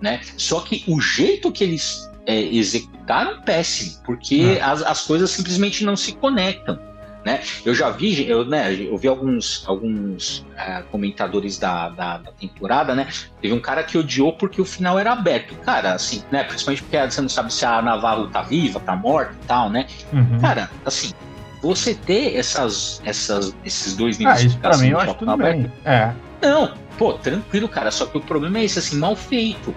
né? 0.00 0.20
Só 0.36 0.60
que 0.60 0.84
o 0.86 1.00
jeito 1.00 1.50
que 1.50 1.64
eles 1.64 2.10
é, 2.26 2.38
executaram 2.38 3.40
péssimo, 3.42 4.02
porque 4.04 4.58
as, 4.62 4.82
as 4.82 5.00
coisas 5.06 5.30
simplesmente 5.30 5.84
não 5.84 5.96
se 5.96 6.12
conectam. 6.12 6.78
Né? 7.24 7.40
Eu 7.64 7.74
já 7.74 7.88
vi, 7.88 8.28
eu, 8.28 8.44
né, 8.44 8.74
eu 8.74 8.98
vi 8.98 9.08
alguns, 9.08 9.64
alguns 9.66 10.40
uh, 10.40 10.84
comentadores 10.90 11.58
da, 11.58 11.88
da, 11.88 12.18
da, 12.18 12.32
temporada, 12.32 12.94
né? 12.94 13.08
Teve 13.40 13.54
um 13.54 13.60
cara 13.60 13.82
que 13.82 13.96
odiou 13.96 14.34
porque 14.34 14.60
o 14.60 14.64
final 14.64 14.98
era 14.98 15.12
aberto. 15.12 15.54
Cara, 15.64 15.94
assim, 15.94 16.22
né? 16.30 16.44
Principalmente 16.44 16.82
porque 16.82 17.00
você 17.00 17.22
não 17.22 17.28
sabe 17.30 17.50
se 17.50 17.64
a 17.64 17.80
Navarro 17.80 18.28
tá 18.28 18.42
viva, 18.42 18.78
tá 18.78 18.94
morta 18.94 19.32
e 19.42 19.46
tal, 19.46 19.70
né? 19.70 19.86
Uhum. 20.12 20.38
Cara, 20.38 20.70
assim, 20.84 21.12
você 21.62 21.94
ter 21.94 22.36
essas, 22.36 23.00
essas, 23.06 23.56
esses 23.64 23.96
dois 23.96 24.18
níveis 24.18 24.40
ah, 24.40 24.44
isso 24.44 24.58
pra 24.58 24.76
mim 24.76 24.88
eu 24.90 25.00
acho 25.00 25.14
tudo 25.14 25.30
aberto, 25.30 25.62
bem. 25.62 25.72
É. 25.86 26.12
Não, 26.42 26.74
pô, 26.98 27.14
tranquilo, 27.14 27.68
cara. 27.68 27.90
Só 27.90 28.04
que 28.04 28.18
o 28.18 28.20
problema 28.20 28.58
é 28.58 28.64
esse, 28.64 28.78
assim, 28.78 28.98
mal 28.98 29.16
feito. 29.16 29.74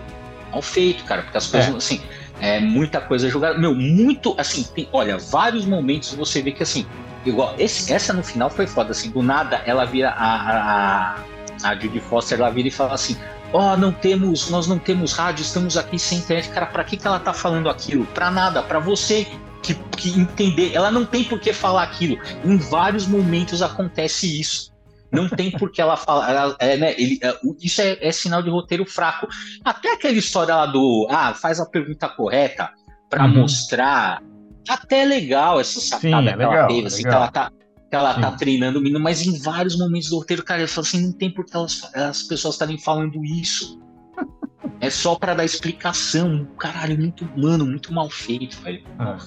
Mal 0.52 0.62
feito, 0.62 1.06
cara, 1.06 1.22
porque 1.22 1.38
as 1.38 1.48
coisas, 1.48 1.74
é. 1.74 1.78
assim, 1.78 2.02
é 2.42 2.60
muita 2.60 3.00
coisa 3.00 3.30
jogada. 3.30 3.58
Meu, 3.58 3.74
muito, 3.74 4.36
assim, 4.38 4.64
tem, 4.76 4.90
olha, 4.92 5.18
vários 5.18 5.66
momentos 5.66 6.14
você 6.14 6.42
vê 6.42 6.52
que, 6.52 6.62
assim, 6.62 6.86
igual, 7.28 7.56
esse, 7.58 7.92
essa 7.92 8.14
no 8.14 8.24
final 8.24 8.50
foi 8.50 8.68
foda, 8.68 8.92
assim, 8.92 9.10
do 9.10 9.22
nada 9.22 9.62
ela 9.66 9.86
vira, 9.86 10.10
a, 10.12 11.16
a, 11.16 11.16
a 11.64 11.76
Judy 11.76 12.00
Foster, 12.00 12.40
ela 12.40 12.50
vira 12.50 12.68
e 12.68 12.72
fala 12.72 12.94
assim, 12.94 13.18
ó, 13.54 13.74
oh, 13.74 13.78
não 13.78 13.92
temos, 13.92 14.50
nós 14.50 14.68
não 14.68 14.78
temos 14.80 15.14
rádio, 15.14 15.42
estamos 15.42 15.78
aqui 15.78 15.98
sem 15.98 16.20
internet. 16.20 16.50
Cara, 16.50 16.66
pra 16.66 16.84
que, 16.84 16.98
que 16.98 17.08
ela 17.08 17.20
tá 17.20 17.34
falando 17.34 17.70
aquilo? 17.70 18.06
Pra 18.08 18.30
nada, 18.30 18.62
pra 18.62 18.80
você 18.80 19.28
que, 19.62 19.74
que 19.74 20.20
entender. 20.20 20.74
Ela 20.74 20.92
não 20.92 21.06
tem 21.06 21.24
por 21.24 21.40
que 21.40 21.54
falar 21.54 21.84
aquilo. 21.84 22.18
Em 22.44 22.58
vários 22.58 23.08
momentos 23.08 23.62
acontece 23.62 24.40
isso. 24.40 24.72
Não 25.12 25.30
tem 25.30 25.52
por 25.52 25.72
que 25.72 25.82
ela 25.82 25.96
falar. 25.96 26.56
É, 26.60 26.76
né, 26.78 26.94
ele, 26.98 27.20
é, 27.24 27.34
isso 27.62 27.82
é, 27.82 27.98
é, 28.02 28.12
sinal 28.12 28.44
de 28.44 28.50
roteiro 28.50 28.86
fraco. 28.86 29.28
Até 29.64 29.94
aquela 29.94 30.18
história 30.18 30.54
lá 30.56 30.66
do. 30.66 31.08
Ah, 31.10 31.34
faz 31.34 31.60
a 31.60 31.66
pergunta 31.66 32.10
correta 32.10 32.70
para 33.10 33.26
uhum. 33.26 33.42
mostrar. 33.42 34.22
Até 34.68 35.06
legal 35.06 35.60
essa 35.60 35.80
sacada 35.80 36.22
Sim, 36.22 36.28
é 36.28 36.32
que 36.32 36.38
legal, 36.38 36.54
ela 36.54 36.68
teve, 36.68 36.88
assim, 36.88 37.04
que 37.04 37.08
ela 37.08 37.32
tá. 37.32 37.52
Que 37.90 37.96
ela 37.96 38.20
tá 38.20 38.32
treinando 38.34 38.80
o 38.80 38.82
menino, 38.82 39.00
mas 39.00 39.26
em 39.26 39.40
vários 39.40 39.78
momentos 39.78 40.10
do 40.10 40.18
roteiro, 40.18 40.44
cara, 40.44 40.62
eu 40.62 40.68
falo 40.68 40.86
assim, 40.86 41.06
não 41.06 41.14
tem 41.14 41.34
por 41.34 41.46
que 41.46 41.56
elas, 41.56 41.90
as 41.96 42.24
pessoas 42.24 42.56
estarem 42.56 42.78
falando 42.78 43.24
isso. 43.24 43.80
é 44.82 44.90
só 44.90 45.16
para 45.16 45.34
dar 45.34 45.46
explicação. 45.46 46.46
Caralho, 46.60 47.00
muito 47.00 47.24
humano, 47.24 47.66
muito 47.66 47.94
mal 47.94 48.10
feito, 48.10 48.62
velho. 48.62 48.84
Ah. 49.00 49.18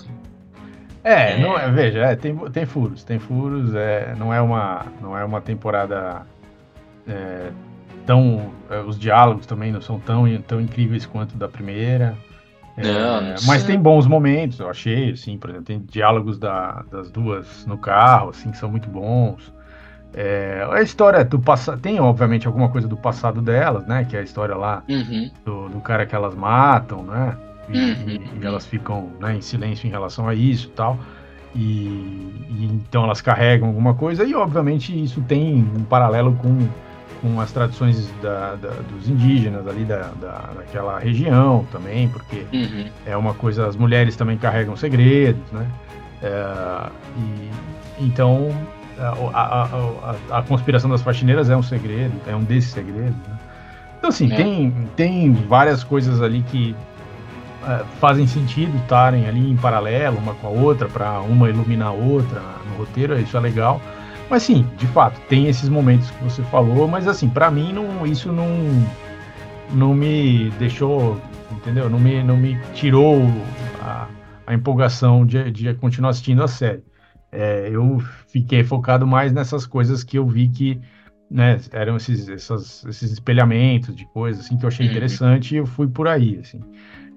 É, 1.02 1.32
é, 1.32 1.40
não 1.40 1.58
é, 1.58 1.70
veja, 1.70 2.00
é, 2.00 2.14
tem, 2.14 2.36
tem 2.50 2.66
furos, 2.66 3.02
tem 3.02 3.18
furos, 3.18 3.74
é, 3.74 4.14
não 4.18 4.34
é 4.34 4.40
uma, 4.40 4.86
não 5.00 5.16
é 5.16 5.24
uma 5.24 5.40
temporada 5.40 6.26
é, 7.08 7.50
tão, 8.04 8.52
é, 8.68 8.80
os 8.80 8.98
diálogos 8.98 9.46
também 9.46 9.72
não 9.72 9.80
são 9.80 9.98
tão, 9.98 10.24
tão 10.42 10.60
incríveis 10.60 11.06
quanto 11.06 11.36
da 11.36 11.48
primeira, 11.48 12.16
é, 12.29 12.29
não, 12.82 13.20
não 13.20 13.34
mas 13.46 13.64
tem 13.64 13.78
bons 13.80 14.06
momentos, 14.06 14.60
eu 14.60 14.68
achei, 14.68 15.12
assim, 15.12 15.38
por 15.38 15.50
exemplo, 15.50 15.66
tem 15.66 15.80
diálogos 15.80 16.38
da, 16.38 16.84
das 16.90 17.10
duas 17.10 17.66
no 17.66 17.78
carro, 17.78 18.30
assim, 18.30 18.50
que 18.50 18.56
são 18.56 18.70
muito 18.70 18.88
bons. 18.88 19.52
É, 20.12 20.66
a 20.70 20.82
história 20.82 21.24
do 21.24 21.38
passado 21.38 21.80
tem 21.80 22.00
obviamente 22.00 22.46
alguma 22.46 22.68
coisa 22.68 22.88
do 22.88 22.96
passado 22.96 23.40
delas, 23.40 23.86
né? 23.86 24.04
Que 24.04 24.16
é 24.16 24.20
a 24.20 24.22
história 24.22 24.56
lá 24.56 24.82
uhum. 24.88 25.30
do, 25.44 25.68
do 25.68 25.80
cara 25.80 26.04
que 26.04 26.14
elas 26.14 26.34
matam, 26.34 27.04
né? 27.04 27.36
e, 27.72 27.78
uhum. 27.78 28.40
e, 28.40 28.46
elas 28.46 28.66
ficam 28.66 29.10
né, 29.20 29.36
em 29.36 29.40
silêncio 29.40 29.86
em 29.86 29.90
relação 29.90 30.28
a 30.28 30.34
isso 30.34 30.68
e 30.68 30.70
tal. 30.70 30.98
E, 31.54 31.60
e, 32.48 32.68
então 32.72 33.04
elas 33.04 33.20
carregam 33.20 33.68
alguma 33.68 33.94
coisa 33.94 34.24
e 34.24 34.34
obviamente 34.34 34.92
isso 35.02 35.20
tem 35.22 35.68
um 35.76 35.84
paralelo 35.84 36.34
com, 36.36 36.68
com 37.20 37.40
as 37.40 37.52
tradições 37.52 38.10
da, 38.22 38.54
da, 38.56 38.70
dos 38.90 39.08
indígenas 39.08 39.66
ali 39.66 39.84
da, 39.84 40.10
da, 40.20 40.50
daquela 40.56 40.98
região 40.98 41.66
também, 41.70 42.08
porque 42.08 42.46
uhum. 42.52 42.86
é 43.04 43.16
uma 43.16 43.34
coisa, 43.34 43.66
as 43.66 43.76
mulheres 43.76 44.16
também 44.16 44.38
carregam 44.38 44.76
segredos, 44.76 45.42
né? 45.52 45.66
É, 46.22 46.86
e, 47.16 47.50
então 48.04 48.50
a, 48.98 49.40
a, 49.40 49.64
a, 49.64 50.38
a, 50.38 50.42
conspiração 50.42 50.90
das 50.90 51.02
faxineiras 51.02 51.48
é 51.48 51.56
um 51.56 51.62
segredo, 51.62 52.12
é 52.26 52.36
um 52.36 52.44
desses 52.44 52.70
segredos. 52.70 53.16
Né? 53.26 53.38
Então, 53.98 54.10
assim, 54.10 54.32
é. 54.32 54.36
tem, 54.36 54.70
tem 54.96 55.32
várias 55.32 55.82
coisas 55.82 56.20
ali 56.20 56.42
que 56.42 56.74
uh, 57.62 57.84
fazem 57.98 58.26
sentido 58.26 58.76
estarem 58.78 59.26
ali 59.26 59.50
em 59.50 59.56
paralelo, 59.56 60.18
uma 60.18 60.34
com 60.34 60.46
a 60.46 60.50
outra, 60.50 60.88
para 60.88 61.20
uma 61.20 61.48
iluminar 61.48 61.88
a 61.88 61.92
outra 61.92 62.40
no 62.68 62.76
roteiro, 62.76 63.18
isso 63.18 63.36
é 63.36 63.40
legal. 63.40 63.80
Mas, 64.30 64.44
sim, 64.44 64.64
de 64.76 64.86
fato, 64.86 65.20
tem 65.28 65.48
esses 65.48 65.68
momentos 65.68 66.08
que 66.08 66.22
você 66.22 66.40
falou, 66.44 66.86
mas, 66.86 67.08
assim, 67.08 67.28
para 67.28 67.50
mim, 67.50 67.72
não, 67.72 68.06
isso 68.06 68.32
não, 68.32 68.48
não 69.74 69.92
me 69.92 70.50
deixou, 70.50 71.20
entendeu? 71.50 71.90
Não 71.90 71.98
me, 71.98 72.22
não 72.22 72.36
me 72.36 72.56
tirou 72.72 73.22
a, 73.82 74.06
a 74.46 74.54
empolgação 74.54 75.26
de, 75.26 75.50
de 75.50 75.74
continuar 75.74 76.10
assistindo 76.10 76.44
a 76.44 76.48
série. 76.48 76.84
É, 77.32 77.68
eu 77.72 77.98
fiquei 78.28 78.62
focado 78.62 79.04
mais 79.04 79.32
nessas 79.32 79.66
coisas 79.66 80.04
que 80.04 80.16
eu 80.16 80.26
vi 80.26 80.48
que 80.48 80.80
né, 81.28 81.60
eram 81.72 81.96
esses, 81.96 82.28
essas, 82.28 82.84
esses 82.84 83.12
espelhamentos 83.12 83.94
de 83.94 84.04
coisas 84.06 84.44
assim 84.44 84.56
que 84.56 84.64
eu 84.64 84.68
achei 84.68 84.86
uhum. 84.86 84.92
interessante 84.92 85.54
e 85.54 85.58
eu 85.58 85.66
fui 85.66 85.86
por 85.86 86.08
aí 86.08 86.38
assim. 86.40 86.60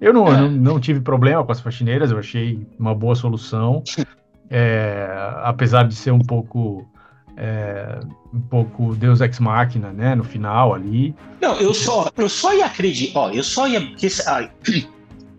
Eu 0.00 0.12
não, 0.12 0.28
é. 0.28 0.36
não, 0.36 0.50
não, 0.50 0.80
tive 0.80 1.00
problema 1.00 1.44
com 1.44 1.50
as 1.50 1.60
faxineiras, 1.60 2.10
eu 2.10 2.18
achei 2.18 2.64
uma 2.78 2.94
boa 2.94 3.14
solução, 3.14 3.82
é, 4.50 5.08
apesar 5.42 5.88
de 5.88 5.94
ser 5.94 6.12
um 6.12 6.20
pouco 6.20 6.88
é, 7.36 8.00
um 8.32 8.40
pouco 8.40 8.94
Deus 8.94 9.20
ex 9.20 9.38
machina, 9.38 9.90
né, 9.90 10.14
no 10.14 10.24
final 10.24 10.74
ali. 10.74 11.14
Não, 11.40 11.56
eu 11.56 11.74
só 11.74 12.10
eu 12.16 12.28
só 12.28 12.54
ia 12.54 12.66
acreditar, 12.66 13.20
ó, 13.20 13.30
eu 13.30 13.42
só 13.42 13.66
ia 13.68 13.80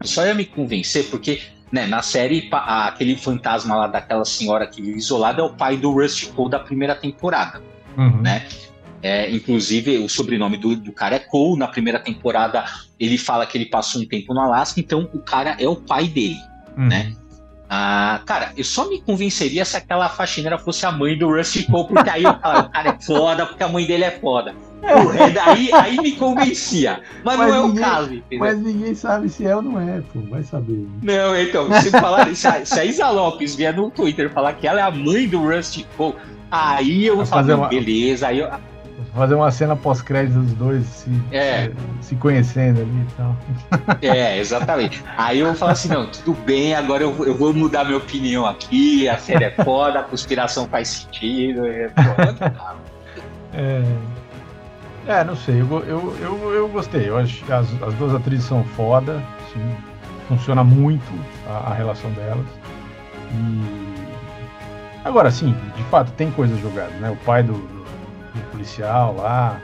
eu 0.02 0.08
só 0.08 0.26
ia 0.26 0.34
me 0.34 0.46
convencer 0.46 1.06
porque 1.10 1.42
né, 1.72 1.86
na 1.88 2.02
série, 2.02 2.48
aquele 2.52 3.18
fantasma 3.18 3.76
lá 3.76 3.88
daquela 3.88 4.24
senhora 4.24 4.68
que 4.68 4.82
vive 4.82 4.98
isolada 4.98 5.42
é 5.42 5.44
o 5.44 5.50
pai 5.50 5.76
do 5.76 5.92
Rusty 5.92 6.28
Cole 6.28 6.52
da 6.52 6.60
primeira 6.60 6.96
temporada, 6.96 7.62
uhum. 7.98 8.22
né? 8.22 8.48
É, 9.02 9.30
inclusive, 9.30 9.98
o 9.98 10.10
sobrenome 10.10 10.58
do, 10.58 10.76
do, 10.76 10.92
cara 10.92 11.18
é 11.18 11.20
Cole. 11.20 11.60
Na 11.60 11.68
primeira 11.68 12.00
temporada, 12.00 12.64
ele 13.00 13.18
fala 13.18 13.46
que 13.46 13.58
ele 13.58 13.66
passou 13.66 14.02
um 14.02 14.06
tempo 14.06 14.34
no 14.34 14.40
Alasca, 14.40 14.80
então 14.80 15.10
o 15.14 15.20
cara 15.20 15.58
é 15.60 15.68
o 15.68 15.76
pai 15.76 16.08
dele, 16.08 16.40
uhum. 16.78 16.88
né? 16.88 17.14
Ah, 17.70 18.22
cara, 18.26 18.52
eu 18.56 18.64
só 18.64 18.88
me 18.88 19.02
convenceria 19.02 19.66
se 19.66 19.76
aquela 19.76 20.08
faxineira 20.08 20.58
fosse 20.58 20.86
a 20.86 20.92
mãe 20.92 21.18
do 21.18 21.28
Rusty 21.28 21.64
Cole, 21.64 21.88
porque 21.88 22.10
aí 22.10 22.24
eu 22.24 22.40
falo, 22.40 22.60
o 22.60 22.70
cara 22.70 22.90
é 22.90 23.04
foda, 23.04 23.46
porque 23.46 23.64
a 23.64 23.68
mãe 23.68 23.86
dele 23.86 24.04
é 24.04 24.12
foda. 24.12 24.54
É, 24.84 25.30
daí 25.32 25.74
aí 25.74 25.98
me 25.98 26.12
convencia. 26.12 27.02
Mas, 27.24 27.38
mas 27.38 27.50
não 27.50 27.56
é 27.56 27.68
ninguém, 27.68 27.84
o 27.84 27.86
caso, 27.86 28.14
entendeu? 28.14 28.40
Mas 28.40 28.60
ninguém 28.60 28.96
sabe 28.96 29.30
se 29.30 29.48
é 29.48 29.56
ou 29.56 29.62
não 29.64 29.80
é, 29.80 30.02
pô. 30.14 30.20
Vai 30.30 30.44
saber. 30.44 30.88
Não, 31.02 31.36
então, 31.36 31.72
se, 31.82 31.90
falar, 31.90 32.36
se, 32.36 32.48
a, 32.48 32.64
se 32.64 32.80
a 32.80 32.86
Isa 32.86 33.10
Lopes 33.10 33.56
vier 33.56 33.76
no 33.76 33.90
Twitter 33.90 34.30
falar 34.30 34.54
que 34.54 34.68
ela 34.68 34.80
é 34.80 34.84
a 34.84 34.92
mãe 34.92 35.28
do 35.28 35.40
Rusty 35.40 35.88
Cole, 35.98 36.16
aí 36.52 37.06
eu 37.08 37.16
vou 37.16 37.26
falar, 37.26 37.56
uma... 37.56 37.68
beleza, 37.68 38.28
aí 38.28 38.40
eu 38.40 38.50
fazer 39.16 39.36
uma 39.36 39.50
cena 39.50 39.76
pós-crédito 39.76 40.40
dos 40.40 40.54
dois 40.54 40.86
se, 40.86 41.10
é. 41.32 41.72
se, 42.02 42.10
se, 42.10 42.16
conhecendo 42.16 42.82
ali 42.82 43.02
e 43.02 43.08
tal. 43.16 43.36
É, 44.02 44.38
exatamente. 44.38 45.04
Aí 45.18 45.40
eu 45.40 45.48
vou 45.48 45.56
falar 45.56 45.72
assim, 45.72 45.88
não, 45.88 46.06
tudo 46.08 46.34
bem, 46.42 46.76
agora 46.76 47.04
eu, 47.04 47.26
eu 47.26 47.36
vou 47.36 47.54
mudar 47.54 47.86
minha 47.86 47.98
opinião 47.98 48.46
aqui, 48.46 49.08
a 49.08 49.18
série 49.18 49.46
é 49.46 49.52
foda, 49.52 50.00
a 50.00 50.04
conspiração 50.04 50.68
faz 50.68 50.90
sentido. 50.90 51.66
É, 51.66 51.90
é, 53.54 53.84
é, 55.08 55.24
não 55.24 55.36
sei, 55.36 55.62
eu, 55.62 55.84
eu, 55.86 56.18
eu, 56.22 56.54
eu 56.54 56.68
gostei. 56.68 57.10
Eu 57.10 57.18
acho 57.18 57.44
que 57.44 57.52
as, 57.52 57.68
as 57.82 57.94
duas 57.96 58.14
atrizes 58.14 58.46
são 58.46 58.64
foda, 58.76 59.22
assim, 59.48 59.76
funciona 60.28 60.64
muito 60.64 61.06
a, 61.48 61.72
a 61.72 61.74
relação 61.74 62.12
delas. 62.12 62.46
E 63.32 63.96
agora 65.06 65.32
sim, 65.32 65.56
de 65.76 65.84
fato 65.84 66.12
tem 66.12 66.30
coisas 66.32 66.60
jogadas, 66.60 66.96
né? 67.00 67.10
O 67.10 67.16
pai 67.26 67.44
do 67.44 67.75
policial 68.52 69.16
lá. 69.16 69.62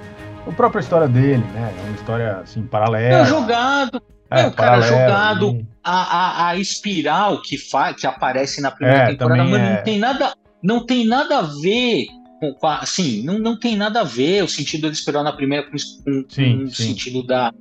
A 0.48 0.52
própria 0.52 0.80
história 0.80 1.08
dele, 1.08 1.44
né? 1.54 1.74
É 1.78 1.82
uma 1.84 1.96
história 1.96 2.38
assim, 2.38 2.64
paralela. 2.64 3.22
É 3.22 3.26
jogado. 3.26 4.02
É, 4.30 4.48
o 4.48 4.52
cara 4.52 4.82
jogado. 4.82 5.66
A, 5.84 5.94
a, 5.94 6.48
a, 6.50 6.58
espiral 6.58 7.42
que, 7.42 7.58
fa, 7.58 7.94
que 7.94 8.08
aparece 8.08 8.62
na 8.62 8.72
primeira 8.72 9.04
é, 9.04 9.08
temporada, 9.08 9.44
mas 9.44 9.62
é... 9.62 9.76
não 9.76 9.84
tem 9.84 10.00
nada. 10.00 10.34
Não 10.64 10.86
tem 10.86 11.06
nada 11.06 11.40
a 11.40 11.42
ver 11.42 12.06
com, 12.40 12.54
com 12.54 12.68
a, 12.68 12.80
assim, 12.80 13.24
não, 13.24 13.40
não 13.40 13.58
tem 13.58 13.76
nada 13.76 14.02
a 14.02 14.04
ver 14.04 14.44
o 14.44 14.48
sentido 14.48 14.88
da 14.88 14.94
espiral 14.94 15.24
na 15.24 15.34
primeira 15.34 15.66
com, 15.66 15.72
com, 15.72 16.26
sim, 16.30 16.60
com 16.60 16.64
o 16.66 16.72
sentido 16.72 17.24
da, 17.24 17.54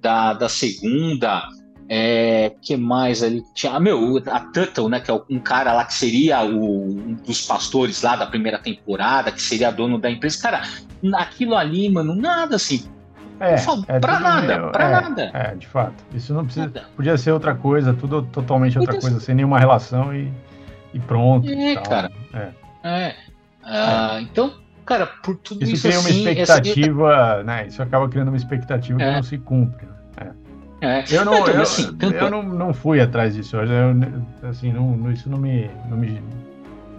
da, 0.00 0.32
da 0.32 0.48
segunda. 0.48 1.42
É, 1.88 2.52
que 2.60 2.76
mais 2.76 3.22
ali? 3.22 3.44
Tinha, 3.54 3.74
ah, 3.74 3.80
meu, 3.80 4.20
a 4.26 4.40
Tuttle, 4.40 4.88
né? 4.88 5.00
Que 5.00 5.10
é 5.10 5.14
um 5.30 5.38
cara 5.38 5.72
lá 5.72 5.84
que 5.84 5.94
seria 5.94 6.42
o, 6.42 6.84
um 6.84 7.14
dos 7.14 7.42
pastores 7.42 8.02
lá 8.02 8.16
da 8.16 8.26
primeira 8.26 8.58
temporada, 8.58 9.30
que 9.30 9.40
seria 9.40 9.70
dono 9.70 9.98
da 9.98 10.10
empresa. 10.10 10.42
Cara, 10.42 10.62
aquilo 11.14 11.56
ali, 11.56 11.88
mano, 11.88 12.14
nada 12.14 12.56
assim. 12.56 12.84
É, 13.38 13.58
falo, 13.58 13.84
é 13.86 14.00
pra 14.00 14.18
nada, 14.18 14.58
meio, 14.58 14.72
pra 14.72 14.84
é, 14.84 14.90
nada. 14.90 15.30
É, 15.34 15.54
de 15.54 15.66
fato. 15.66 16.02
Isso 16.14 16.32
não 16.32 16.44
precisa. 16.44 16.66
Nada. 16.66 16.86
Podia 16.96 17.16
ser 17.18 17.32
outra 17.32 17.54
coisa, 17.54 17.92
tudo 17.92 18.22
totalmente 18.22 18.78
outra 18.78 18.98
coisa, 18.98 19.20
sem 19.20 19.34
nenhuma 19.34 19.58
relação 19.58 20.14
e, 20.14 20.32
e 20.94 20.98
pronto. 20.98 21.48
É, 21.48 21.72
e 21.72 21.76
cara. 21.82 22.10
É. 22.32 22.48
é. 22.82 23.14
Ah, 23.62 24.18
então, 24.20 24.54
cara, 24.84 25.06
por 25.06 25.36
tudo 25.36 25.62
isso. 25.62 25.74
Isso 25.74 25.86
cria 25.86 26.00
uma 26.00 26.08
assim, 26.08 26.18
expectativa, 26.18 27.12
essa... 27.12 27.42
né? 27.42 27.66
Isso 27.66 27.82
acaba 27.82 28.08
criando 28.08 28.28
uma 28.28 28.36
expectativa 28.36 28.98
que 28.98 29.04
é. 29.04 29.16
não 29.16 29.22
se 29.22 29.38
cumpre. 29.38 29.84
Né? 29.84 29.92
É. 30.16 30.45
Eu 31.10 31.24
não, 31.24 31.38
então, 31.38 31.54
eu, 31.54 31.62
assim, 31.62 31.94
tanto... 31.94 32.16
eu 32.16 32.30
não, 32.30 32.42
não 32.42 32.74
fui 32.74 33.00
atrás 33.00 33.34
disso. 33.34 33.56
Eu, 33.56 33.96
assim, 34.48 34.72
não, 34.72 35.10
isso 35.10 35.28
não 35.28 35.38
me, 35.38 35.70
não 35.88 35.96
me 35.96 36.20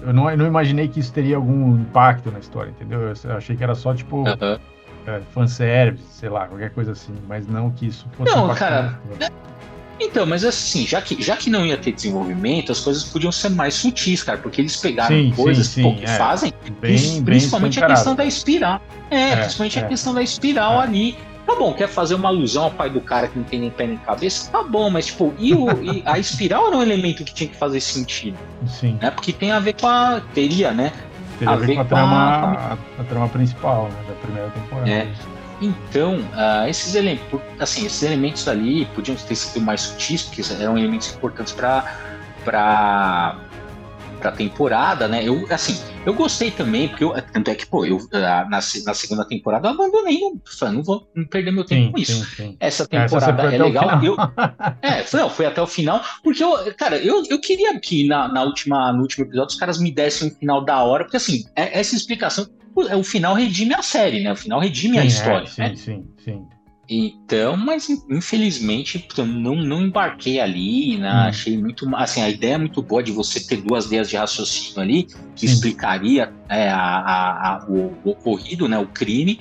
eu 0.02 0.14
não, 0.14 0.30
eu 0.30 0.38
não 0.38 0.46
imaginei 0.46 0.88
que 0.88 1.00
isso 1.00 1.12
teria 1.12 1.36
algum 1.36 1.76
impacto 1.76 2.32
na 2.32 2.40
história, 2.40 2.70
entendeu? 2.70 3.02
Eu 3.02 3.38
achei 3.38 3.56
que 3.56 3.64
era 3.64 3.76
só 3.76 3.94
tipo 3.94 4.22
uh 4.22 4.26
-huh. 4.26 4.60
é, 5.08 5.22
fanservice, 5.34 6.06
sei 6.12 6.30
lá, 6.30 6.48
qualquer 6.48 6.70
coisa 6.72 6.92
assim, 6.92 7.14
mas 7.28 7.48
não 7.48 7.72
que 7.72 7.88
isso 7.88 8.08
fosse. 8.14 8.34
Não, 8.34 8.54
cara. 8.54 9.00
Então, 10.00 10.28
mas 10.28 10.46
assim, 10.46 10.86
já 10.86 11.02
que, 11.02 11.22
já 11.22 11.36
que 11.36 11.50
não 11.50 11.66
ia 11.66 11.76
ter 11.76 11.92
desenvolvimento, 11.92 12.72
as 12.72 12.80
coisas 12.80 13.04
podiam 13.04 13.32
ser 13.32 13.50
mais 13.50 13.74
sutis, 13.74 14.22
cara, 14.22 14.38
porque 14.38 14.62
eles 14.62 14.78
pegaram 14.78 15.16
sim, 15.16 15.34
coisas 15.36 15.66
sim, 15.68 15.82
sim, 15.82 15.96
que 15.96 16.06
é. 16.06 16.08
fazem, 16.08 16.54
bem, 16.80 17.24
principalmente 17.24 17.80
bem 17.80 17.86
a 17.86 17.88
questão 17.88 18.16
da 18.16 18.24
espiral. 18.24 18.80
É, 19.10 19.32
é 19.32 19.36
principalmente 19.38 19.80
a 19.80 19.82
é. 19.82 19.88
questão 19.88 20.14
da 20.14 20.22
espiral 20.22 20.82
é. 20.82 20.84
ali 20.84 21.18
Tá 21.48 21.56
bom, 21.56 21.74
quer 21.74 21.88
fazer 21.88 22.16
uma 22.16 22.28
alusão 22.28 22.66
ao 22.66 22.72
pai 22.72 22.90
do 22.90 23.00
cara 23.00 23.30
que 23.30 23.40
não 23.40 23.46
tem 23.46 23.62
nem 23.62 23.72
pé 23.72 23.88
nem 23.88 23.96
cabeça? 23.98 24.52
Tá 24.52 24.62
bom, 24.62 24.90
mas 24.90 25.06
tipo, 25.06 25.34
e, 25.40 25.54
o, 25.54 25.70
e 25.82 26.04
a 26.06 26.20
espiral 26.20 26.68
era 26.68 26.76
um 26.76 26.82
elemento 26.84 27.24
que 27.24 27.34
tinha 27.34 27.50
que 27.50 27.56
fazer 27.56 27.80
sentido. 27.80 28.38
Sim. 28.68 29.00
Né? 29.02 29.10
Porque 29.10 29.32
tem 29.32 29.52
a 29.52 29.60
ver 29.60 29.74
com 29.80 29.88
a. 29.88 30.22
Teria, 30.34 30.74
né? 30.74 30.92
Teria 31.40 31.54
a 31.54 31.56
ver 31.56 31.76
com 31.76 31.82
a, 31.82 31.86
trama, 31.86 32.18
a... 32.18 32.74
a 33.00 33.04
trama 33.06 33.30
principal 33.30 33.86
né, 33.86 34.04
da 34.10 34.16
primeira 34.16 34.50
temporada. 34.50 34.90
É. 34.90 35.08
Então, 35.62 36.18
uh, 36.18 36.68
esses 36.68 36.94
elementos, 36.96 37.40
assim, 37.58 37.86
esses 37.86 38.04
elementos 38.04 38.46
ali 38.48 38.86
podiam 38.88 39.16
ter 39.16 39.36
sido 39.36 39.64
mais 39.64 39.82
sutis, 39.82 40.24
porque 40.24 40.44
eram 40.62 40.78
elementos 40.78 41.16
importantes 41.16 41.54
para 41.54 43.38
pra 44.18 44.32
temporada, 44.32 45.08
né? 45.08 45.24
Eu, 45.24 45.46
assim, 45.50 45.80
eu 46.06 46.14
gostei 46.14 46.52
também, 46.52 46.88
porque 46.88 47.04
eu, 47.04 47.14
tanto 47.34 47.50
é 47.50 47.56
que, 47.56 47.66
pô, 47.66 47.86
eu 47.86 48.00
na, 48.12 48.48
na 48.50 48.62
segunda 48.62 49.26
temporada 49.26 49.68
eu 49.68 49.74
abandonei, 49.74 50.20
não, 50.20 50.42
falei, 50.46 50.76
não 50.76 50.84
vou 50.84 51.08
não 51.16 51.26
perder 51.26 51.52
meu 51.52 51.66
tempo 51.66 51.86
sim, 51.86 51.92
com 51.92 52.00
isso. 52.00 52.26
Sim, 52.26 52.36
sim. 52.36 52.58
Essa 52.60 52.88
temporada 52.88 53.44
Essa 53.44 53.56
é 53.56 53.58
legal. 53.58 54.04
Eu, 54.04 54.16
é, 54.82 55.04
foi, 55.04 55.20
não, 55.20 55.30
foi 55.30 55.46
até 55.46 55.62
o 55.62 55.68
final, 55.68 56.02
porque 56.24 56.44
eu, 56.44 56.74
cara, 56.76 56.98
eu, 56.98 57.24
eu 57.30 57.40
queria 57.40 57.80
que 57.80 58.08
na, 58.08 58.28
na 58.28 58.44
última, 58.44 58.92
no 58.92 59.02
último 59.02 59.26
episódio 59.26 59.54
os 59.54 59.60
caras 59.60 59.80
me 59.80 59.92
dessem 59.92 60.30
um 60.30 60.32
final 60.32 60.64
da 60.64 60.84
hora, 60.84 61.04
porque 61.04 61.18
assim, 61.18 61.44
é, 61.56 61.80
essa 61.80 61.96
explicação, 61.96 62.48
o, 62.76 63.00
o 63.00 63.04
final 63.04 63.34
redime 63.34 63.74
a 63.74 63.82
série, 63.82 64.24
né? 64.24 64.32
O 64.32 64.36
final 64.36 64.60
redime 64.60 65.00
a 65.00 65.04
é, 65.04 65.08
história. 65.08 65.46
É, 65.46 65.48
sim, 65.48 65.62
né? 65.62 65.76
sim, 65.76 66.08
sim. 66.24 66.57
Então, 66.90 67.58
mas 67.58 67.90
infelizmente 68.10 69.06
não, 69.18 69.56
não 69.56 69.82
embarquei 69.82 70.40
ali, 70.40 70.98
né? 70.98 71.12
hum. 71.12 71.28
achei 71.28 71.58
muito. 71.58 71.94
Assim, 71.96 72.22
a 72.22 72.30
ideia 72.30 72.54
é 72.54 72.58
muito 72.58 72.82
boa 72.82 73.04
de 73.04 73.12
você 73.12 73.42
ter 73.42 73.58
duas 73.58 73.86
ideias 73.88 74.10
de 74.10 74.16
raciocínio 74.16 74.82
ali, 74.82 75.04
que 75.36 75.48
Sim. 75.48 75.54
explicaria 75.54 76.32
é, 76.48 76.70
a, 76.70 76.78
a, 76.78 77.56
a, 77.56 77.66
o, 77.68 77.94
o, 78.06 78.12
ocorrido, 78.12 78.70
né, 78.70 78.80
o 78.80 78.88
crime, 78.88 79.40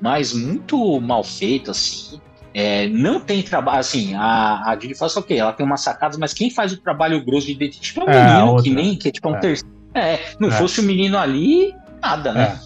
mas 0.00 0.32
muito 0.32 0.98
mal 1.00 1.22
feito, 1.22 1.70
assim. 1.70 2.18
É, 2.54 2.88
não 2.88 3.20
tem 3.20 3.42
trabalho, 3.42 3.80
assim, 3.80 4.14
a, 4.14 4.62
a 4.70 4.78
Judy 4.80 4.94
faz 4.94 5.14
o 5.14 5.22
quê? 5.22 5.34
Ela 5.34 5.52
tem 5.52 5.66
umas 5.66 5.82
sacadas, 5.82 6.16
mas 6.16 6.32
quem 6.32 6.50
faz 6.50 6.72
o 6.72 6.78
trabalho 6.78 7.22
grosso 7.22 7.46
de 7.46 7.54
detetive 7.54 8.00
é 8.00 8.04
o 8.04 8.08
é, 8.08 8.24
menino, 8.24 8.62
que 8.62 8.70
nem, 8.70 8.96
que 8.96 9.08
é 9.08 9.12
tipo 9.12 9.28
um 9.28 9.36
é. 9.36 9.40
terceiro. 9.40 9.76
É, 9.92 10.18
não 10.40 10.48
é. 10.48 10.52
fosse 10.52 10.80
o 10.80 10.82
menino 10.82 11.18
ali, 11.18 11.74
nada, 12.00 12.32
né? 12.32 12.58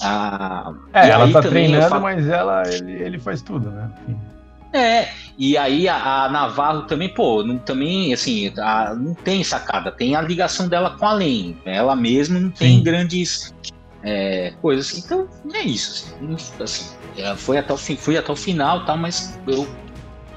Ah, 0.00 0.72
é, 0.92 1.08
ela 1.08 1.30
tá 1.30 1.40
treinando, 1.40 1.88
falo... 1.88 2.02
mas 2.02 2.26
ela, 2.28 2.62
ele, 2.66 2.92
ele 2.92 3.18
faz 3.18 3.40
tudo, 3.42 3.70
né? 3.70 3.90
Enfim. 4.08 4.34
É, 4.74 5.08
e 5.38 5.56
aí 5.56 5.88
a, 5.88 6.24
a, 6.24 6.28
Navarro 6.28 6.82
também, 6.82 7.08
pô, 7.08 7.44
não, 7.44 7.56
também, 7.58 8.12
assim, 8.12 8.52
a, 8.58 8.92
não 8.92 9.14
tem 9.14 9.44
sacada, 9.44 9.92
tem 9.92 10.16
a 10.16 10.20
ligação 10.20 10.66
dela 10.66 10.96
com 10.98 11.06
a 11.06 11.12
Lane, 11.12 11.56
ela 11.64 11.94
mesma 11.94 12.40
não 12.40 12.50
tem 12.50 12.78
Sim. 12.78 12.82
grandes 12.82 13.54
é, 14.02 14.52
coisas, 14.60 14.88
assim, 14.88 15.02
então 15.04 15.28
é 15.52 15.62
isso, 15.62 16.12
assim, 16.20 16.52
assim 16.60 16.94
é, 17.16 17.36
foi 17.36 17.56
até 17.56 17.72
o 17.72 17.76
fim, 17.76 17.96
fui 17.96 18.18
até 18.18 18.32
o 18.32 18.36
final, 18.36 18.84
tá, 18.84 18.96
mas 18.96 19.38
eu, 19.46 19.64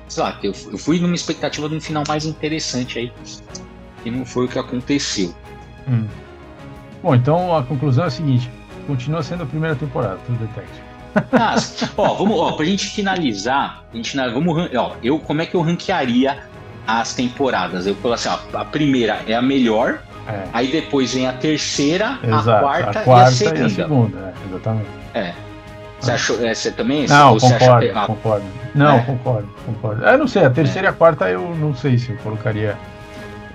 sei 0.07 0.21
lá, 0.21 0.37
eu, 0.43 0.53
eu 0.71 0.77
fui 0.77 0.99
numa 0.99 1.15
expectativa 1.15 1.67
de 1.67 1.73
um 1.73 1.81
final 1.81 2.03
mais 2.07 2.23
interessante 2.23 2.99
aí, 2.99 3.11
e 4.05 4.11
não 4.11 4.23
foi 4.23 4.45
o 4.45 4.47
que 4.47 4.59
aconteceu. 4.59 5.33
Hum. 5.89 6.05
Bom, 7.01 7.15
então 7.15 7.57
a 7.57 7.63
conclusão 7.63 8.03
é 8.03 8.07
a 8.07 8.11
seguinte: 8.11 8.51
continua 8.87 9.21
sendo 9.21 9.43
a 9.43 9.45
primeira 9.45 9.75
temporada, 9.75 10.17
True 10.25 10.37
Detective. 10.37 10.87
Ah, 11.31 11.55
ó, 11.97 12.13
vamos, 12.13 12.39
ó, 12.39 12.51
pra 12.51 12.63
gente 12.63 12.87
finalizar, 12.87 13.83
a 13.91 13.95
gente, 13.95 14.15
vamos, 14.15 14.69
ó, 14.75 14.95
eu, 15.01 15.17
como 15.17 15.41
é 15.41 15.47
que 15.47 15.55
eu 15.55 15.61
ranquearia 15.61 16.37
as 16.85 17.15
temporadas? 17.15 17.87
Eu 17.87 17.95
falo 17.95 18.13
assim, 18.13 18.29
ó, 18.29 18.57
a 18.57 18.63
primeira 18.63 19.19
é 19.25 19.33
a 19.33 19.41
melhor, 19.41 19.99
é. 20.27 20.43
aí 20.53 20.67
depois 20.67 21.15
vem 21.15 21.27
a 21.27 21.33
terceira, 21.33 22.19
Exato, 22.23 22.49
a, 22.51 22.59
quarta 22.59 22.99
a 22.99 23.03
quarta, 23.03 23.43
e 23.43 23.47
a 23.47 23.51
segunda. 23.51 23.59
E 23.59 23.65
a 23.65 23.69
segunda 23.69 24.17
é, 24.19 24.47
exatamente. 24.47 24.89
É. 25.15 25.33
Você 25.99 26.11
achou, 26.11 26.45
é, 26.45 26.53
você 26.53 26.71
também? 26.71 27.07
Não, 27.07 27.33
você 27.33 27.53
concordo, 27.57 27.91
acha... 27.91 28.05
concordo. 28.05 28.45
Não, 28.75 28.97
é. 28.97 29.01
concordo, 29.01 29.49
concordo. 29.65 30.05
Eu 30.05 30.17
não 30.19 30.27
sei, 30.27 30.45
a 30.45 30.49
terceira 30.49 30.87
e 30.87 30.91
a 30.91 30.93
quarta 30.93 31.29
eu 31.29 31.55
não 31.55 31.75
sei 31.75 31.97
se 31.97 32.11
eu 32.11 32.17
colocaria. 32.17 32.77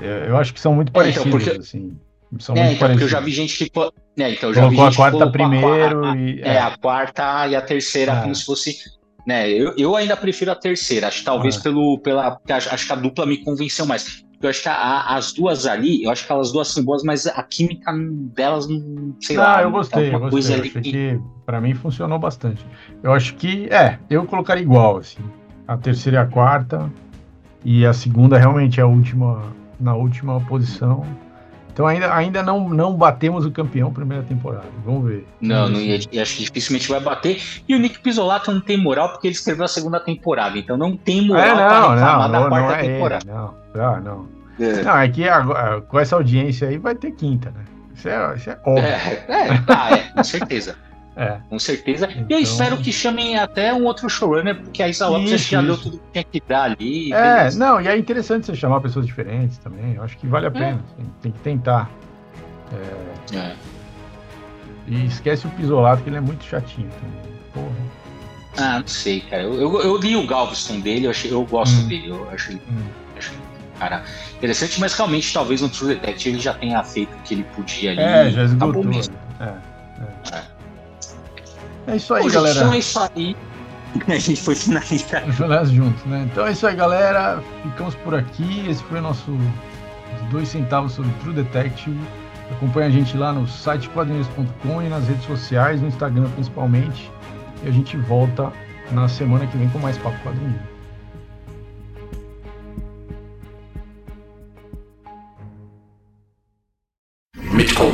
Eu, 0.01 0.11
eu 0.11 0.37
acho 0.37 0.53
que 0.53 0.59
são 0.59 0.75
muito 0.75 0.91
parecidas, 0.91 1.27
então, 1.27 1.39
porque... 1.39 1.59
assim. 1.59 1.97
São 2.39 2.57
é, 2.57 2.65
muito 2.65 2.77
então, 2.77 2.89
porque 2.89 3.05
eu 3.05 3.09
já 3.09 3.21
vi 3.21 3.31
gente 3.31 3.57
que. 3.57 3.71
É, 4.19 4.31
então, 4.31 4.51
eu 4.51 4.55
já 4.55 4.63
colocou 4.63 4.71
vi 4.71 4.77
gente 4.77 4.95
a 4.95 4.97
quarta 4.97 5.31
primeiro 5.31 6.05
a, 6.05 6.17
e. 6.17 6.41
É, 6.41 6.59
a 6.59 6.77
quarta 6.77 7.49
e 7.49 7.57
a 7.57 7.61
terceira, 7.61 8.13
é. 8.13 8.23
como 8.23 8.35
se 8.35 8.45
fosse. 8.45 8.77
Né, 9.27 9.49
eu, 9.51 9.75
eu 9.77 9.95
ainda 9.95 10.17
prefiro 10.17 10.51
a 10.51 10.55
terceira, 10.57 11.07
acho 11.07 11.21
que 11.21 11.25
talvez 11.25 11.57
é. 11.57 11.61
pelo, 11.61 11.99
pela. 11.99 12.41
Acho 12.49 12.87
que 12.87 12.93
a 12.93 12.97
dupla 12.97 13.27
me 13.27 13.39
convenceu 13.39 13.87
mais. 13.87 14.25
Eu 14.43 14.51
acho 14.51 14.63
que 14.63 14.69
a, 14.69 15.15
as 15.15 15.33
duas 15.33 15.67
ali, 15.67 16.03
eu 16.03 16.11
acho 16.11 16.27
que 16.27 16.33
elas 16.33 16.51
duas 16.51 16.67
são 16.69 16.83
boas, 16.83 17.05
mas 17.05 17.29
a 17.29 17.43
química 17.45 17.93
delas, 18.35 18.67
não 18.67 19.15
sei 19.21 19.37
não, 19.37 19.45
lá. 19.45 19.63
eu 19.63 19.71
gostei, 19.71 20.13
eu 20.13 20.19
gostei. 20.19 20.57
Eu 20.57 20.61
achei 20.61 20.71
que, 20.71 20.81
que 20.81 21.21
para 21.47 21.61
mim 21.61 21.75
funcionou 21.75 22.19
bastante. 22.19 22.67
Eu 23.03 23.13
acho 23.13 23.37
que, 23.37 23.67
é, 23.67 23.99
eu 24.11 24.25
colocaria 24.25 24.63
igual, 24.63 24.97
assim. 24.97 25.23
A 25.69 25.77
terceira 25.77 26.19
e 26.19 26.21
a 26.21 26.27
quarta. 26.27 26.91
E 27.65 27.87
a 27.87 27.93
segunda 27.93 28.37
realmente 28.37 28.81
é 28.81 28.83
a 28.83 28.87
última, 28.87 29.55
na 29.79 29.95
última 29.95 30.41
posição. 30.41 31.07
Então 31.73 31.87
ainda, 31.87 32.15
ainda 32.15 32.43
não, 32.43 32.69
não 32.69 32.95
batemos 32.95 33.47
o 33.47 33.51
campeão 33.51 33.93
primeira 33.93 34.23
temporada. 34.25 34.67
Vamos 34.85 35.09
ver. 35.09 35.27
Não, 35.41 35.69
não 35.69 35.81
ia, 35.81 35.97
acho 35.97 36.37
que 36.37 36.45
dificilmente 36.45 36.89
vai 36.89 37.01
bater. 37.01 37.41
E 37.67 37.75
o 37.75 37.79
Nick 37.79 37.99
Pisolato 38.01 38.53
não 38.53 38.61
tem 38.61 38.77
moral 38.77 39.09
porque 39.11 39.29
ele 39.29 39.35
escreveu 39.35 39.65
a 39.65 39.69
segunda 39.69 39.99
temporada. 39.99 40.59
Então 40.59 40.77
não 40.77 40.97
tem 40.97 41.27
moral 41.27 41.45
é, 41.45 41.49
não, 41.49 41.57
para 41.57 41.95
reclamar 41.95 42.29
não, 42.29 42.43
da 42.43 42.49
quarta 42.49 42.69
não 42.69 42.75
é 42.75 42.83
temporada. 42.83 43.25
Ele, 43.25 43.35
não, 43.35 43.55
ah, 43.83 44.01
não. 44.01 44.29
É. 44.61 44.83
Não, 44.83 44.99
é 44.99 45.09
que 45.09 45.27
agora, 45.27 45.81
com 45.81 45.99
essa 45.99 46.15
audiência 46.15 46.69
aí 46.69 46.77
vai 46.77 46.95
ter 46.95 47.13
quinta, 47.13 47.51
né? 47.51 47.65
Isso 47.95 48.09
é, 48.09 48.35
isso 48.37 48.51
é 48.51 48.59
óbvio. 48.67 48.85
É, 48.85 49.25
é, 49.29 49.59
tá, 49.67 49.89
é 49.93 49.99
com 50.15 50.25
certeza. 50.25 50.77
É. 51.17 51.39
Com 51.49 51.59
certeza. 51.59 52.09
Então... 52.11 52.27
E 52.29 52.33
eu 52.33 52.39
espero 52.39 52.77
que 52.79 52.93
chamem 52.93 53.39
até 53.39 53.73
um 53.73 53.85
outro 53.85 54.09
showrunner, 54.09 54.59
porque 54.61 54.83
a 54.83 54.89
Isa 54.89 55.09
Lopes 55.09 55.41
já 55.43 55.61
deu 55.61 55.77
tudo 55.77 55.99
que 55.99 56.13
tinha 56.13 56.25
que 56.25 56.43
dar 56.49 56.63
ali. 56.65 57.13
É, 57.13 57.39
beleza. 57.39 57.59
não, 57.59 57.81
e 57.81 57.89
é 57.89 57.97
interessante 57.97 58.47
você 58.47 58.55
chamar 58.55 58.81
pessoas 58.81 59.07
diferentes 59.07 59.59
também. 59.59 59.95
Eu 59.95 60.03
acho 60.03 60.17
que 60.17 60.27
vale 60.27 60.47
a 60.47 60.49
é. 60.49 60.53
pena. 60.53 60.85
Assim, 60.93 61.11
tem 61.21 61.33
que 61.33 61.41
tentar. 61.41 61.91
É... 63.33 63.37
é. 63.37 63.57
E 64.89 65.07
esquece 65.07 65.47
o 65.47 65.51
Pisolato, 65.51 66.03
que 66.03 66.09
ele 66.09 66.17
é 66.17 66.21
muito 66.21 66.45
chatinho 66.45 66.89
também. 66.91 67.33
Porra. 67.53 67.77
Ah, 68.57 68.81
não 68.81 68.87
sei, 68.87 69.21
cara. 69.21 69.43
Eu, 69.43 69.55
eu, 69.55 69.81
eu 69.81 69.97
li 69.97 70.17
o 70.17 70.27
Galveston 70.27 70.81
dele, 70.81 71.07
eu, 71.07 71.11
achei, 71.11 71.33
eu 71.33 71.45
gosto 71.45 71.77
hum. 71.77 71.89
dele. 71.89 72.09
Eu 72.09 72.29
achei, 72.31 72.57
hum. 72.57 72.83
achei 73.17 73.37
cara 73.83 74.05
interessante, 74.37 74.81
mas 74.81 74.95
realmente 74.95 75.33
talvez 75.33 75.61
no 75.61 75.69
True 75.69 75.95
Detective 75.95 76.37
ele 76.37 76.43
já 76.43 76.55
tenha 76.55 76.83
feito 76.85 77.13
o 77.15 77.23
que 77.23 77.35
ele 77.35 77.45
podia 77.55 77.91
ali. 77.91 78.01
É, 78.01 78.31
já 78.31 78.45
esgotou. 78.45 78.85
Né? 78.85 79.01
É, 79.41 79.45
é. 79.45 80.37
é. 80.37 80.62
É 81.87 81.97
isso 81.97 82.15
aí, 82.15 82.23
Bom, 82.25 82.31
galera. 82.31 82.75
É 82.75 82.79
isso 82.79 82.99
aí. 82.99 83.37
A 84.09 84.19
gente 84.19 84.41
foi 84.41 84.55
finalizar. 84.55 85.23
Finalizar 85.33 85.67
juntos, 85.67 86.05
né? 86.05 86.29
Então 86.31 86.47
é 86.47 86.53
isso 86.53 86.67
aí, 86.67 86.75
galera. 86.75 87.43
Ficamos 87.63 87.95
por 87.97 88.15
aqui. 88.15 88.67
Esse 88.69 88.83
foi 88.85 88.99
o 88.99 89.03
nosso 89.03 89.37
dois 90.31 90.49
centavos 90.49 90.93
sobre 90.93 91.13
True 91.21 91.35
Detective. 91.35 91.99
Acompanhe 92.51 92.87
a 92.87 92.91
gente 92.91 93.17
lá 93.17 93.33
no 93.33 93.47
site 93.47 93.89
quadrinhos.com 93.91 94.83
e 94.83 94.89
nas 94.89 95.07
redes 95.07 95.25
sociais, 95.25 95.81
no 95.81 95.89
Instagram 95.89 96.29
principalmente. 96.31 97.11
E 97.65 97.69
a 97.69 97.71
gente 97.71 97.97
volta 97.97 98.53
na 98.91 99.09
semana 99.09 99.47
que 99.47 99.57
vem 99.57 99.69
com 99.71 99.79
mais 99.79 99.97
Papo 99.99 100.19
Quadrinho. 100.23 100.59
Mitchell, 107.53 107.93